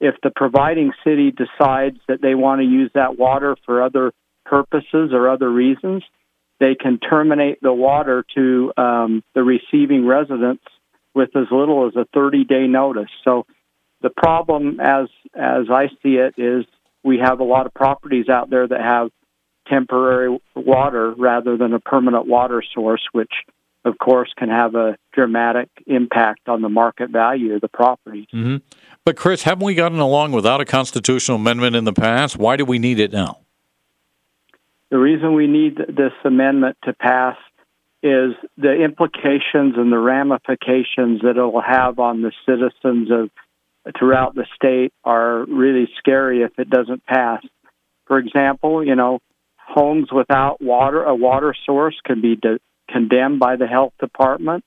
[0.00, 4.12] if the providing city decides that they want to use that water for other
[4.46, 6.02] purposes or other reasons,
[6.58, 10.64] they can terminate the water to um, the receiving residents
[11.14, 13.10] with as little as a 30 day notice.
[13.24, 13.46] So
[14.00, 16.64] the problem, as as I see it, is
[17.04, 19.10] we have a lot of properties out there that have
[19.68, 23.32] temporary water rather than a permanent water source, which
[23.84, 28.28] of course can have a dramatic impact on the market value of the property.
[28.32, 28.56] Mm-hmm.
[29.04, 32.36] But Chris, haven't we gotten along without a constitutional amendment in the past?
[32.36, 33.38] Why do we need it now?
[34.90, 37.36] The reason we need this amendment to pass
[38.02, 43.30] is the implications and the ramifications that it will have on the citizens of
[43.98, 47.42] throughout the state are really scary if it doesn't pass.
[48.06, 49.20] For example, you know,
[49.56, 52.58] homes without water, a water source, can be de-
[52.92, 54.64] condemned by the health department.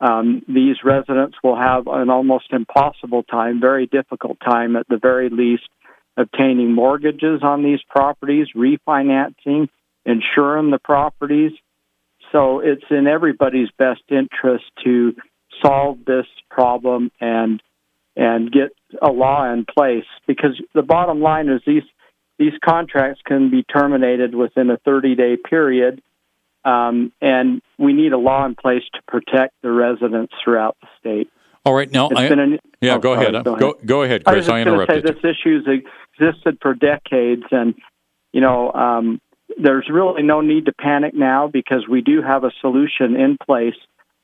[0.00, 5.30] Um, these residents will have an almost impossible time, very difficult time at the very
[5.30, 5.68] least,
[6.16, 9.68] obtaining mortgages on these properties, refinancing,
[10.04, 11.52] insuring the properties.
[12.32, 15.14] So it's in everybody's best interest to
[15.62, 17.62] solve this problem and
[18.18, 18.70] and get
[19.02, 21.82] a law in place because the bottom line is these
[22.38, 26.02] these contracts can be terminated within a 30 day period
[26.66, 31.30] um, and we need a law in place to protect the residents throughout the state.
[31.64, 33.44] All right, now, I, an- yeah, oh, go, sorry, ahead.
[33.44, 33.86] go Go, ahead.
[33.86, 34.44] go ahead, I Chris.
[34.44, 35.12] was I, to say interrupted you.
[35.14, 35.66] this issue's
[36.18, 37.74] existed for decades, and
[38.32, 39.20] you know um,
[39.62, 43.74] there's really no need to panic now because we do have a solution in place.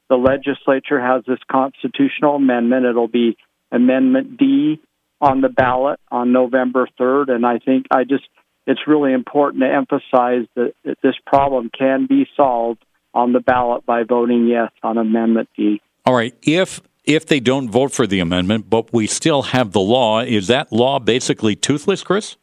[0.09, 2.85] The legislature has this constitutional amendment.
[2.87, 3.37] It'll be
[3.73, 4.81] Amendment D
[5.21, 8.25] on the ballot on November 3rd, and I think I just
[8.67, 12.85] it's really important to emphasize that, that this problem can be solved
[13.15, 15.81] on the ballot by voting yes on Amendment D.
[16.07, 19.81] All right, if if they don't vote for the amendment, but we still have the
[19.81, 22.37] law, is that law basically toothless, Chris?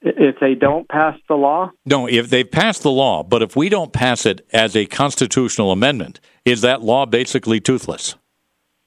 [0.00, 3.68] If they don't pass the law, No, if they've passed the law, but if we
[3.68, 8.14] don't pass it as a constitutional amendment, is that law basically toothless?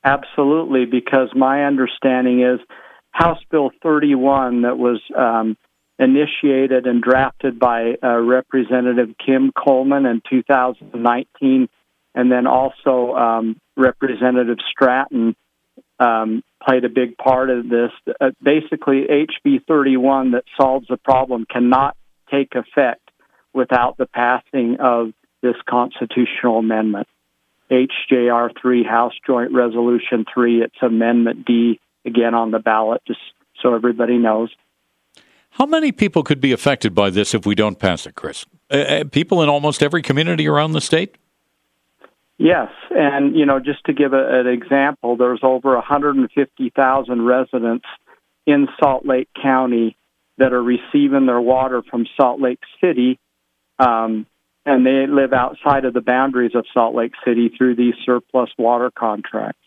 [0.03, 2.59] Absolutely, because my understanding is
[3.19, 5.57] House Bill 31 that was um,
[5.99, 11.67] initiated and drafted by uh, Representative Kim Coleman in 2019,
[12.15, 15.35] and then also um, Representative Stratton
[15.99, 17.91] um, played a big part of this.
[18.21, 21.97] Uh, basically, HB 31 that solves the problem cannot
[22.31, 23.01] take effect
[23.53, 27.07] without the passing of this constitutional amendment.
[27.69, 30.61] HJR 3, House Joint Resolution 3.
[30.61, 33.19] It's Amendment D, again on the ballot, just
[33.61, 34.49] so everybody knows.
[35.52, 38.45] How many people could be affected by this if we don't pass it, Chris?
[38.72, 41.18] Uh, uh, people in almost every community around the state?
[42.38, 47.86] Yes, and you know, just to give a, an example, there's over 150,000 residents
[48.45, 49.98] in Salt Lake County
[50.38, 53.19] that are receiving their water from Salt Lake City,
[53.77, 54.26] um,
[54.65, 58.90] and they live outside of the boundaries of Salt Lake City through these surplus water
[58.90, 59.60] contracts.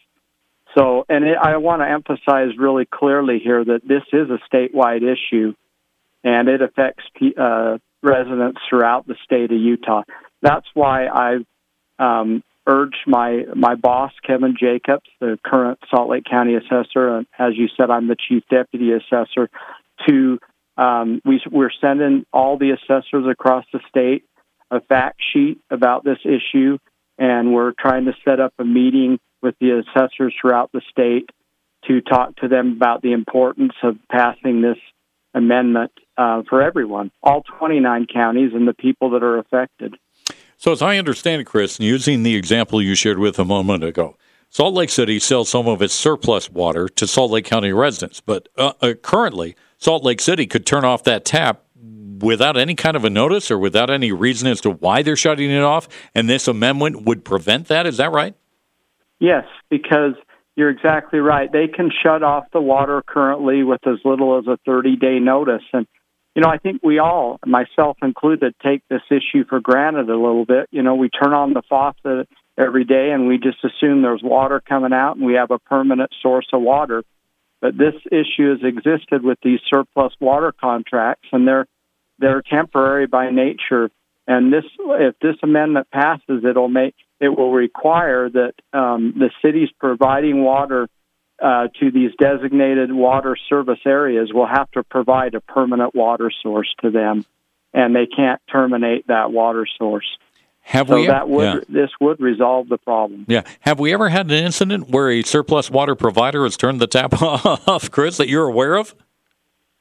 [0.75, 5.03] So, and it, I want to emphasize really clearly here that this is a statewide
[5.03, 5.55] issue,
[6.25, 7.05] and it affects
[7.39, 10.03] uh, residents throughout the state of Utah.
[10.41, 11.47] That's why I've
[11.99, 17.53] um, urged my my boss Kevin Jacobs, the current Salt Lake County assessor, and as
[17.57, 19.51] you said, I'm the chief deputy assessor.
[20.09, 20.39] To
[20.77, 24.25] um, we, we're sending all the assessors across the state
[24.71, 26.79] a fact sheet about this issue,
[27.19, 31.31] and we're trying to set up a meeting with the assessors throughout the state
[31.87, 34.79] to talk to them about the importance of passing this
[35.35, 39.97] amendment uh, for everyone, all 29 counties and the people that are affected.
[40.57, 44.17] So, as I understand it, Chris, using the example you shared with a moment ago,
[44.49, 48.49] Salt Lake City sells some of its surplus water to Salt Lake County residents, but
[48.57, 51.65] uh, uh, currently, Salt Lake City could turn off that tap
[52.21, 55.51] without any kind of a notice or without any reason as to why they're shutting
[55.51, 57.87] it off, and this amendment would prevent that.
[57.87, 58.37] Is that right?
[59.23, 60.15] Yes, because
[60.57, 61.51] you're exactly right.
[61.51, 65.63] They can shut off the water currently with as little as a 30 day notice.
[65.73, 65.87] And,
[66.35, 70.45] you know, I think we all, myself included, take this issue for granted a little
[70.45, 70.67] bit.
[70.73, 72.29] You know, we turn on the faucet
[72.59, 76.11] every day and we just assume there's water coming out and we have a permanent
[76.21, 77.05] source of water.
[77.61, 81.67] But this issue has existed with these surplus water contracts and they're
[82.19, 83.89] they're temporary by nature.
[84.27, 89.69] And this if this amendment passes it'll make it will require that um, the cities
[89.79, 90.89] providing water
[91.41, 96.69] uh, to these designated water service areas will have to provide a permanent water source
[96.83, 97.25] to them,
[97.73, 100.07] and they can't terminate that water source.
[100.63, 101.07] Have so we?
[101.07, 101.61] that would yeah.
[101.69, 103.25] this would resolve the problem.
[103.29, 103.43] Yeah.
[103.61, 107.21] Have we ever had an incident where a surplus water provider has turned the tap
[107.23, 108.97] off, Chris, that you're aware of?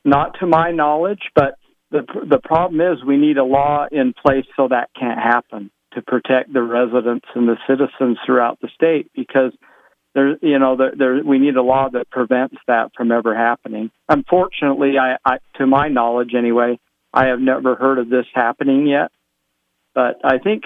[0.06, 1.56] Not to my knowledge, but
[1.90, 6.02] the the problem is we need a law in place so that can't happen to
[6.02, 9.52] protect the residents and the citizens throughout the state because
[10.14, 13.92] there you know there, there we need a law that prevents that from ever happening.
[14.10, 16.80] Unfortunately, I, I to my knowledge anyway,
[17.14, 19.12] I have never heard of this happening yet.
[19.94, 20.64] But I think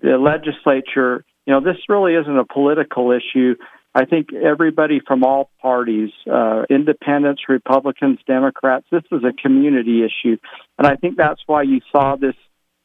[0.00, 3.56] the legislature, you know, this really isn't a political issue.
[3.94, 10.36] I think everybody from all parties, uh, independents, Republicans, Democrats, this is a community issue.
[10.76, 12.36] And I think that's why you saw this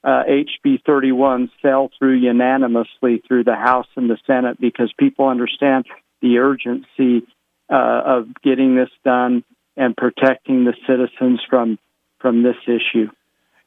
[0.03, 5.85] uh, HB 31 sail through unanimously through the House and the Senate because people understand
[6.21, 7.25] the urgency
[7.69, 9.43] uh, of getting this done
[9.77, 11.80] and protecting the citizens from
[12.19, 13.09] from this issue.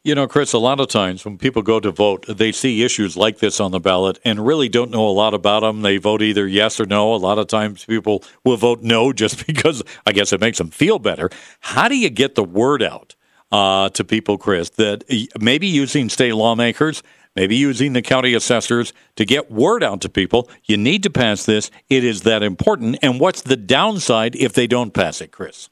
[0.02, 3.16] You know, Chris, a lot of times when people go to vote, they see issues
[3.16, 5.82] like this on the ballot and really don't know a lot about them.
[5.82, 7.12] They vote either yes or no.
[7.12, 10.70] A lot of times people will vote no just because I guess it makes them
[10.70, 11.28] feel better.
[11.58, 13.16] How do you get the word out
[13.52, 15.05] uh, to people, Chris, that
[15.40, 17.02] maybe using state lawmakers,
[17.35, 21.44] maybe using the county assessors to get word out to people, you need to pass
[21.44, 21.70] this.
[21.89, 22.98] It is that important.
[23.02, 25.68] And what's the downside if they don't pass it, Chris?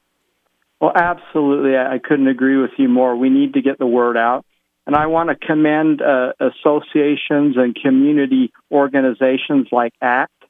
[0.80, 1.76] Well, absolutely.
[1.76, 3.16] I couldn't agree with you more.
[3.16, 4.44] We need to get the word out.
[4.86, 10.44] And I want to commend uh, associations and community organizations like ACT,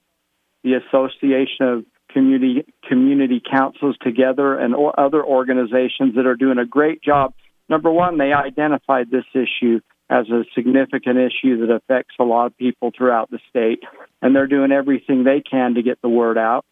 [0.64, 1.84] the Association of
[2.14, 7.34] Community Community Councils Together, and other organizations that are doing a great job.
[7.68, 12.56] Number one, they identified this issue as a significant issue that affects a lot of
[12.56, 13.82] people throughout the state,
[14.22, 16.64] and they're doing everything they can to get the word out.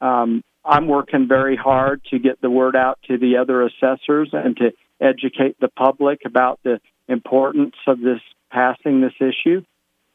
[0.00, 4.56] Um, I'm working very hard to get the word out to the other assessors and
[4.58, 8.20] to educate the public about the importance of this
[8.50, 9.62] passing this issue.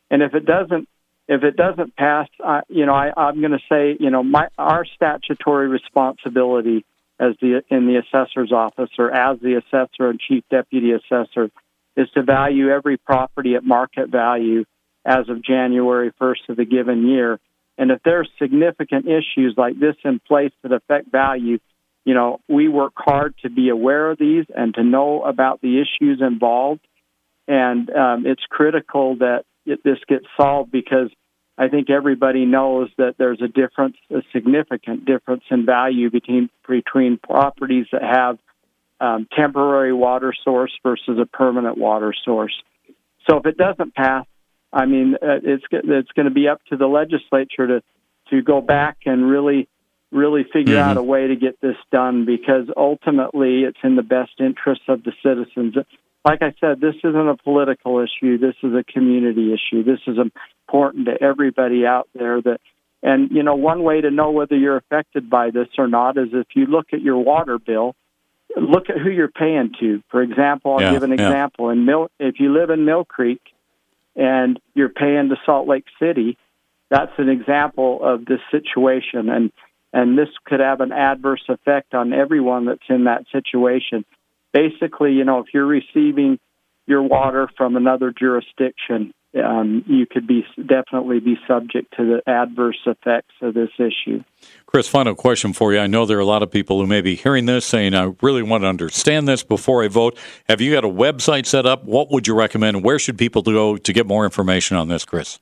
[0.09, 0.87] And if it doesn't,
[1.27, 4.47] if it doesn't pass, uh, you know, I, I'm going to say, you know, my
[4.57, 6.85] our statutory responsibility
[7.19, 11.49] as the in the assessor's office or as the assessor and chief deputy assessor
[11.95, 14.65] is to value every property at market value
[15.03, 17.39] as of January 1st of the given year
[17.77, 21.59] and if there's significant issues like this in place that affect value,
[22.05, 25.79] you know, we work hard to be aware of these and to know about the
[25.79, 26.81] issues involved.
[27.47, 31.09] And um, it's critical that it, this gets solved because
[31.57, 37.17] I think everybody knows that there's a difference, a significant difference in value between between
[37.17, 38.37] properties that have
[38.99, 42.53] um, temporary water source versus a permanent water source.
[43.29, 44.25] So if it doesn't pass,
[44.71, 47.83] I mean, uh, it's it's going to be up to the legislature to
[48.29, 49.67] to go back and really
[50.11, 50.89] really figure mm-hmm.
[50.89, 55.03] out a way to get this done because ultimately it's in the best interest of
[55.03, 55.75] the citizens.
[56.25, 58.37] Like I said, this isn't a political issue.
[58.37, 59.83] This is a community issue.
[59.83, 62.59] This is important to everybody out there that
[63.03, 66.29] and you know one way to know whether you're affected by this or not is
[66.33, 67.95] if you look at your water bill
[68.55, 70.01] look at who you're paying to.
[70.09, 71.27] For example, I'll yeah, give an yeah.
[71.27, 71.69] example.
[71.69, 73.41] In Mill, if you live in Mill Creek,
[74.15, 76.37] and you're paying to Salt Lake City,
[76.89, 79.29] that's an example of this situation.
[79.29, 79.51] And
[79.93, 84.05] and this could have an adverse effect on everyone that's in that situation.
[84.53, 86.39] Basically, you know, if you're receiving
[86.85, 92.79] your water from another jurisdiction, um, you could be definitely be subject to the adverse
[92.85, 94.23] effects of this issue.
[94.65, 95.79] Chris, final question for you.
[95.79, 98.13] I know there are a lot of people who may be hearing this saying, I
[98.21, 100.17] really want to understand this before I vote.
[100.47, 101.83] Have you got a website set up?
[101.83, 102.83] What would you recommend?
[102.83, 105.39] Where should people go to get more information on this, Chris?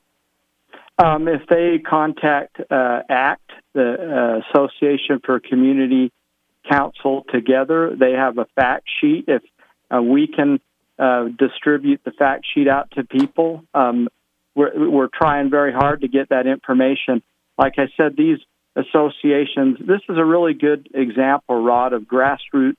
[0.97, 6.11] Um, if they contact uh, ACT, the uh, Association for Community
[6.69, 9.25] Council Together, they have a fact sheet.
[9.27, 9.43] If
[9.93, 10.59] uh, we can
[10.97, 14.07] uh, distribute the fact sheet out to people, um,
[14.55, 17.21] we're, we're trying very hard to get that information.
[17.57, 18.39] Like I said, these
[18.75, 22.75] associations, this is a really good example, Rod, of grassroots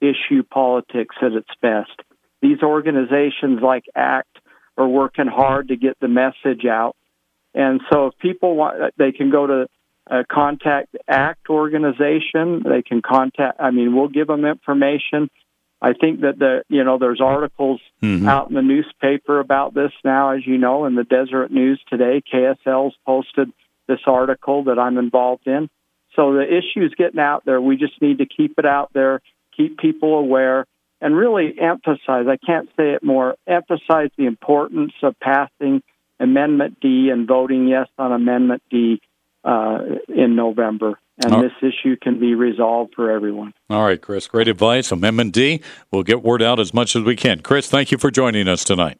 [0.00, 1.92] issue politics at its best.
[2.40, 4.38] These organizations like ACT
[4.76, 6.96] are working hard to get the message out.
[7.54, 9.68] And so if people want, they can go to
[10.12, 12.62] uh, contact ACT organization.
[12.64, 15.30] They can contact, I mean, we'll give them information.
[15.80, 18.28] I think that the, you know, there's articles Mm-hmm.
[18.28, 22.20] out in the newspaper about this now, as you know, in the Deseret News today.
[22.34, 23.52] KSL's posted
[23.86, 25.70] this article that I'm involved in.
[26.16, 27.60] So the issue's getting out there.
[27.60, 29.20] We just need to keep it out there,
[29.56, 30.66] keep people aware,
[31.00, 35.80] and really emphasize, I can't say it more, emphasize the importance of passing
[36.18, 39.00] Amendment D and voting yes on Amendment D
[39.44, 39.78] uh,
[40.08, 40.98] in November.
[41.24, 41.42] And Oh.
[41.42, 43.52] this issue can be resolved for everyone.
[43.68, 44.26] All right, Chris.
[44.26, 44.90] Great advice.
[44.90, 45.60] Amendment D.
[45.90, 47.40] We'll get word out as much as we can.
[47.40, 48.98] Chris, thank you for joining us tonight.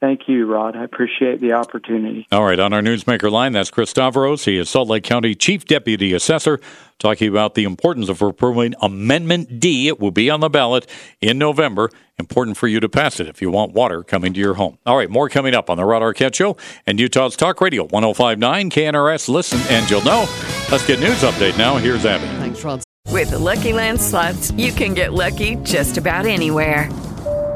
[0.00, 0.76] Thank you, Rod.
[0.76, 2.26] I appreciate the opportunity.
[2.30, 4.44] All right, on our Newsmaker line, that's Chris Stavros.
[4.44, 6.60] He is Salt Lake County Chief Deputy Assessor,
[6.98, 9.88] talking about the importance of approving Amendment D.
[9.88, 10.86] It will be on the ballot
[11.20, 11.90] in November.
[12.18, 14.78] Important for you to pass it if you want water coming to your home.
[14.84, 16.56] All right, more coming up on the Rod Arquette Show
[16.86, 19.28] and Utah's Talk Radio 1059 KNRS.
[19.28, 20.26] Listen and you'll know.
[20.70, 21.76] Let's get news update now.
[21.76, 22.26] Here's Abby.
[22.38, 22.82] Thanks, Rod.
[23.10, 26.90] With the Lucky Land slots, you can get lucky just about anywhere.